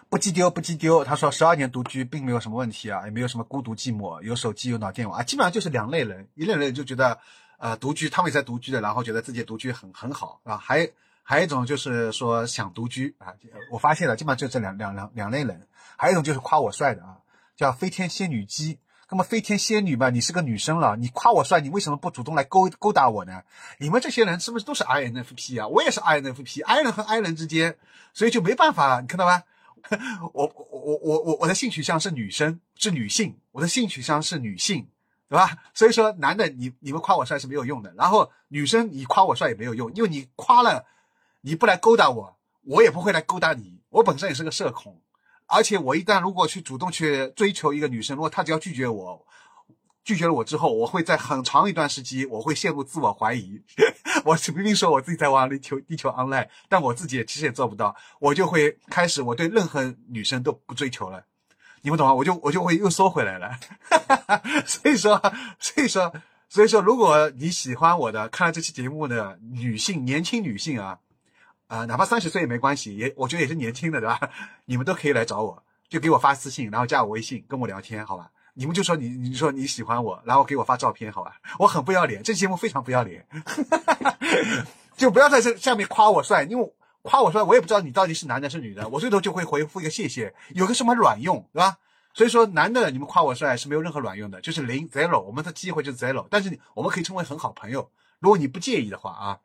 [0.10, 1.06] 不记丢，不记丢。
[1.06, 7.18] 他说十二年独居并没有什么问题啊，也没有什么孤独寂寞，有手机有脑电网啊，基本上就是两类人，一类人就觉得，
[7.58, 10.90] 呃，独居，他们也在独居的，然后觉得自己独居很很好，啊，还
[11.24, 13.32] 还有一种就是说想独居啊，
[13.72, 15.66] 我发现了，基本上就这两两两两类人，
[15.96, 17.16] 还有一种就是夸我帅的啊。
[17.60, 18.80] 叫飞天仙女姬，
[19.10, 23.44] 那么飞天仙女嘛，你是个女生了，你夸我帅，你为什么不主动来勾勾搭我呢？
[23.80, 25.68] 你们这些人是不是都是 INFP 啊？
[25.68, 27.76] 我也是 INFP，I 人和 I 人之间，
[28.14, 29.44] 所以就没办法，你看到吗？
[30.32, 34.88] 我我我我我的性取向是女生，是女性，我的性取向是女性，
[35.28, 35.58] 对吧？
[35.74, 40.86] 所以说男的你你们夸我帅是没有用的，然后女生你夸我帅也没有用，因为你夸了，
[41.42, 45.02] 你不来勾搭我，我也不会来勾搭你，我本身也是个社恐。
[45.50, 49.26] 而且我一旦如果去主动去追求一个女生，如果她只要拒绝我，
[50.04, 53.62] 拒绝了我之后，我会在很长一段时期，我会陷入自我怀疑。
[54.26, 61.26] 我明明说我自己在玩地球地球 online，但我自己其实也做不到，我就会开始我对任何女生都不追求了。
[61.82, 62.14] 你们懂吗？
[62.14, 63.52] 我就我就会又缩回来了。
[64.66, 65.22] 所以说，
[65.60, 66.12] 所以说，
[66.50, 71.00] 所以说，如果你喜欢我的，看了这期节目的女性，年轻女性啊，
[71.70, 74.20] 啊，哪怕三十岁也没关系，也我觉得也是年轻的，对吧？
[74.66, 78.32] 你们都可以来找我，就给我发私信，然后加我微信跟我聊天，好吧？
[78.56, 81.36] 你们就说你你说你喜欢我，然后给我发照片，好吧？
[81.60, 83.24] 我很不要脸，这节目非常不要脸，
[84.98, 86.74] 就不要在这下面夸我帅，因为
[87.04, 91.78] 夸我帅，我也不知道你到底是男的是女的，我最多就会回复一个谢谢，有个什么卵用，对吧？
[92.16, 97.88] 所以说男的你们夸我帅是没有任何卵用的，就是零 zero，我们的机会就是 zero，但是我们可以成为很好朋友，
[98.18, 99.38] 如果你不介意的话啊。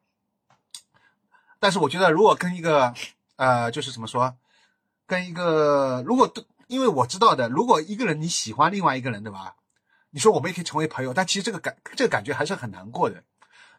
[1.65, 2.93] 但是我觉得如果跟一个
[3.37, 4.37] 呃就是怎么说，
[5.07, 6.31] 跟一个如果。
[6.67, 9.55] 因为我知道的，如果一个人你喜欢另外一个人，对吧？
[10.11, 13.23] 你说我们也可以成为朋友，但其实这个感这个感觉还是很难过的。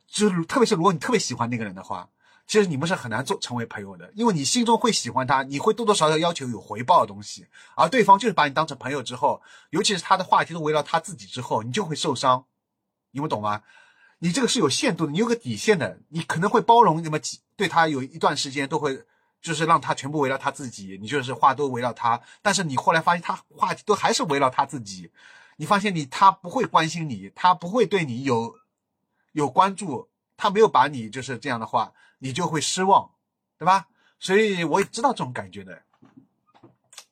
[0.07, 2.07] 就是特别是如果你特别喜欢那个人的话，
[2.45, 9.41] 其实你们是很难做成为朋友的，因为你心中会喜欢他，你会多多少少要求有回报的东西，而对方就是把你当成朋友之后，
[9.71, 12.45] 尤其是他的话题都围绕他自己之后，你就会受伤。
[13.09, 13.63] 你们懂吗？
[14.25, 19.05] 你这个是有限度的，你有个底线的，你可能会包容那么几对他有一段时间都会。
[19.41, 25.11] 就是让他全部围绕他自己，你就是话都围绕他，但是你后来发现他话题都还是围绕他自己，
[25.57, 28.55] 你发现你他不会关心你，他不会对你有
[29.33, 33.11] 有关注，他没有把你就是这样的话，你就会失望，
[33.59, 33.85] 对吧？
[34.17, 35.79] 所以我也知道这种感觉的，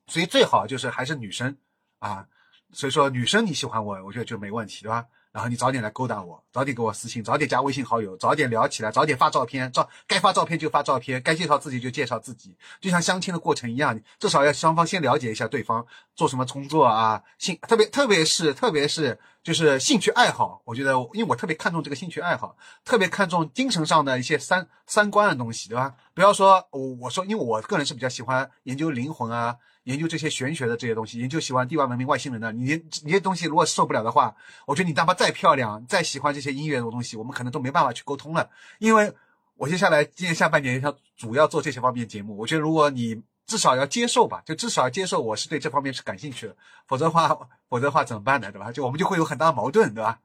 [0.07, 1.55] 所以最好就是还是女生
[1.99, 2.27] 啊，
[2.71, 5.05] 所以说女生你喜欢我，我觉得就没问题，对吧？
[5.33, 15.83] 然后你早点来勾搭我，早点给我私信，早点加微信好友，早点聊起来，早点发照片，照该发照片就发照片，该介绍自己就介绍自己，就像相亲的过程一样，至少要双方先了解一下对方
[16.15, 22.55] 做什么工作啊，兴特别特别是特别是就是兴趣爱好，我觉得因为我特别看重这个兴趣爱好，
[22.85, 25.95] 特别看重精神上的一些三三观的东西，对吧？
[26.13, 29.57] 不要说我我说，因为我个人是比较喜欢研究灵魂啊。
[29.83, 34.35] 研究这些玄学的这些东西，研究喜欢地外文明、外星人的，你你这东西如果受不了的话，
[34.65, 38.49] 我觉得你哪怕再漂亮、再喜欢这些音乐的东西，我们可能都没办法去沟通了。
[38.79, 39.13] 因为
[39.55, 46.55] 我接下来今年下半年要主要做这些方面节目，我觉得如果你至少要接受吧，就至少要接受我是对这方面是感兴趣的，
[46.87, 47.27] 否则的话，
[47.67, 48.51] 否则的话怎么办呢？
[48.51, 48.71] 对吧？
[48.71, 50.17] 就我们就会有很大的矛盾，对吧？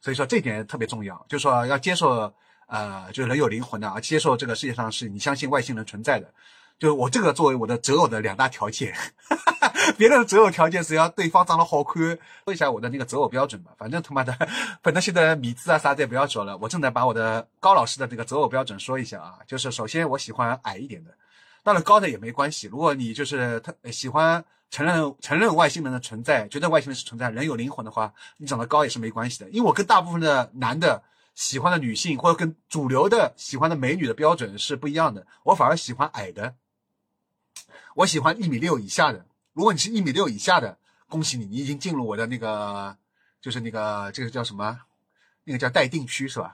[0.00, 2.32] 所以说这点特别重要，就是说要接受，
[2.66, 6.30] 呃，就是人有灵魂的啊，接受这个世界上是你相信外星人存在的。
[6.78, 8.94] 就我这个作为我的择偶的两大条件，
[9.96, 12.18] 别人的择偶条件是要对方长得好看。
[12.44, 14.32] 说一下我的那个择偶标准吧，反正他妈的，
[14.82, 19.38] 反正现在米字啊啥的也不要说了，我正在把我的高老师的这个择偶标准说一下啊。
[19.46, 21.10] 就是首先我喜欢矮一点的，
[21.62, 22.66] 当然高的也没关系。
[22.66, 29.48] 如果你就是他喜欢承认承认外星人的存在，觉得外星人是存在，人有灵魂的话，你长得高也是没关系的。
[29.48, 31.02] 因为我跟大部分的男的
[31.34, 36.54] 喜欢的女性，或者跟主流的喜欢的美女的标准是不一样的，我反而喜欢矮的。
[37.94, 39.24] 我喜欢一米六以下的。
[39.52, 40.76] 如果你是一米六以下的，
[41.08, 42.96] 恭喜你，你已经进入我的那个，
[43.40, 44.80] 就是那个这个叫什么？
[45.44, 46.52] 那个叫待定区是吧？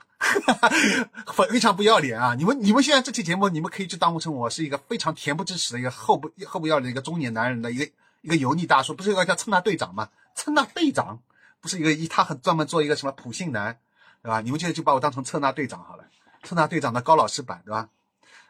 [1.33, 2.35] 非 非常不要脸啊！
[2.35, 8.93] 你们你们现在这期节目，你们可以就当成我是一个非常恬不知耻的一个厚不厚不要脸的一个中年男人的一个一个油腻大叔。
[8.93, 10.09] 不是有个叫蹭那队长吗？
[10.35, 11.19] 蹭那队长
[11.59, 13.75] 不是一个一他很专门做一个什么普信男，
[14.21, 14.41] 对吧？
[14.41, 16.05] 你们现在就把我当成蹭那队长好了，
[16.43, 17.89] 蹭那队长的高老师版，对吧？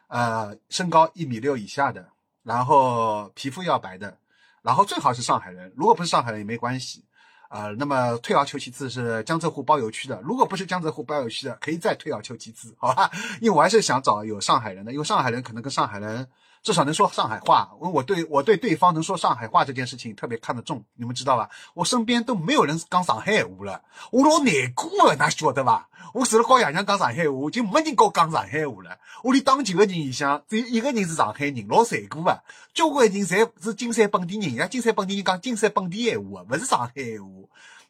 [0.08, 2.10] 呃，身高一米六以下的。
[2.44, 4.16] 然后皮肤要白的，
[4.62, 7.04] 然后最好是上海人，如果不是上海人也没关系，
[7.48, 13.10] 啊，那么退而求其次是江浙沪包邮区的，如果不是江浙沪包邮区的，可以再退而求其次，好吧？
[13.40, 16.28] 因为我还是想找有上海人的，因为上海人可能跟上海人。
[16.64, 21.50] 至少能说上海话，我我对我对对方能说上海话这件事情特别看得重，你们知道吧？
[21.74, 25.90] 我身边都没有人讲上海话了，我老难过了，哪晓得吧？
[26.14, 28.98] 我除了和爷娘讲上海话，就没人跟我讲上海话了。
[29.24, 32.42] 屋里打九个人里向，只有一个人是上海人，老残酷啊！
[32.72, 37.28] 交关人侪是金山本地人，呀，金山本地人讲金山本地闲话啊，不是上海闲话，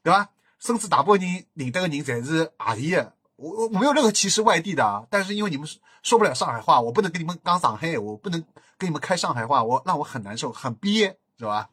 [0.02, 0.28] 对吧？
[0.58, 3.12] 甚至大部分人认得的人侪是外地的。
[3.50, 5.68] 我我没有任何歧视外地的啊，但是因为你们
[6.02, 8.42] 说不了上海话，我不能跟你们讲上海，我不能
[8.78, 11.68] 跟你们开上海话，我让我很难受，很憋，是吧？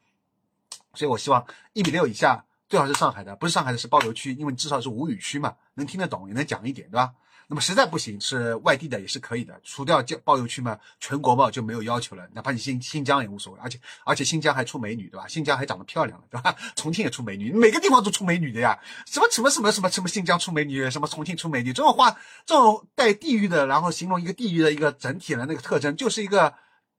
[0.94, 7.14] 所以我希望一米六以下，最好是上海的，不是上海的是包邮区，因为至少是吴语区嘛，能听得懂，也能讲一点，对吧？
[7.52, 15.28] 那么实在不行是外地的也是可以的，除掉包邮区嘛，全国嘛就没有要求了，哪怕你新新疆也无所谓，而且而且新疆还出美女对吧？
[15.28, 16.56] 新疆还长得漂亮了对吧？
[16.78, 22.16] 重庆也出美女，每个地方都出美女的呀，什么什么什么什么什么新疆出美女，什么重庆出美女，这种话
[22.46, 26.54] 这种带地域的，然后形容一个地域的一个整体的那个特征，就是一个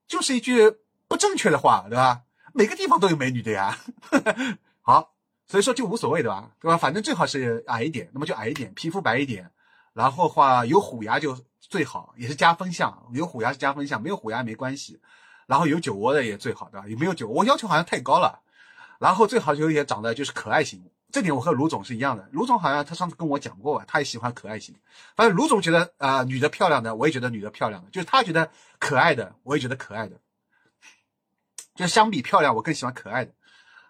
[0.07, 0.71] 就是一句
[1.07, 2.21] 不正确的话对吧？
[2.53, 3.75] 每个地方都有美女的呀，
[4.83, 5.09] 好。
[5.45, 6.51] 所以说就无所谓对吧？
[6.61, 6.77] 对吧？
[6.77, 9.51] 反正最好是矮一点，那么就矮一点，皮肤白一点，
[9.93, 13.07] 然后话有虎牙就最好，也是加分项。
[13.13, 14.99] 有虎牙是加分项，没有虎牙没关系。
[15.45, 18.41] 然后有酒窝的也最好的，有没有酒窝要求好像太高了。
[18.99, 22.27] 然后最好就也长得就是可爱型，这点我和卢总是一样的。
[22.31, 24.73] 卢总好像他上次跟我讲过，他也喜欢可爱型。
[25.15, 28.49] 反正卢总觉得啊，女的漂亮的，我也觉得女的漂亮的，就是他觉得
[28.79, 30.19] 可爱的，我也觉得可爱的。
[31.75, 33.33] 就相比漂亮，我更喜欢可爱的。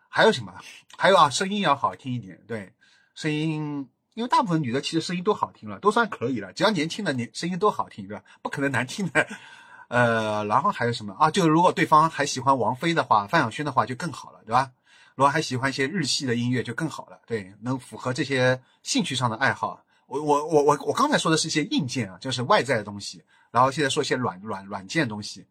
[0.09, 0.53] 还有什么？
[0.97, 2.41] 还有啊，声音要好听一点。
[2.47, 2.73] 对，
[3.13, 6.53] 声音，因为大部分女的其实声音都好听了，都算可以了。
[6.53, 8.23] 只要年轻的年声音都好听，对吧？
[8.41, 9.27] 不可能难听的。
[9.90, 11.30] 呃，然后还有什么啊？
[11.30, 14.72] 就如果对方还喜欢王菲的话，范晓萱的话就更好了，对吧？
[15.15, 19.84] 如果还喜欢一些日系的音乐就更好了，对，能符合这些兴趣上的爱好。
[20.07, 23.23] 我我我我我刚才说的是一些硬件啊，就是外在的东西。
[23.52, 25.45] 然后现在说一些软软软件东西。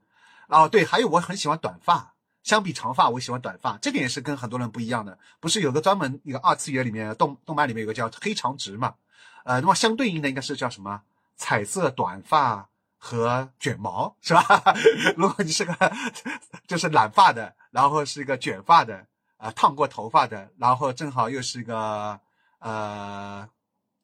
[0.49, 2.13] 然后，对，还有我很喜欢短发，
[2.43, 5.19] 相比长发，我喜欢短发，这点也是跟很多人不一样的。
[5.41, 8.95] 不是有个专门一个二次元里面动动漫里面有个叫黑长直嘛？
[9.45, 11.03] 呃，那么相对应的应该是叫什么？
[11.37, 12.69] 彩色短发。
[13.05, 14.47] 和卷毛是吧？
[15.19, 15.77] 如果你是个
[16.69, 19.05] 就是染发的，然后是一个卷发的，
[19.39, 22.21] 啊，烫过头发的，然后正好又是一个
[22.61, 23.49] 呃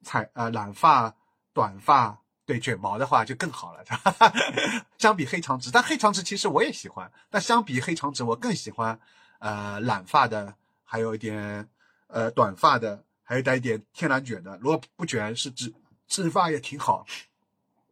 [0.03, 1.15] 彩呃染发
[1.55, 4.33] 短发对卷毛的话就更好了，是吧？
[4.97, 8.99] 相比黑长直，但黑长直其实我也喜欢，但相比黑长直，我更喜欢
[9.39, 11.69] 呃染发的，还有一点
[12.07, 14.57] 呃短发的，还有带一点天然卷的。
[14.63, 15.71] 如果不卷是直
[16.07, 17.05] 直发也挺好。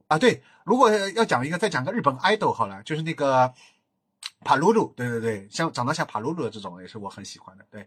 [0.08, 3.52] 啊，对，如果要讲一个，再讲个日本 idol 好了，就是那个
[4.40, 7.86] 帕鲁鲁，对对对，像长得像帕鲁鲁的这种，也是我很喜欢的，对，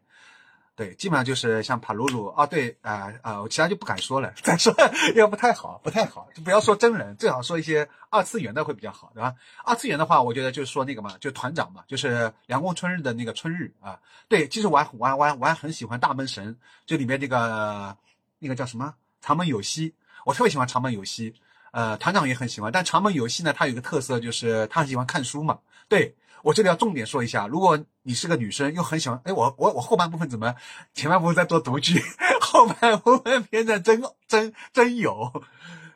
[0.79, 4.73] 对，基本上就是像帕鲁鲁啊，对，啊啊，我其他就不敢说了， 再说
[5.13, 9.35] 又不太好，不太好，就不要说真人，最好说一些二次元的会比较好，对吧？
[9.65, 13.99] 二次元的话，我觉得就是说那个嘛，就团长嘛，就是凉宫春日的那个春日啊，
[14.29, 17.93] 对，其实我还我还我还我还很喜欢大门神，就里面那个
[18.39, 19.93] 那个叫什么长门有希，
[20.23, 21.35] 我特别喜欢长门有希。
[21.71, 25.59] 呃，团长也很喜欢，但长门有希呢，他有个特色就是他很喜欢看书嘛。
[25.89, 30.55] 对我这里要重点说一下，如果你是个女生又很喜欢，哎，我我我后半部分怎么
[30.93, 32.01] 前半部分在做独居，
[32.41, 35.43] 后半部分变得真真真有，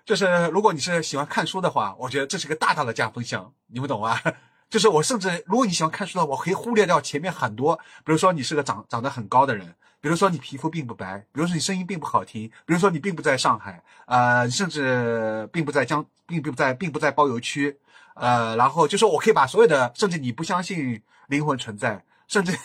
[0.06, 4.20] 就是如果你是喜欢看书的话，我觉得这是个大大的加分项，你们懂吗？
[4.70, 9.76] 就是我甚至如果你喜欢看书的话，我可以忽略掉前面很多，比如说你是个长长得很高的人。
[10.02, 17.78] 比如说你皮肤并不白，比如说你声音并不好听，比如说你并不在上海，呃，甚至并不在江，并并不在，并不在包邮区，
[18.16, 22.58] 呃，然后就说我可以把所有的，甚至你不相信灵魂存在，甚至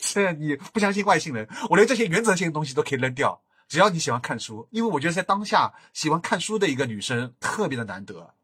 [0.00, 8.34] 是你不相信外星人，我连这些原则性的东西都可以扔掉，只要你喜欢看书，因为我觉得在当下喜欢看书的一个女生特别的难得，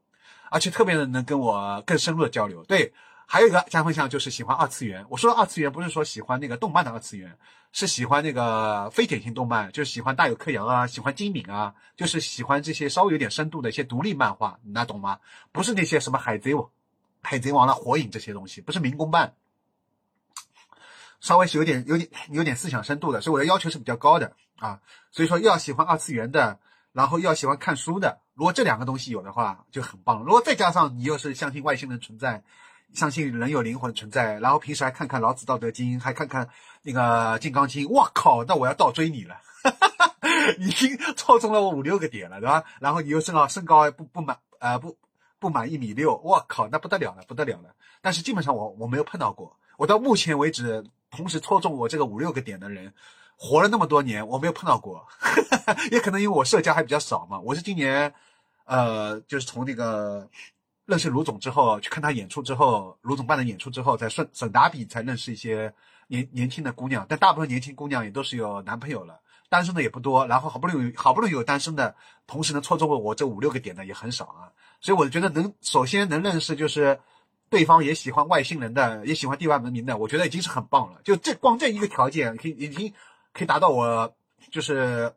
[0.51, 2.65] 而且特别的能跟我更深入的交流。
[2.65, 2.93] 对，
[3.33, 5.07] 还有一个加分项就是喜欢二次元。
[5.09, 7.39] 我说的二次元不是说喜欢那个动漫的二次元。
[7.73, 15.19] 是喜欢那个非典型动漫，就是喜欢大有克洋啊，喜欢金敏啊，就是喜欢这些稍微有点深度的一些独立漫画，你那懂吗？
[15.53, 16.69] 不是那些什么海贼王、
[17.23, 19.35] 海贼王了、火影这些东西，不是民工漫，
[21.23, 24.79] 稍微是有点、有点、有点思想深度的，所以我的要求是比较高的啊。
[25.11, 26.59] 所以说，要喜欢二次元的，
[26.93, 30.23] 然后要喜欢看书的，如果这两个东西有的话，就很棒。
[30.25, 32.45] 如果再加上你又是相信外星人存在。
[32.95, 36.49] 相信人有灵魂存在，然后平时还看看《老子》《道德经》，还看看
[36.83, 37.87] 那个《金刚经》。
[37.89, 39.37] 我靠，那我要倒追你了，
[40.59, 42.63] 已经戳中了我五六个点了，对吧？
[42.81, 44.97] 然后你又身高身高不不满呃不
[45.39, 47.75] 不满一米六，我靠，那不得了了，不得了了。
[48.01, 52.93] 但是基本上我我没有碰到过，我到目前为止同时戳中我这个五六个点的人，
[53.37, 55.07] 活了那么多年，我没有碰到过。
[55.91, 58.13] 也可能因为我社交还比较少嘛，我是今年
[58.67, 60.29] 呃就是从那个。
[60.85, 65.73] 认识卢总之后，去看他演出之后，卢总办的演出之后，在顺省达比才认识一些
[66.09, 70.27] 年年轻的姑娘，但大部分年轻姑娘也都是有男朋友了，单身的也不多。
[70.27, 71.95] 然后好不容易好不容易有单身的，
[72.27, 74.51] 同时能戳中我这五六个点的也很少啊。
[74.81, 76.99] 所以我觉得能首先能认识就是
[77.49, 81.01] 对方也喜欢外星人的，也喜欢地外文明的，我觉得已经是很棒了。
[81.05, 82.93] 就这光这一个条件，可以已经
[83.33, 84.13] 可以达到我
[84.51, 85.15] 就是。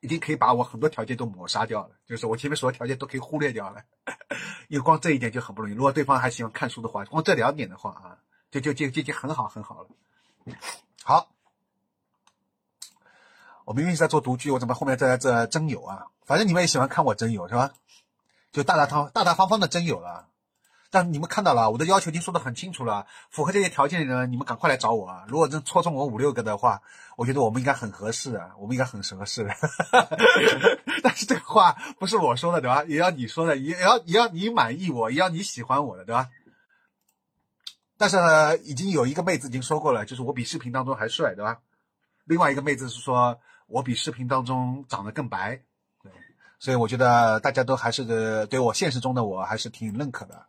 [0.00, 3.82] 已经可以把我很多条件都抹杀掉了，就是我前面所有条件都可以忽略掉了，
[4.68, 5.74] 因为光这一点就很不容易。
[5.74, 8.18] 如果对方还喜欢看书的话，光这两点的话啊，
[8.50, 9.88] 就就就就就很好很好了。
[11.02, 11.28] 好，
[13.64, 16.06] 我明明是在做独居，我怎么后面在这真有啊？
[16.24, 17.72] 反正你们也喜欢看我真有是吧？
[18.52, 20.28] 就大大方大大方方的真有了。
[20.90, 25.24] 但你们看到了，我的要求已经说的很清楚了，符合这些条件的人，你们赶快来找我啊！
[25.28, 26.80] 如果真戳中我五六个的话，
[27.16, 29.46] 我觉得我们应该很合适啊，我们应该很合适。
[31.02, 32.84] 但是这个话不是我说的，对吧？
[32.84, 36.30] 也要你说的，也要也要你满意我，也要你喜欢我的，对吧？
[37.98, 41.58] 但是呢，已经有一个妹子已经说过了，就是我比视频当中还帅，对吧？
[42.24, 45.60] 另外一个妹子是说我比视频当中长得更白，
[46.02, 46.12] 对，
[46.58, 50.46] 所以我觉得大家都还是对我现实中的我还是挺认可的。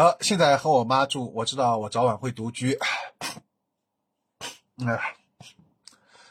[0.00, 2.78] 好，现在和我妈住，我知道我早晚会独居。
[4.78, 4.98] 嗯，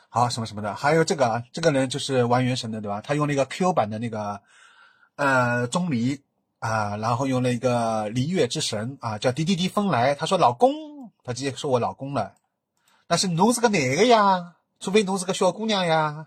[0.10, 3.00] 好，什么什么的，还有这个，这个人就是玩原神的，对吧？
[3.02, 4.42] 他用了一个 Q 版的那个
[5.18, 6.24] 呃钟离
[6.58, 10.16] 啊，然后用了一个璃月之神啊，叫滴滴滴风来。
[10.16, 12.34] 他说老公，他直接说我老公了。
[13.06, 14.56] 但是侬是个哪个呀？
[14.80, 16.26] 除非侬是个小姑娘呀。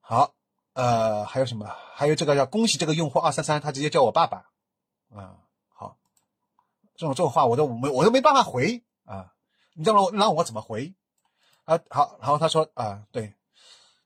[0.00, 0.34] 好，
[0.72, 1.70] 呃，还有什么？
[1.94, 4.46] 还有这个叫恭喜这个用户二三三，他直接叫我爸爸。
[5.14, 5.36] 啊，
[5.68, 5.96] 好，
[6.96, 9.32] 这种这种话我都没我都没办法回啊，
[9.74, 10.94] 你让我让我怎么回？
[11.64, 13.34] 啊，好，然后他说啊，对，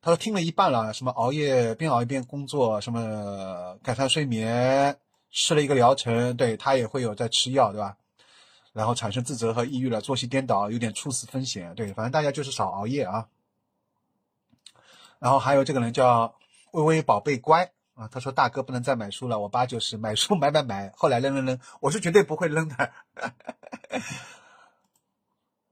[0.01, 4.99] 他说听了一半了，什么熬夜边熬夜边工作，什么改善睡眠，
[5.31, 7.97] 吃了一个疗程，对他也会有在吃药，对吧？
[8.73, 13.29] 然后产生自责和抑郁了，作息颠倒，有点猝死风险，对，反正大家就是少熬夜啊。
[15.19, 16.35] 然后还有这个人叫
[16.73, 17.73] 微微宝贝乖。
[17.95, 22.93] 啊，他说大哥不能再买书了，我爸就是买书买买买，后来扔扔扔，我是绝对不会扔的。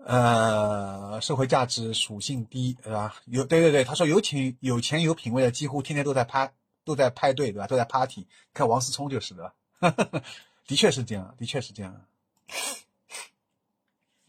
[0.04, 3.14] 呃，社会价值属性低，对吧？
[3.26, 6.52] 有对对对，他说有钱有钱有品位的几乎天天都在派
[6.84, 7.66] 都在派对，对吧？
[7.66, 9.52] 都在 party，看王思聪就是的，
[10.66, 12.04] 的确是这样，的确是这样。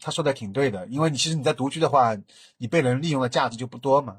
[0.00, 2.16] 他说的挺对的，因为你其实你在独居的话，
[2.56, 4.18] 你被人利用的价值就不多嘛。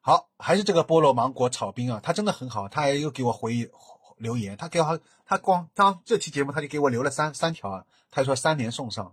[0.00, 3.70] 好，还是这个菠萝芒果炒冰啊，他真的很好，他还又给我回
[4.16, 9.12] 留言，他给我他光当这期节目他就给我留了三三条啊，他说三年送上，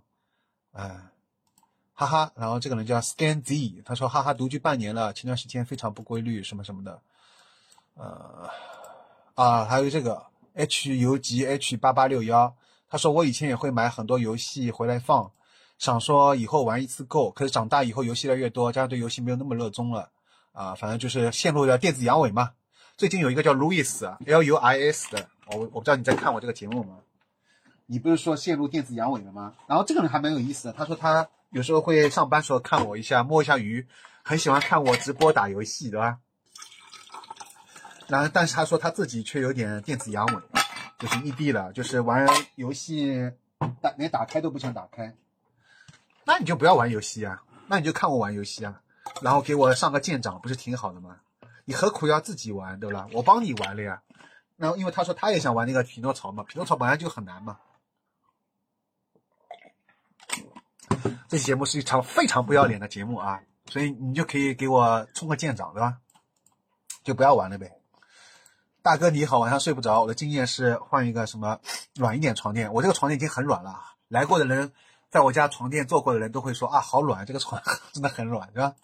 [0.72, 0.90] 哎，
[1.94, 7.02] 哈哈，然后这个人叫 Scan Z，他说哈哈独居半年了，前段时间非常不规律什么什么的，
[7.96, 8.50] 呃，
[9.34, 12.56] 啊，还有这个 H U G H 八八六幺，
[12.88, 15.32] 他说我以前也会买很多游戏回来放，
[15.78, 20.10] 想说以后玩一次够，可是长大以后游戏越来越多，加上对游戏没有那么热衷了。
[20.56, 22.54] 啊，反正就是陷入了电子阳痿嘛。
[22.98, 26.98] 最近有一个叫 Louis L U I S 的，我我不知道你在看我这个节目吗？
[27.88, 29.54] 你不是说陷入电子阳痿了吗？
[29.68, 33.86] 然后这个人还蛮有意思的，他说他有时候会上班时候看我一下，摸一下鱼，
[34.24, 36.20] 很喜欢看我直播打游戏，对吧？
[38.08, 40.42] 然后但是他说他自己却有点电子阳痿，
[40.98, 42.26] 就是异地了，就是玩
[42.56, 43.30] 游戏
[43.82, 45.14] 打连打开都不想打开。
[46.24, 48.82] 那你就不要玩游戏啊，那你就看我玩游戏啊。
[49.22, 51.18] 然后给我上个舰长，不是挺好的吗？
[51.66, 53.08] 你何苦要自己玩，对吧？
[53.14, 54.02] 我帮你玩了呀。
[54.56, 57.60] 然后因为他说他也想玩那个匹诺曹嘛，匹诺曹本来就很难嘛。
[61.28, 65.98] 这期节目是一场非常不要脸的节目啊，所以你就可以给我充个舰长，对吧？
[67.04, 67.72] 就不要玩了呗。
[68.82, 71.60] 大哥你好，晚上睡不着，我的经验是换一个什么
[71.96, 72.72] 软一点床垫。
[72.72, 74.72] 我这个床垫已经很软了，来过的人，
[75.10, 77.62] 在我家床垫坐过的人都会说啊，好软，这个床
[77.92, 78.76] 真的很软，对吧？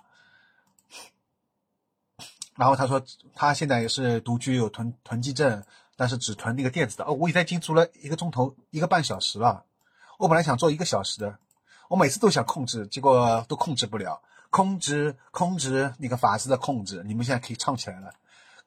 [2.55, 3.01] 然后他说
[3.35, 5.63] 他现在也是独居，有囤囤积症，
[5.95, 7.05] 但是只囤那个电子的。
[7.05, 9.65] 哦，我已经租了一个钟头，一个半小时了。
[10.19, 11.37] 我本来想做一个小时的，
[11.89, 14.21] 我每次都想控制，结果都控制不了。
[14.49, 18.13] 控制控制那个法子的控制，你们现在可以唱起来了。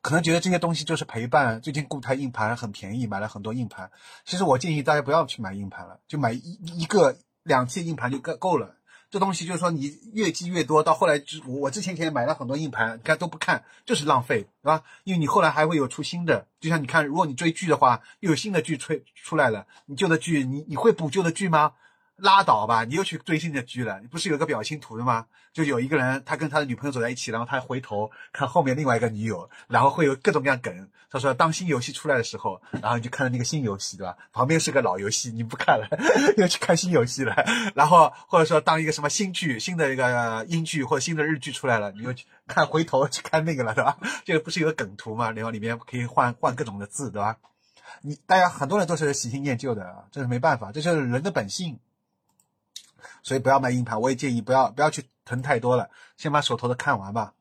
[0.00, 1.60] 可能觉得这些东西就是陪伴。
[1.60, 3.90] 最近固态硬盘很便宜，买了很多硬盘。
[4.24, 8.76] 其实我建议大家不要去买硬盘了，就买一一个两 T 硬盘就够够了。
[9.14, 14.82] 这东西就是说，你越积越多，到后来之我我之前前买了很多硬盘，看都不看，就是浪费，对吧？
[15.04, 21.74] 因为你后来还会有出新的，就像你看，如果你追剧的话，又有新的剧出出来了，你旧的剧，你你会补旧的剧吗？
[22.24, 24.00] 拉倒吧，你又去追新的剧了。
[24.00, 25.26] 你不是有个表情图的吗？
[25.52, 30.88] 就有一个人，他跟他的女朋友走在一起，然后他回头看后面另外一个女友，然后会有各种各样梗。
[31.10, 34.16] 他说，当新游戏出来的时候，然后你就看到那个新游戏，对吧？
[34.32, 35.86] 旁边是个老游戏，你不看了，
[36.36, 37.36] 又去看新游戏了。
[37.76, 43.96] 然后或者说，当一个什么新剧、新的一个英剧或者新的日剧出来了，你又去看，回头去看那个了，对吧？
[44.24, 45.30] 这个不是有个梗图吗？
[45.30, 47.36] 然后里面可以换换各种的字，对吧？
[48.02, 51.78] 你大家很多人都是喜新厌旧的，这是没办法，这就是人的本性。
[53.24, 57.32] 所以不要买硬盘，我也建议不要不要去囤太多了，先把手头的看完吧。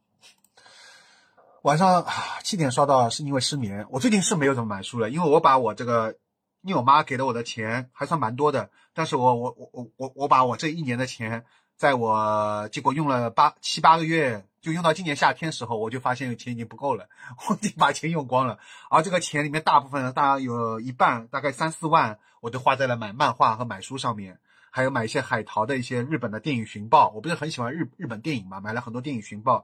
[1.62, 2.06] 晚上
[2.42, 6.18] 七点刷到是因为失眠，我最近是没有怎么买书了，因为我把我这个，
[6.62, 11.46] 因为我妈给了我的钱还算蛮多的，但是我我我我我我把我这一年的钱，
[11.78, 17.08] 在我结果用了八七八个月，就用到今年夏天时候，我就发现钱已经不够了，
[17.48, 18.58] 我已经把钱用光了，
[18.90, 24.40] 而这个钱里面大部分大概有一半，大概三四万，我都花在了买漫画和买书上面。
[24.76, 29.64] 还有买一些海淘的一些日本的电影寻报，我不是很喜欢日日本电影嘛，买了很多电影寻报，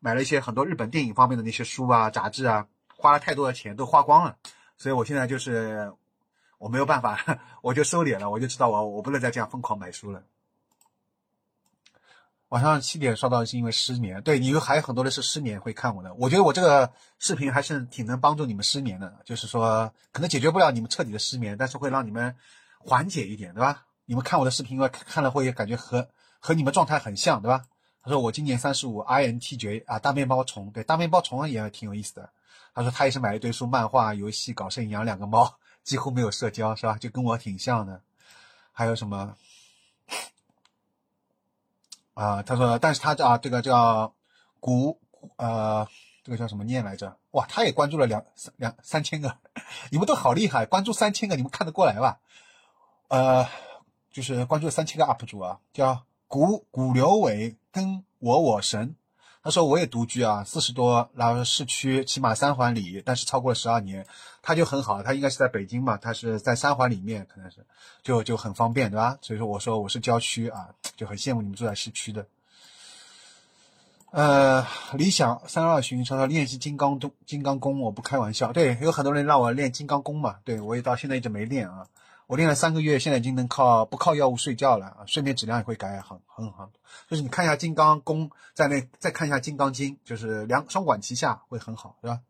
[0.00, 2.66] 买了一些很多日本电影方面的那些书啊、杂志啊，
[2.96, 4.38] 花了太多的钱都花光了，
[4.78, 5.92] 所以我现在就是
[6.56, 7.18] 我没有办法，
[7.60, 10.24] 我就收敛了，我就知道我我不能再这样疯狂买书了。
[12.48, 16.14] 晚上七点刷到是因为失眠，对你还有很多的是失眠会看我的。
[16.14, 22.34] 我觉得我这个视频还是挺能帮助你们失眠的，就是说可能解决不了你们彻底的失眠，但是会让你们
[22.78, 23.84] 缓解一点，对吧？
[24.08, 26.08] 你们看我的视频，因为看了会感觉和
[26.40, 27.66] 和你们状态很像，对吧？
[28.02, 32.30] 他说我今年三十五，INTJ 啊，大面包虫，对，大面包虫也挺有意思的。
[32.74, 36.96] 他说他也是买一堆书，漫画、游戏、搞摄影，养两个猫， 几乎没有社交，是吧？
[36.96, 38.00] 就跟我挺像的。
[38.72, 39.36] 还有什么？
[42.14, 44.14] 啊，他说，但是他啊，这个叫
[44.58, 44.98] 古
[45.36, 45.86] 呃，
[46.24, 47.14] 这个叫什么念来着？
[47.32, 48.24] 哇，他也关注了两
[48.56, 49.36] 两三千个，
[49.92, 52.20] 你们都好厉害，关注三千个，你们看得过来吧？
[53.08, 53.46] 呃，
[54.12, 58.94] 就是关注三千个 UP 主啊，叫古古刘伟跟我我神。
[59.40, 64.04] 他说我也独居啊，四十多，然后市区起码三环里，但是超过了十二年，
[64.42, 67.64] 他就很好，他应该是在北京嘛，他是在三环里面，可能是
[68.02, 69.16] 就就很方便，对吧？
[69.22, 72.26] 所以说我说我是郊区啊，就很羡慕你们住在市区的。
[74.10, 81.86] 呃，理想三二巡说练习金刚功，金刚功我不开玩笑，对，有很多人让我练金刚功嘛，对我也到现在一直没练啊。
[82.28, 86.70] 我练了三个月，现在已经能靠不靠药物睡觉了啊，睡眠质量也会改很很好。
[87.08, 92.20] 就是你看一下金刚功，在那再看一下金刚经，就是两双管齐下会很好，对吧？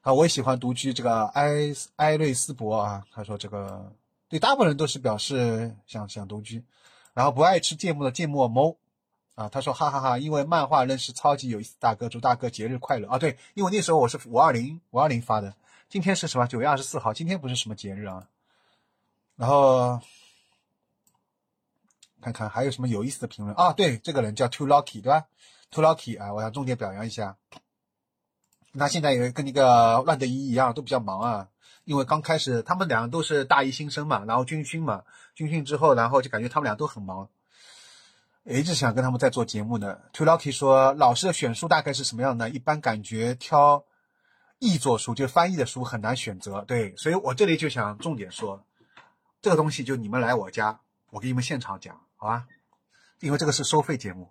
[0.00, 1.52] 啊，我也喜欢独居这个埃
[1.96, 3.92] 埃瑞斯伯啊，他说这个
[4.30, 6.64] 对大部分人都是表示想想独居，
[7.12, 8.74] 然后不爱吃芥末的芥末猫
[9.34, 13.18] 啊，他说哈哈哈，因为漫画认识超级有意思大哥，祝大哥节日快乐啊！
[13.18, 15.54] 对，因为那时候我是五二零五二零发的，
[15.90, 16.46] 今天是什么？
[16.46, 18.26] 九月二十四号，今天不是什么节日啊？
[19.36, 20.00] 然后
[22.20, 23.72] 看看还有什么有意思的评论啊？
[23.72, 25.26] 对，这个人叫 Too Lucky，对吧
[25.70, 27.36] ？Too Lucky 啊，我想重点表扬一下。
[28.72, 31.48] 那现在也跟那个乱德一一样，都比较忙啊。
[31.84, 35.02] 因为刚开始他们两个都是大一新生嘛，然后军训嘛，
[35.34, 37.28] 军训之后，然后就感觉他们俩都很忙，
[38.44, 40.00] 一直想跟他们在做节目的。
[40.12, 42.48] Too Lucky 说，老师的选书大概是什么样的？
[42.50, 43.84] 一般感觉挑
[44.60, 46.64] 译作书，就翻译的书很难选择。
[46.68, 48.64] 对，所以我这里就想重点说。
[49.42, 50.78] 这个东西就你们来我家，
[51.10, 52.46] 我给你们现场讲，好吧？
[53.18, 54.30] 因为这个是收费节目，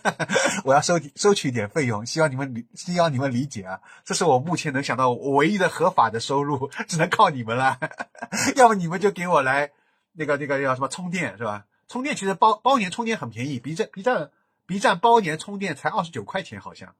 [0.64, 3.80] 我要收收取一点费用，希望你们理，希望你们理解啊！
[4.04, 7.78] 这是我目前能想到唯一的合法的收入，只能靠你们了。
[8.56, 9.72] 要么你们就给我来
[10.12, 11.64] 那个那个叫什么充电是吧？
[11.88, 14.30] 充电其实包包年充电很便宜，B 站 B 站
[14.66, 16.94] B 站包年充电才二十九块钱，好像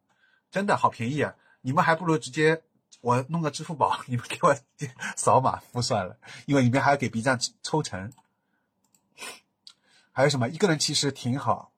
[0.51, 1.35] 真的好便宜啊！
[1.61, 2.63] 你们还不如直接。
[3.05, 4.57] 我弄个支付宝， 你们给我
[5.15, 6.17] 扫码付算了，
[6.47, 8.11] 因为里面还要给 B 站抽成。
[10.11, 10.49] 还有什么？
[10.49, 11.71] 一个人其实挺好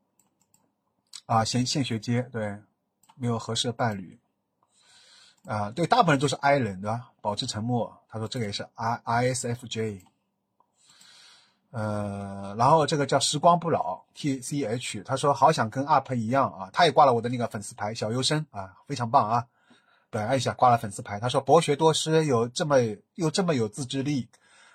[1.27, 2.61] 啊，先现学街对，
[3.17, 4.19] 没有合适的伴侣
[5.47, 7.11] 啊，对，大部分人都是 I 人对吧？
[7.21, 8.01] 保持沉默。
[8.09, 10.05] 他说这个也是 I I S F J。
[11.73, 19.47] 呃，然后这个叫时光不老 T C H，他说好想跟 UP 一样啊，他也挂了我的那个粉丝牌，小优生啊，非常棒啊。
[20.11, 21.19] 本来一下，挂了粉丝牌。
[21.19, 22.77] 他说：“博学多识，有这么
[23.15, 24.29] 又这么有自制力，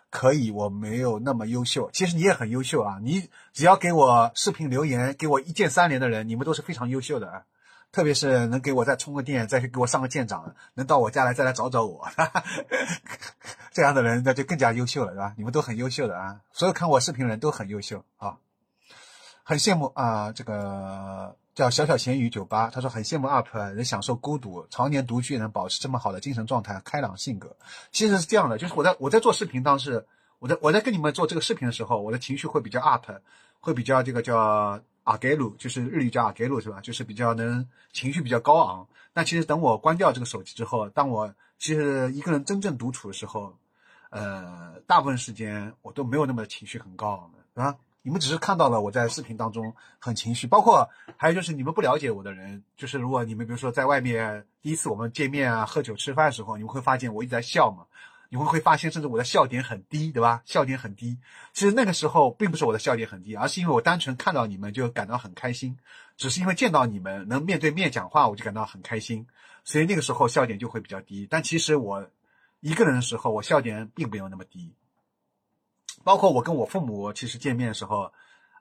[0.09, 0.51] 可以。
[0.51, 2.99] 我没有那么优秀，其实你也很优秀啊！
[3.01, 7.43] 你只要给我视频留言，给我一键三连的人，你们都是非常优秀的啊！
[7.91, 12.07] 特别是能给我再充个电，再去给我上个舰长，能到我家来再来找找我，
[13.71, 15.33] 这样的人那就更加优秀了，是吧？
[15.37, 16.41] 你们都很优秀的啊！
[16.51, 18.37] 所有看我视频的人都很优秀啊，
[19.43, 20.31] 很羡慕啊！
[20.31, 27.55] 这个。”叫小小咸鱼酒吧，他说很羡慕 UP 能享受孤独，常年独居能保持这么好的精神状态、开朗性格。
[27.91, 30.03] 其实是这样的，就是我在我在做视频当时，
[30.39, 33.15] 我在我在跟你们做这个视频的时候，我的情绪会比较 UP，
[33.59, 36.79] 会比较这个叫阿盖鲁，就是日语叫阿盖鲁是吧？
[36.81, 37.63] 就是比较能
[37.93, 38.87] 情绪比较高昂。
[39.13, 43.55] 那其实等我关掉这个手机之后，当我其实一个人真正独处的时候，
[44.09, 47.77] 呃，大部分时间我都没有那么情绪很高昂的，是吧？
[48.03, 57.85] 你们只是看到了我在视频当中很情绪，包括还有就是你们不了解我的人，就是如果你们比如说在外面第一次我们见面啊、喝酒吃饭的时候，你们会发现我一直在笑嘛，
[58.29, 60.41] 你们会发现甚至我的笑点很低，对吧？
[60.45, 61.19] 笑点很低，
[61.53, 65.77] 其实那个时候并不是我的笑点很低，而是因为我单纯看到你们就感到很开心，
[66.17, 69.27] 只是因为见到你们能面对面讲话，我就感到很开心，
[69.63, 71.27] 所以那个时候笑点就会比较低。
[71.29, 72.09] 但其实我
[72.61, 74.73] 一个人的时候，我笑点并没有那么低。
[76.03, 78.11] 包括我跟我父母其实见面的时候，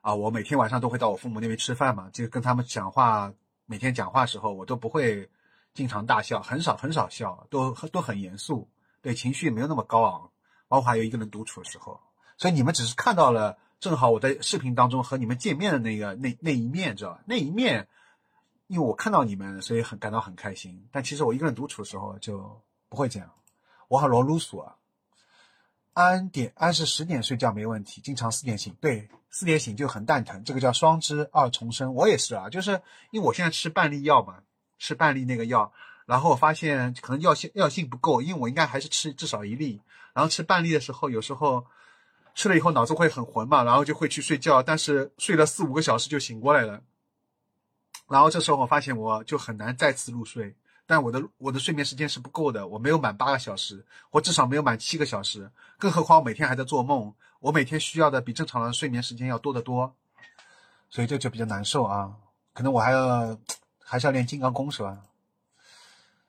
[0.01, 3.33] 啊，我每天晚上都会到我父母那边吃饭嘛，就跟他们讲话，
[3.65, 5.29] 每天讲话时候我都不会
[5.73, 8.69] 经常大笑，很少很少笑，都都很严肃，
[9.01, 10.31] 对情绪没有那么高昂。
[10.67, 11.99] 包括还有一个人独处的时候，
[12.37, 17.21] 所以你们只是看到了正好我在视频当中和你们见面的那个那那一面，知道吧？
[17.25, 17.89] 那一面，
[18.67, 20.87] 因为我看到你们，所以很感到很开心。
[20.89, 23.29] 但其实我一个人独处的时候就不会这样，
[23.89, 24.75] 我很罗鲁索啊。
[25.93, 28.73] 安点安是十点睡觉没问题，经常四点醒。
[28.79, 31.93] 对，四点醒就很蛋疼，这个叫双支二重生。
[31.93, 32.81] 我也是啊，就是
[33.11, 34.37] 因为我现在吃半粒药嘛，
[34.79, 35.73] 吃半粒那个药，
[36.05, 39.81] 然后我发现可能药性药性不够，因为我应该还是吃至少一粒，
[40.13, 41.65] 然后吃半粒的时候，有时候
[42.35, 46.81] 吃了以后脑子会很混嘛，然后就会去睡觉，但是睡了四五个小时就醒过来了，
[48.09, 50.55] 然后这时候我发现我就很难再次入睡。
[50.91, 55.49] 但我的我的睡眠时间是不够的，我没有满八个小时，我至少没有满七个小时，
[55.79, 59.95] 更何况我每天还在做梦，我每天需要的比正常的睡眠时间要多得多，
[60.89, 62.17] 所以这就比较难受啊。
[62.53, 63.39] 可能我还要
[63.81, 64.97] 还是要练金刚功是吧？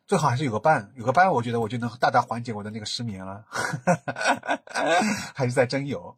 [0.07, 3.45] 最好还是有个伴，有个伴，我觉得我就能大大缓解我的那个失眠了。
[5.35, 6.17] 还是在真有。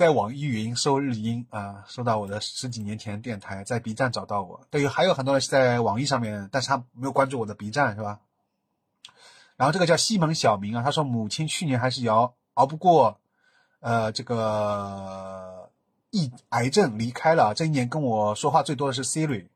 [0.00, 4.58] 在网易云搜日音啊，搜到我的十几年前电台，在 B 站找到我。
[4.70, 8.18] 对，还有很多人是在网易上面，但是他没有关注我的 B 站，是吧？
[9.56, 13.20] 然后这个叫西门小明啊，他说母亲去年还是熬熬不过，
[13.80, 15.70] 呃，这个
[16.08, 17.52] 疫癌症离开了。
[17.54, 19.48] 这一年跟我说话最多的是 Siri，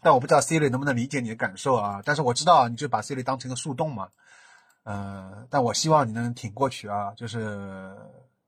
[0.00, 2.00] 但我不知道 Siri 能不能理解你的感受啊。
[2.02, 4.08] 但是我知道你就把 Siri 当成个树洞嘛，
[4.84, 7.94] 嗯，但我希望你能挺过去啊，就是。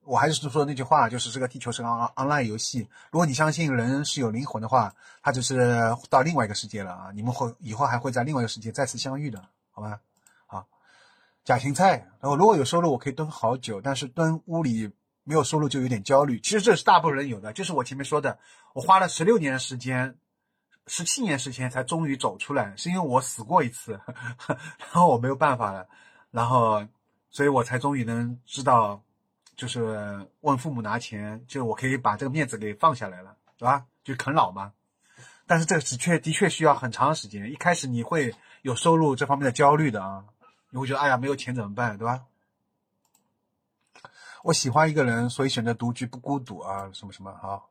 [0.07, 2.89] 我还是说那句话，就是这个地球是个 online 游戏。
[3.11, 7.11] 如果你相信人是有灵魂的话，他就是到另外一个世界了啊！
[7.13, 9.99] 你们会以后还会在另外一个世界再次相遇的，好吧？
[10.47, 10.65] 好，
[11.45, 11.99] 假芹菜。
[12.21, 14.89] 然后如果有收入，我可以蹲好久，但是蹲屋里
[15.25, 16.39] 没有收入就有点焦虑。
[16.41, 18.39] 其实这是大部分人有的，就是我前面说的，
[18.75, 20.17] 我花了十六年的时间，
[20.87, 24.01] 十七年时间才终于走出来，是因为我死过一次，
[24.47, 25.89] 然后我没有办法了，
[26.31, 26.87] 然后
[27.31, 29.03] 所以我才终于能知道。
[29.57, 33.87] 就是问父母拿钱，就我可以把这个面子给放下来了，对吧？
[34.05, 34.73] 就啃老嘛。
[35.47, 37.51] 但是这个的确的确需要很长时间。
[37.51, 40.25] 一开始你会有收入这方面的焦虑的啊，
[40.71, 42.25] 你会觉得哎呀没有钱怎么办，对吧？
[44.43, 47.71] 我喜欢一个人，所以选择独居不孤独啊，什么什么好。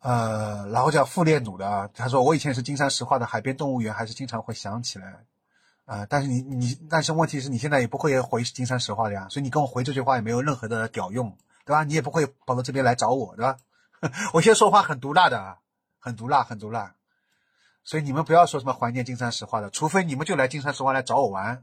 [0.00, 5.24] 呃，然后叫傅烈努的啊，他说我以前是金山石化的海边动物园，还是经常会想起来。
[5.92, 6.06] 啊！
[6.08, 11.36] 但是你你，但是问题是你现在也不会回金山石化的呀，所以你跟我回这句话也没有任何的屌用，
[11.66, 11.84] 对吧？
[11.84, 13.58] 你也不会跑到这边来找我，对吧？
[14.32, 15.58] 我现在说话很毒辣的，
[15.98, 16.94] 很毒辣，很毒辣。
[17.84, 21.62] 所以你们不要说什么怀念金山石化的，除非你们就来金山石化来找我玩，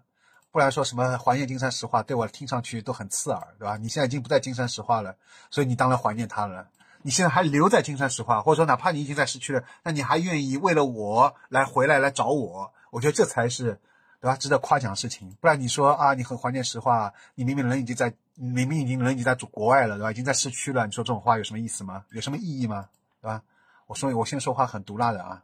[0.52, 3.78] 不然说什么怀念金山石化，对我听上去都很刺耳，对吧？
[3.78, 5.16] 你现在已经不在金山石化了，
[5.50, 6.68] 所以你当然怀念他了。
[7.02, 12.72] 你现在还留在金山石化，或者说哪怕你已经在市区了，那你还愿意为了我来回来来找我？
[12.92, 13.80] 我觉得这才是。
[14.22, 14.36] 对吧？
[14.36, 20.12] 值得夸奖的事情，不然你说啊，你很怀念实话，你明明人已经在，明明已经人已经在国外了，对吧？
[20.12, 22.04] 已经在市区了，你说这种话有什么意思吗？
[22.12, 22.90] 有什么意义吗？
[23.22, 23.42] 对吧？
[23.88, 25.42] 我说我现在说话很毒辣的啊。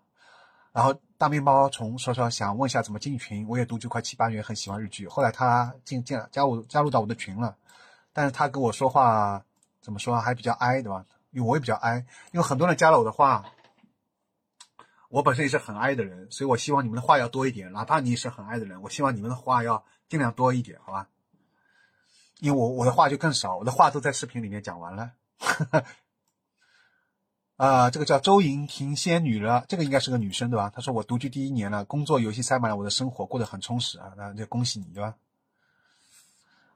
[0.74, 5.08] 然后大面包虫说说想问一下怎么进群，我也读剧快七八年，很喜欢日剧。
[5.08, 7.56] 后来他进进加我加入到我的群了，
[8.12, 9.42] 但是他跟我说话
[9.82, 11.06] 怎么说还比较哀，对吧？
[11.32, 13.46] 因为我也比较哀，因为很多人加了我的话。
[15.10, 17.72] 我本身也是很爱的人，所以我希望你们的话要多一点。
[17.72, 21.08] 哪怕你是很爱的人，我希望你们的话要尽量多一点，好吧？
[22.40, 25.12] 因为我我的话就更少，我的话都在视频里面讲完了。
[27.56, 30.70] 啊，这个叫周莹婷仙女了，这个应该是个女生对吧？
[30.76, 35.16] 她说我独居第一年了，工作游戏塞满了我的生活，过得很充实啊，那就恭喜你对吧？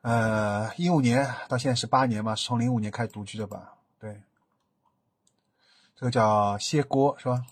[0.02, 3.74] 呃，一五年到现在是八年嘛，是从零五年开始独居的吧？
[4.00, 4.22] 对，
[5.98, 7.44] 这个叫谢锅是吧？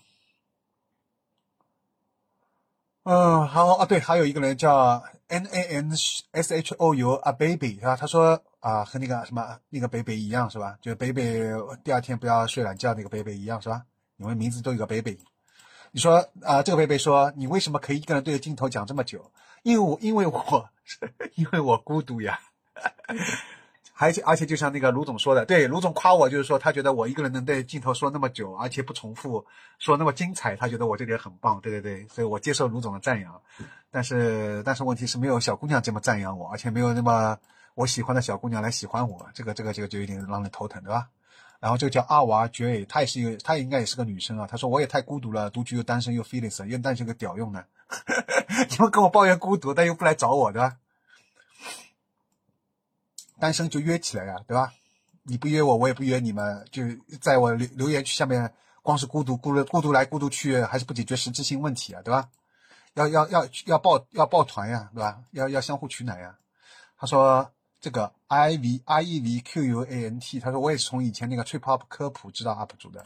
[3.10, 5.90] 嗯，好啊，对，还有一个人叫 N A N
[6.32, 7.96] S H O U 啊，baby 是吧？
[7.96, 10.76] 他说啊，和那个什么那个 baby 一样是吧？
[10.82, 11.22] 就 baby
[11.82, 13.82] 第二天不要睡懒觉那个 baby 一样是吧？
[14.18, 15.18] 你们名字都有个 baby。
[15.90, 19.32] 你说啊，这个 baby 说你为什么可以一个人对着镜头讲这么久？
[19.62, 20.68] 因为我因为我
[21.36, 22.38] 因为我孤独呀。
[24.00, 29.44] 而且而且，就像那个卢总说的，对卢总夸我，就是说他觉得我一个人能对镜头说那么久，而且不重复，
[29.80, 31.60] 说那么精彩，他觉得我这点很棒。
[31.60, 33.40] 对对对，所以我接受卢总的赞扬。
[33.90, 37.36] 但是但是问题是没有小姑娘这么赞扬我，而且没有那么
[37.74, 41.08] 我喜欢的小姑娘来喜欢我，这个这个这个就有点让人头疼，对吧？
[41.58, 44.46] 然后这个叫阿娃绝，她也是一个，她应该也是个女生啊。
[44.46, 47.64] 她说我也太孤独了，独居又单身又 feelings，又单身个屌用呢。
[48.70, 50.76] 你们跟我抱怨孤独，但又不来找我，对吧？
[53.40, 54.72] 单身就约起来呀，对吧？
[55.22, 56.82] 你不约我，我也不约你们，就
[57.20, 58.50] 在我留留言区下面，
[58.82, 62.28] 光是孤独孤孤独来孤独去，还是不解决实质性问题啊，对吧？
[62.94, 65.20] 要要要要抱要抱团呀，对吧？
[65.32, 66.34] 要要相互取暖呀。
[66.96, 73.04] 他说这个 I V I E V Q U A N T，他说我也是从以前那个 Trip Hop 科普知道 UP 主的，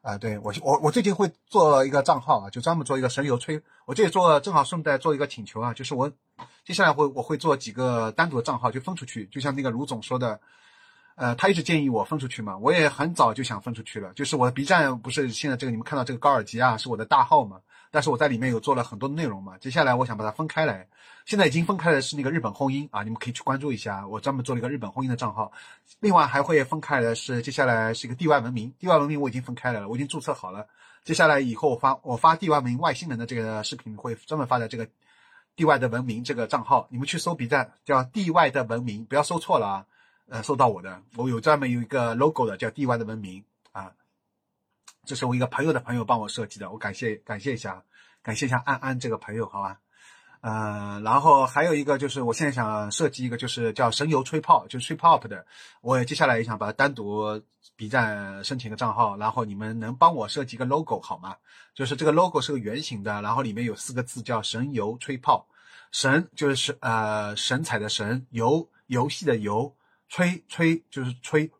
[0.00, 3.60] 啊，对我我我最近会做一个账号啊，就专门做一个神游吹。
[3.84, 6.10] 我这里做正好顺带做一个请求啊，就是我
[6.64, 10.40] 接下来会我会做几个单独的账号，就分出去，就像那个卢总说的。
[11.20, 14.12] 呃，他一直建议我分出去嘛，我也很早就想分出去了。
[14.14, 17.58] 就是我的 B 站不是现在这个你们看到这个高尔基啊，是我的大号嘛，
[17.90, 19.58] 但是我在里面有做了很多内容嘛。
[19.58, 20.86] 接下来我想把它分开来，
[21.24, 25.50] 现在已经分开的是那个日本婚姻啊，你们可以去关注一下，我专门做了一个日本婚姻的账号。
[25.98, 30.64] 另外还会分开的是接下来是一个地外文明，地外文明我已经分开来了，我已经注册好了。
[31.02, 34.86] 接下来以后我发我发地外文明外星人的这个视频会专门发在这个
[35.58, 39.86] 地外的文明这个账号，你们去搜 B 站叫地外的文明，不要搜错了啊。
[40.28, 43.90] 呃，搜到我的，我有专门有一个 logo 的，叫地外的文明啊，
[45.04, 47.82] 这是我一个朋友的朋友帮我设计的，我感谢感谢一下，
[48.22, 49.80] 感谢一下安安这个朋友，好吧？
[50.42, 55.44] 呃，然后还有一个就是我现在想设计一个，就是叫神游吹泡，就是吹 pop 的，
[55.80, 57.42] 我接下来也想把它单独
[57.78, 61.36] B 站申请个账号，然后你们能帮我设计个 logo 好吗？
[61.72, 65.46] 就是这个 logo 是个圆形的，然后里面有四个字叫神游吹泡，
[65.92, 69.72] 神就是呃神采的神，游游戏的游。
[70.10, 71.50] 吹吹就是吹，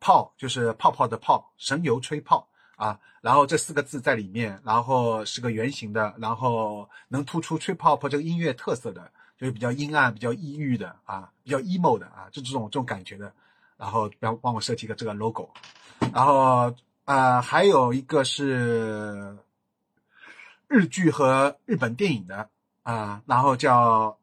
[0.00, 13.30] 泡就是泡泡的泡，神游吹泡啊，然后这四个字在里面，然后是个圆形的，然后能突出吹泡泡这个音乐特色的，就是比较阴暗、比较抑郁的啊，比较 emo 的啊，就这种这种感觉的，
[13.76, 15.50] 然后帮帮我设计一个这个 logo，
[16.12, 16.74] 然后
[17.04, 19.36] 啊还有一个是
[20.68, 22.48] 日剧和日本电影的
[22.82, 24.18] 啊，然后叫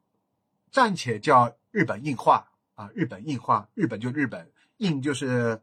[0.70, 2.48] 暂且叫日本硬化。
[2.74, 5.60] 啊，日本印画，日本就日本印就是，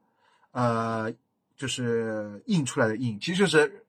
[0.52, 1.12] 呃，
[1.58, 3.84] 就是印出来的印，其实就是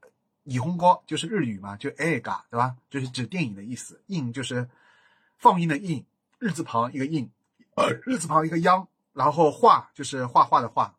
[0.46, 2.74] 霓虹光，就是日语嘛，就 ega 对吧？
[2.88, 4.00] 就是指电影的意思。
[4.06, 4.66] 印就是
[5.36, 6.02] 放映的印，
[6.38, 7.30] 日字旁一个印，
[7.76, 10.94] 呃，日字旁一个央，然后画就是画画的画。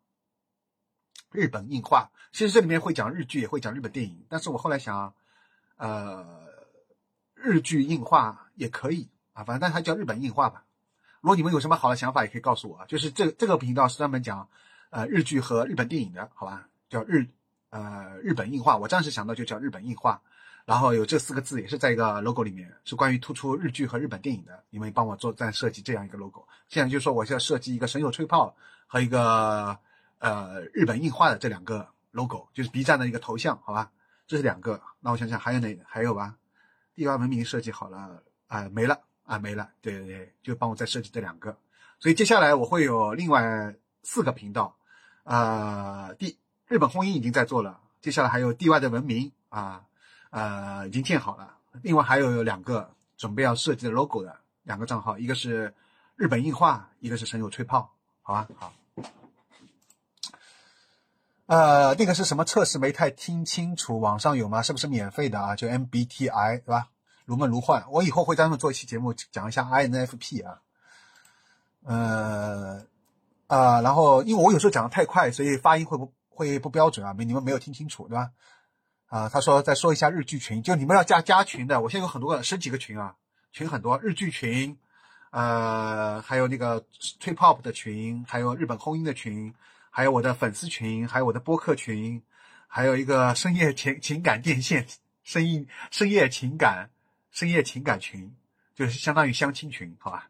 [1.30, 5.14] 日本印画，其实这里面会讲日剧，也会讲日本电影，但是我后来想，
[5.76, 6.46] 呃，
[7.34, 10.66] 日剧印画也可以啊，反正但它叫日本印画吧。
[11.22, 12.84] 如果你们有什么好的想法，也可以告诉我。
[12.86, 14.46] 就是这这个频道是专门讲，
[14.90, 16.68] 呃，日剧和日本电影的，好吧？
[16.90, 17.26] 叫日，
[17.70, 18.76] 呃，日本硬化。
[18.76, 20.20] 我暂时想到就叫日本硬化，
[20.64, 24.62] 然后有这四个字，也是在一个 logo 里面，是关于突出日剧和日本电影的。
[24.70, 26.46] 你们帮我做再设计这样一个 logo。
[26.68, 28.54] 现在就是说，我要设计一个神游吹泡
[28.86, 29.78] 和一个
[30.18, 33.90] 呃日本硬化的这两个 logo，就是 B 站的一个头像，好吧？
[34.26, 34.80] 这是两个。
[35.00, 35.76] 那我想想还有哪？
[35.86, 36.36] 还有吧？
[36.94, 39.00] 地外文明设计好了，啊，没了。
[39.24, 41.56] 啊，没了，对对对，就帮我再设计这两个，
[42.00, 44.76] 所以接下来我会有另外四个频道，
[45.22, 46.36] 呃，第
[46.66, 49.84] 日本婚姻已经在做了，接下来还有地外的文明啊，
[50.32, 55.74] 呃，已经建好了，另外还有两个准备要设计的 logo 的两个账号，一个是
[56.16, 57.92] 日本硬化，一个是神游吹泡，
[58.22, 58.72] 好吧，好，
[61.44, 62.78] 呃，那个是什么测试？
[62.78, 64.62] 没太听清楚，网上有吗？
[64.62, 65.54] 是不是免费的啊？
[65.54, 66.88] 就 MBTI 对吧？
[67.26, 70.62] 如梦如幻，我以后会专门做一期节目讲一下 INFP 啊，
[71.84, 72.86] 呃
[73.48, 77.12] 啊，然后因为我有时候讲的太快，所以发音会不会不标准啊？
[77.12, 78.30] 没你们没有听清楚对吧？
[79.12, 83.14] 啊，他说再说一下日剧群，就你们要加加群的，我现在有很多个十几个群啊，
[83.52, 84.78] 群很多，日剧群，
[85.32, 86.82] 呃，还有那个
[87.20, 89.52] 吹 pop 的群，还有日本空音的群，
[89.90, 92.22] 还有我的粉丝群，还有我的播客群，
[92.66, 94.86] 还有一个深夜情情感电线，
[95.22, 96.88] 深夜深夜情感。
[97.34, 98.30] 深夜情感群
[98.74, 100.28] 就是相当于相亲群，好吧？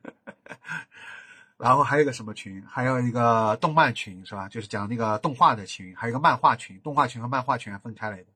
[1.58, 2.64] 然后还有个什么群？
[2.68, 4.48] 还有一个动漫群，是吧？
[4.48, 8.26] 就是讲那个动画的群，还有一个漫画群，动画群和漫画群还分开来的。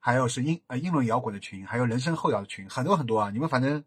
[0.00, 3.30] 还有是英呃英伦摇滚的群，还有人声后摇的群，很多很多啊！
[3.30, 3.84] 你们反正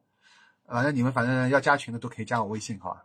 [0.65, 3.03] 反正你们反正要加群的都可以加我微信，好吧？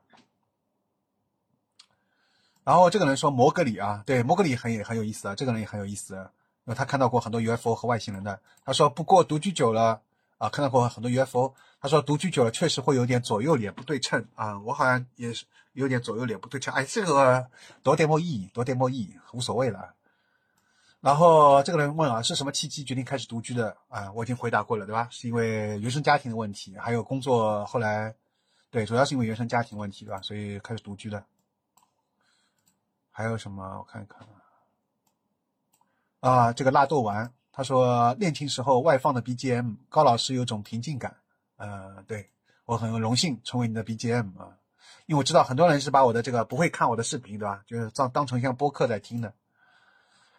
[2.62, 8.40] 然后这个人说摩格里啊，对，摩格里很也很有意思啊，这个人也很有意思，因为他看到过很多 UFO 和外星人的。
[8.64, 10.02] 他说不过独居久了。
[10.38, 11.52] 啊，看到过很多 UFO。
[11.80, 16.72] 他说独居久了确实会有点左右脸不对称啊，我好像也是有点左右脸不对称。
[16.74, 17.48] 哎，这个
[17.82, 19.94] 多点莫意，多点莫意，无所谓了。
[21.00, 23.76] 然后这个人问啊，是什么契机决定开始独居的？
[23.88, 25.06] 啊，我已经回答过了，对吧？
[25.10, 28.14] 是因为原生家庭的问题，还有工作后来，
[28.70, 30.20] 对，主要是因为原生家庭问题，对吧？
[30.22, 31.24] 所以开始独居的。
[33.10, 33.78] 还有什么？
[33.78, 34.26] 我看看
[36.20, 37.32] 啊，这个纳豆丸。
[37.52, 41.16] 他说恋情时候外放的 BGM，高老师有种平静感。
[41.56, 42.28] 呃，对
[42.64, 44.56] 我很荣幸成为你的 BGM 啊，
[45.06, 47.62] 因为我知道很多人是把我的这个不会看我的视频，对吧？
[47.66, 49.32] 就是当当成像播客在听的。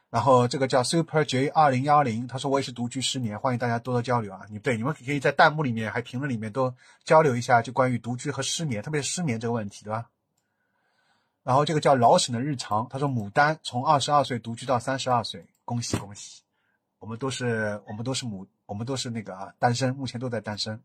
[0.10, 4.41] 然后这个叫 Super J 二零幺零，他说我也是独居失眠，欢迎大家多多交流啊。
[4.49, 6.73] 你对你们可以在弹幕里面还评论里面都
[7.03, 10.10] 交流一下，就关于独居和失眠，特别是失眠这个问题，对吧？
[11.44, 16.41] 然后这个叫老沈的日常，他说牡丹从二十二岁独居到三十二岁，恭喜恭喜。
[16.99, 20.80] 我们都是我们都是母我们都是那个啊单身，目前都在单身。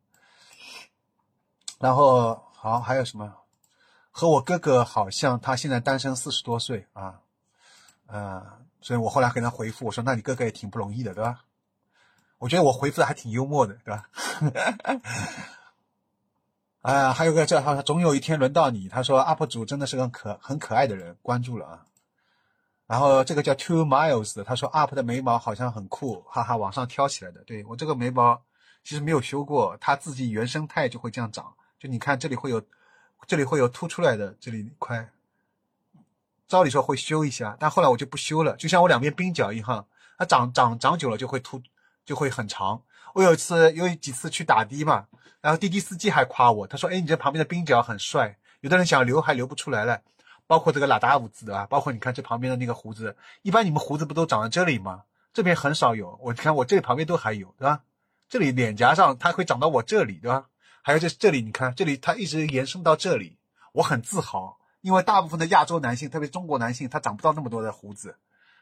[1.81, 3.35] 然后好还有什么？
[4.11, 7.21] 和我哥哥好像，他现在单身四十多岁啊，
[8.07, 8.47] 呃，
[8.85, 11.43] 所以我后来给他回复我说：“那你哥哥也挺不容易的，对吧？”
[12.37, 14.11] 我觉得我回复的还挺幽默的，对吧？
[16.83, 18.87] 哎呀，还有个叫他总有一天轮到你。
[18.87, 21.87] 他说 UP 主真的是个可很可爱的人，关注了啊。
[22.87, 27.43] 然后这个叫 Two Miles 的，他说 UP 的眉毛好像很酷，哈哈，往上挑起来的。
[27.45, 28.39] 对我这个眉毛
[28.83, 32.63] 其实没有修过，它自己原生态就会这样长，就你看这里会有。
[33.27, 35.09] 这里会有凸出来的这里一块，
[36.47, 39.87] 照理说会修一下，但后来我就不修了，就像我两边鬓角一样，
[40.19, 41.63] 它长长长久了就会秃，
[42.05, 42.83] 就会很长。
[43.15, 45.07] 我有一次有几次去打的嘛，
[45.41, 50.01] 然后滴滴司机还夸我，他说：“哎，你这旁边的鬓角很帅。”有的人想留还留不出来了，
[50.47, 55.03] 包括这个喇达胡子啊，包括你看这旁边的那个胡子，一般你们胡子不都长在这里吗？
[55.33, 57.83] 这边很少有，我看我这里旁边都还有，对吧？
[58.29, 60.47] 这里脸颊上它会长到我这里，对吧？
[60.83, 63.37] 还有这这里，你看这里，它一直延伸到这里，
[63.73, 68.19] 我很自豪，因为大部分的亚洲男性，特别中国男性，他长不到那么多的胡子，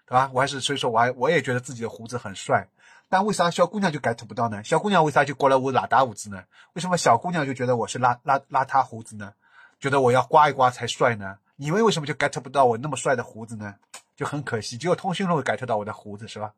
[0.06, 0.30] 对吧？
[0.32, 2.68] 我还是所以说，我还我也觉得自己的胡子很帅，
[3.08, 4.62] 但为啥小姑娘就 get 不到呢？
[4.62, 6.44] 小姑娘为啥就过来我喇大胡子呢？
[6.74, 9.34] 为什么小姑娘就觉得我是拉拉邋遢胡子呢？
[9.80, 11.38] 觉得我要刮一刮才帅呢？
[11.56, 13.74] 你们为什么就 get 不到我那么帅的胡子呢？
[14.14, 16.52] 就很可惜，只有通讯录 get 到我的胡子，是吧？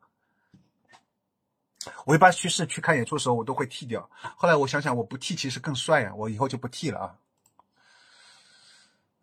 [2.05, 4.07] 我一般去市去看演出的时候，我都会剃掉。
[4.35, 7.15] 后来我想想，我不剃其实更帅呀，我以后就不剃了啊。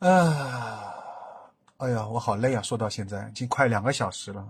[0.03, 2.61] 啊，哎呀，我好累啊！
[2.61, 4.45] 说到现在已经快两个小时了，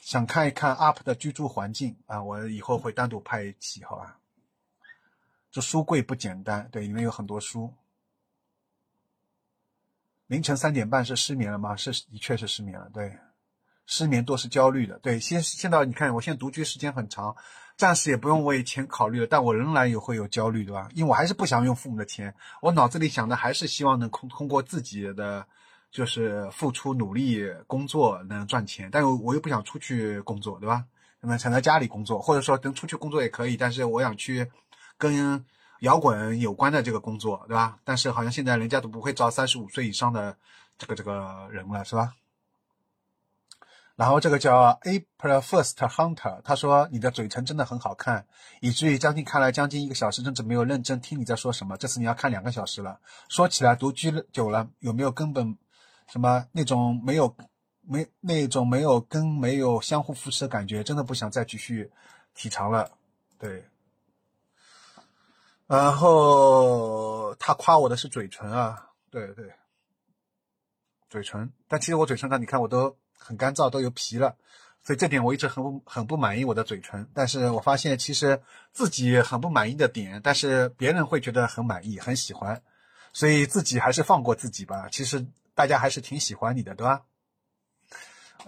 [0.00, 4.18] 想看一看 UP 的居住环境啊，我以后会单独拍一期，好吧？
[5.52, 7.72] 这书柜不简单，对，里面有很多书。
[10.26, 11.76] 凌晨三点半是失眠了吗？
[11.76, 13.16] 是，的确是失眠了，对。
[13.86, 17.34] 失眠多是焦虑的，对，现现在你看，我现在独居时间很长，
[17.78, 20.88] 暂时也不用为钱考虑了，但我仍然也会有焦虑，对吧？
[20.94, 25.46] 因为我还是不想用父母的钱，我脑子里想的还是希望能通通过自己的，
[25.92, 30.84] 就是付出努力工作能赚钱，但我又不想出去工作，对吧？
[31.20, 34.50] 那么想在家里工作，或者说能出去工作也可以，但是我想去
[34.96, 35.44] 跟
[35.80, 37.78] 摇滚有关的这个工作，对吧？
[37.84, 40.36] 但是好像现在人家都不会招三十五岁以上的
[40.76, 42.12] 这个这个人了，是吧？
[43.98, 48.24] 然后这个叫 April First Hunter，他说你的嘴唇真的很好看，
[48.60, 51.76] 以至于将近看了将近一个小时，甚至没有认真听你在说什么。
[51.76, 53.00] 这次你要看两个小时了。
[53.28, 55.58] 说起来独居久了，有没有根本
[56.06, 57.34] 什么那种没有
[57.80, 60.84] 没那种没有跟没有相互扶持的感觉？
[60.84, 61.90] 真的不想再继续
[62.36, 62.88] 体长了。
[63.36, 63.64] 对。
[65.66, 69.52] 然后他夸我的是嘴唇啊，对对，
[71.10, 71.52] 嘴唇。
[71.66, 72.96] 但其实我嘴唇上，你看我都。
[73.18, 74.36] 很干燥，都有皮了，
[74.82, 77.06] 所以这点我一直很很不满意我的嘴唇。
[77.12, 78.40] 但是我发现其实
[78.72, 82.62] 自己很不满意的点，但是别人会觉得很满意、很喜欢，
[83.12, 84.88] 所以自己还是放过自己吧。
[84.90, 87.02] 其实大家还是挺喜欢你的，对吧？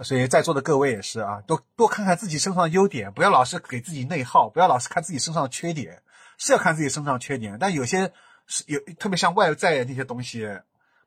[0.03, 6.03] 所以在座的各位也是啊，多多看看自己身上的优点，不要老是给自己内耗，不要老是看自己身上的缺点。
[6.43, 8.11] 是要看自己身上的缺点，但有些
[8.47, 10.49] 是有特别像外在那些东西，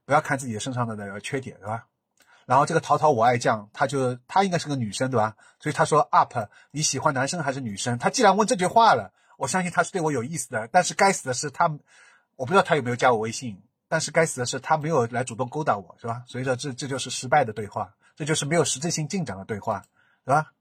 [0.05, 1.87] 不要看自己身上的那个缺点，对吧？
[2.45, 5.35] 然后这个淘淘我爱酱，他就他应该是个女生对吧？
[5.59, 6.33] 所以他说 up
[6.71, 7.97] 你喜欢男生还是女生？
[7.97, 10.67] 他既然问这句话了，我相信他是对我有意思的。
[10.71, 11.67] 但是该死的是他，
[12.35, 13.61] 我不知道他有没有加我微信。
[13.87, 16.23] 但是该死的是他没有来主动勾搭我，是吧？
[16.25, 19.83] 所以说这这就是失败的对话，这就是没有实质性进展的对话，
[20.25, 20.51] 对吧？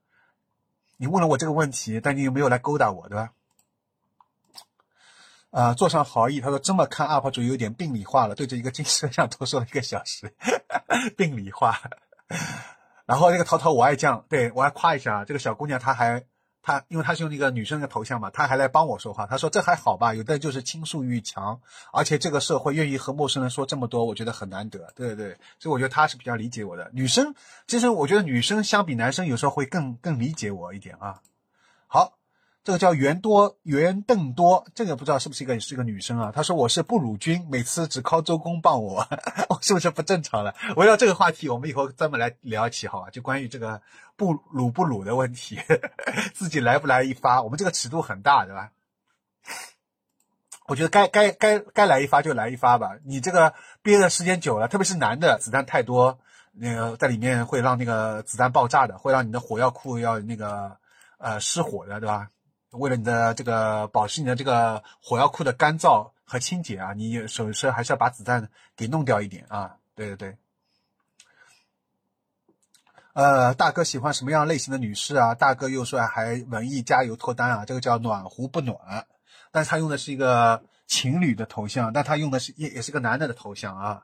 [0.99, 3.31] 你问了我这个问题，但你有没有来勾搭我，对吧？
[5.51, 10.35] 啊，坐上豪意，他说这么看 UP 主有点病理化了，对着一个金摄像头说了一个小时，
[11.17, 11.81] 病理化。
[13.05, 16.25] 然后那个淘淘我爱酱，对我还夸一下这个小姑娘，她还
[16.63, 19.27] 她因为她是用那个女生的头像嘛，她还来帮我说话。
[19.27, 21.61] 她说这还好吧，有的就是倾诉欲强，
[21.93, 24.93] 而且这个社会愿意和陌生人说这么多，我觉得很难得。
[24.95, 27.35] 对对，所以我觉得她是比较理解我的女生。
[27.67, 31.21] 其实我觉得女生相比男生有时候会更更理解我一点啊。
[32.65, 36.31] 这个叫袁多袁邓多，这个不知道是不是一个是一个女生啊？
[36.33, 39.05] 她说我是不乳君，每次只靠周公帮我，
[39.49, 40.55] 我 是不是不正常了？
[40.77, 43.11] 围绕这个话题，我们以后专门来聊一期，好吧？
[43.11, 43.83] 就关于这个
[44.15, 45.59] 不乳不乳的问题，
[46.35, 47.43] 自己来不来一发？
[47.43, 48.71] 我们这个尺度很大，对吧？
[50.69, 52.93] 我觉得该该该该来一发就来一发吧。
[53.05, 53.53] 你这个
[53.83, 56.21] 憋的时间久了，特别是男的，子弹太多，
[56.53, 60.77] 那个在里面会让那个子弹爆炸的，会让你的火药库要那个
[61.19, 62.29] 呃失火的，对吧？
[62.73, 69.77] 为了你的这个保持你的这个火药库的干燥和清洁啊，你首先还是要把子弹给弄掉一点啊！
[69.95, 70.37] 对对对。
[73.13, 75.35] 呃，大哥喜欢什么样类型的女士啊？
[75.35, 77.65] 大哥又说还文艺加油脱单啊？
[77.67, 79.07] 这个叫暖壶不暖，
[79.51, 84.03] 但是他用的是一个情侣的头像，但他用的是也也是个男的的头像啊。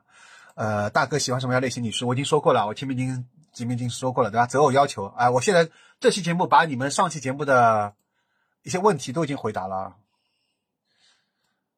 [0.53, 2.05] 呃，大哥喜欢什么样类型女士？
[2.05, 4.45] 我已经说过了，我前面已经前面已经说过了，对吧？
[4.45, 5.67] 择偶要求，哎，我现在
[5.99, 7.95] 这期节目把你们上期节目的
[8.63, 9.95] 一些问题都已经回答了。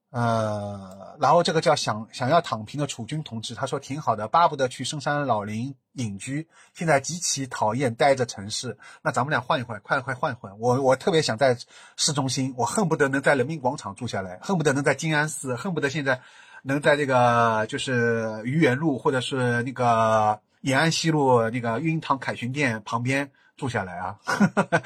[0.10, 6.50] 呃，然后这个叫想想要躺平的楚军同志，他说挺好的，巴不得去深山老林隐居。
[6.74, 10.60] 现在极其讨厌待着城市，那咱们俩换一换，快快换一换。
[10.60, 11.58] 我我特别想在
[11.96, 16.20] 市中心，我恨不得能在人民广场住下来，恨不得能在静安寺，恨不得现在
[16.64, 23.32] 能在这个就是愚园路或者是那个延安西路那个玉英堂凯旋店旁边。
[23.62, 24.18] 住下来啊！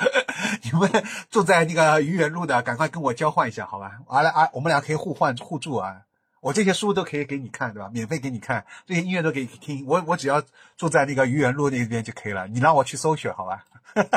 [0.62, 4.00] 你们住在那个愚园路的，赶快跟我交换一下，好吧？
[4.10, 6.02] 啊，来啊，我们俩可以互换互助啊！
[6.42, 7.90] 我这些书都可以给你看，对吧？
[7.94, 9.86] 免费给你看，这些音乐都给你听。
[9.88, 10.44] 我我只要
[10.76, 12.50] 住在那个愚园路那边就可以了。
[12.50, 13.64] 你让我去搜寻，好吧？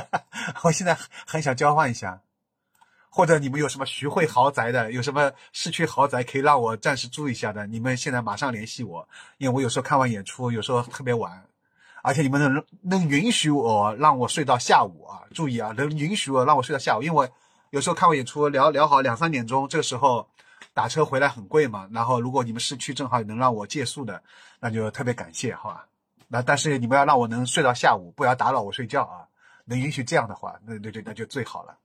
[0.64, 2.20] 我现在很想交换一下，
[3.10, 11.44] 或者你们有什么徐汇豪宅的，有什么市区豪宅可以让我暂时住一下的，你们现在马上联系我，因为我有时候看完演出，有时候特别晚。
[12.02, 15.22] 而且你们能能允许我让我睡到下午啊？
[15.34, 17.30] 注意啊，能允许我让我睡到下午，因为
[17.70, 20.28] 有时候看完演出聊聊好两三点钟，这个时候
[20.72, 21.88] 打车回来很贵嘛。
[21.92, 24.22] 然后如果你们市区正好能让我借宿的，
[24.60, 25.86] 那就特别感谢，好吧？
[26.28, 29.28] 那但是你们要让我能睡到下午，不要打扰我睡觉啊。
[29.64, 31.76] 能允许这样的话，那那就那就最好了。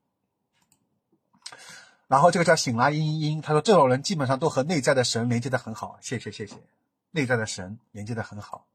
[2.07, 6.55] 然后这个叫醒来嘤嘤嘤，他说这种人基本上都和内在的神连接的很好，谢谢谢谢，
[7.11, 8.65] 内在的神连接的很好。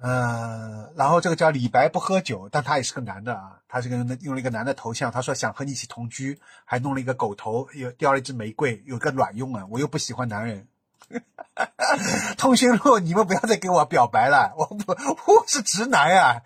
[0.00, 10.68] 嗯，然后这个叫李白不喝酒，但他也是个男的啊，他是个用了一个男的头像，他说想和你一起同居，还弄了一个狗头，又叼了一支玫瑰，有个卵用啊，我又不喜欢男人。
[12.38, 16.42] 通讯录，你们不要再给我表白了，我不我是直男呀，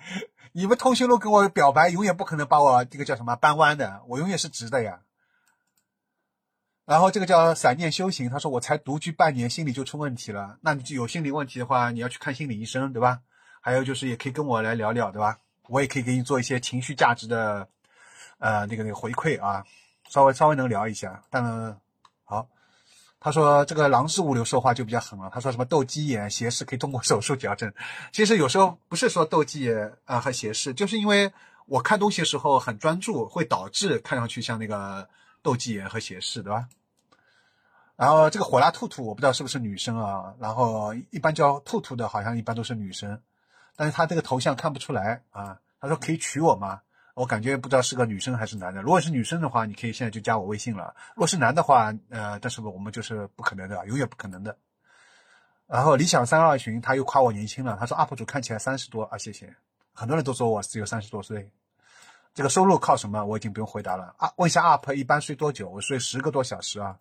[0.53, 5.01] 你们通讯录跟我表白，永远不可能把我这个叫什么扳弯的，我永远是直的呀。
[6.87, 13.21] 然后这个叫散念修行，他说我才独居半年，心理就出问题了，那你就有心理问题的话，你要去看心理医生，对吧？
[13.65, 15.39] 还有就是，也可以跟我来聊聊，对吧？
[15.69, 17.67] 我也可以给你做一些情绪价值的，
[18.39, 19.65] 呃，那个那个回馈啊，
[20.11, 21.23] 稍微稍微能聊一下。
[21.31, 21.81] 但
[22.25, 22.49] 好，
[23.21, 25.31] 他说这个狼式物流说话就比较狠了。
[25.33, 27.73] 他说什么斗鸡眼斜视可以通过手术矫正。
[28.11, 31.33] 其实有时候不是说斗鸡眼啊和斜视，就是因为
[31.67, 35.09] 我看东西的时候很专注，会导致看上去像那个
[35.41, 36.69] 斗鸡眼和斜视，对吧？
[37.95, 40.35] 然后这个火辣兔兔，我不知道是不是女生啊？
[40.41, 43.21] 然后一般叫兔兔的，好像一般都是女生。
[43.83, 45.59] 但是他这个头像看不出来啊。
[45.81, 46.81] 他说可以娶我吗？
[47.15, 48.81] 我感觉不知道是个女生还是男的。
[48.81, 50.95] 如果是女生的话，你可以现在就加我微信了。
[51.17, 54.57] 如果是男的话，呃，但是我们就是不可能的，永远不可能的。
[55.67, 59.53] 然后理想三二群他又夸我年轻了，他说 UP 主看起来三十多啊，谢谢。
[59.93, 61.51] 很多人都说我只有三十多岁。
[62.33, 63.25] 这个收入靠什么？
[63.25, 64.33] 我已经不用回答了啊。
[64.37, 65.69] 问一下 UP 一般睡多久？
[65.69, 66.97] 我睡十个多小时啊。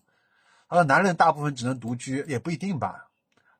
[0.67, 3.10] 他说男人大部分只能独居，也不一定吧。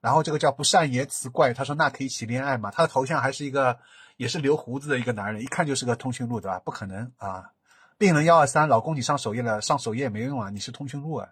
[0.02, 2.72] 然后这个叫不善言辞怪，他说那可以一起恋爱吗？
[2.72, 3.80] 他的头像还是一个
[4.18, 6.60] 也是留胡子的一个男人，一看就是个通讯录，对吧？
[6.60, 7.52] 不可能啊！
[7.98, 11.30] 病人幺二三，老公你上首页了，上首页也没用啊，你是通讯录啊！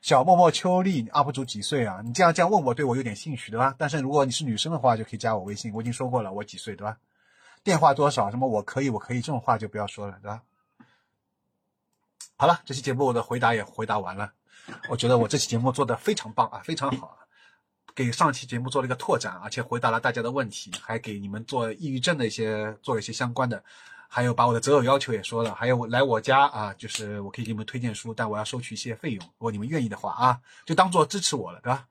[0.00, 2.00] 小默默秋丽 UP 主几岁啊？
[2.02, 3.74] 你这样这样问我，对我有点兴趣，对吧？
[3.76, 6.96] 但是如果你是女生的话，就可以加我微信，我已经说过了，我几岁，对吧？
[7.62, 8.30] 电话多少？
[8.30, 10.42] 什么我可以，我可以，这种话就不要说了，对吧？
[12.36, 14.32] 好了，这期节目我的回答也回答完了，
[14.88, 17.18] 我觉得我这期节目做的非常棒啊，非常好。
[17.98, 23.60] 给上期节目做了一个拓展，而且回答了大家的问题，还给你们做抑郁症的一些做了一些相关的，
[24.06, 31.86] 还有把我的择偶要求也说了，还有来我家啊，就是我可以给你们推荐书，但我要收取一些费用，如果你们愿意的话啊，就当做支持我了，对吧？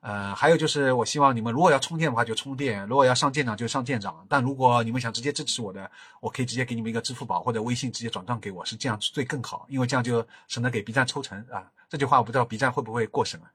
[0.00, 5.90] 呃，还有就是我希望你们如果要充电的话就充电，如果要上舰长就上舰长，但如果你们想直接支持我的，
[6.22, 11.70] 我可以直接给你们一个支付宝或者微信直接转账给我，是这样最更好，因为这样就省得给 B 站抽成啊。
[11.90, 13.46] 这句话我不知道 B 站会不会过审了。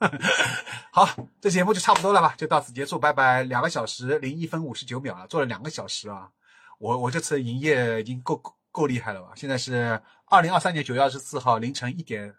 [0.90, 1.08] 好，
[1.40, 3.42] 这节目就差不多了吧，就到此结束，拜拜。
[3.42, 6.30] 两个小时零一分五十九秒了，做了两个小时啊。
[6.78, 9.32] 我我这次营业已经够够够厉害了吧？
[9.36, 12.34] 现在是二零二三年九月二十四号凌晨一点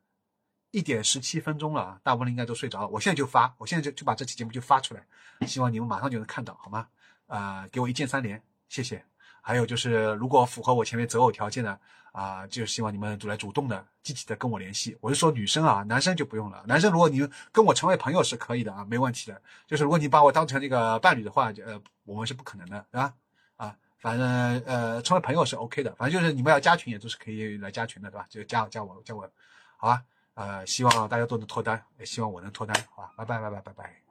[0.71, 2.87] 一点十七分钟了，大部分人应该都睡着了。
[2.87, 5.05] 我现在就发，我现在就就把这期节目就发出来，
[5.45, 6.87] 希望你们马上就能看到，好吗？
[7.27, 9.05] 啊，给我一键三连，谢谢。
[9.41, 11.77] 还有就是，如果符合我前面择偶条件的
[12.11, 14.95] 啊，就希望你们主来主动的、积极的跟我联系。
[15.01, 16.63] 我是说女生啊，男生就不用了。
[16.67, 19.41] 男生如果你跟我成为朋友是可以的啊，没问题的。
[19.65, 23.13] 就是如果你把我当成那个伴侣的话，呃，我们是不可能的，对吧？
[23.57, 24.27] 啊，反正
[24.65, 25.93] 呃，成为朋友是 OK 的。
[25.95, 28.25] 反正就是你们要加群也都是可以来加群的，对吧？
[28.29, 29.29] 就加加我加我，
[29.77, 30.03] 好吧？
[30.35, 33.13] 呃，希望大家都能脱单，也希望我能脱单，好吧？
[33.17, 34.10] 拜拜拜拜拜拜。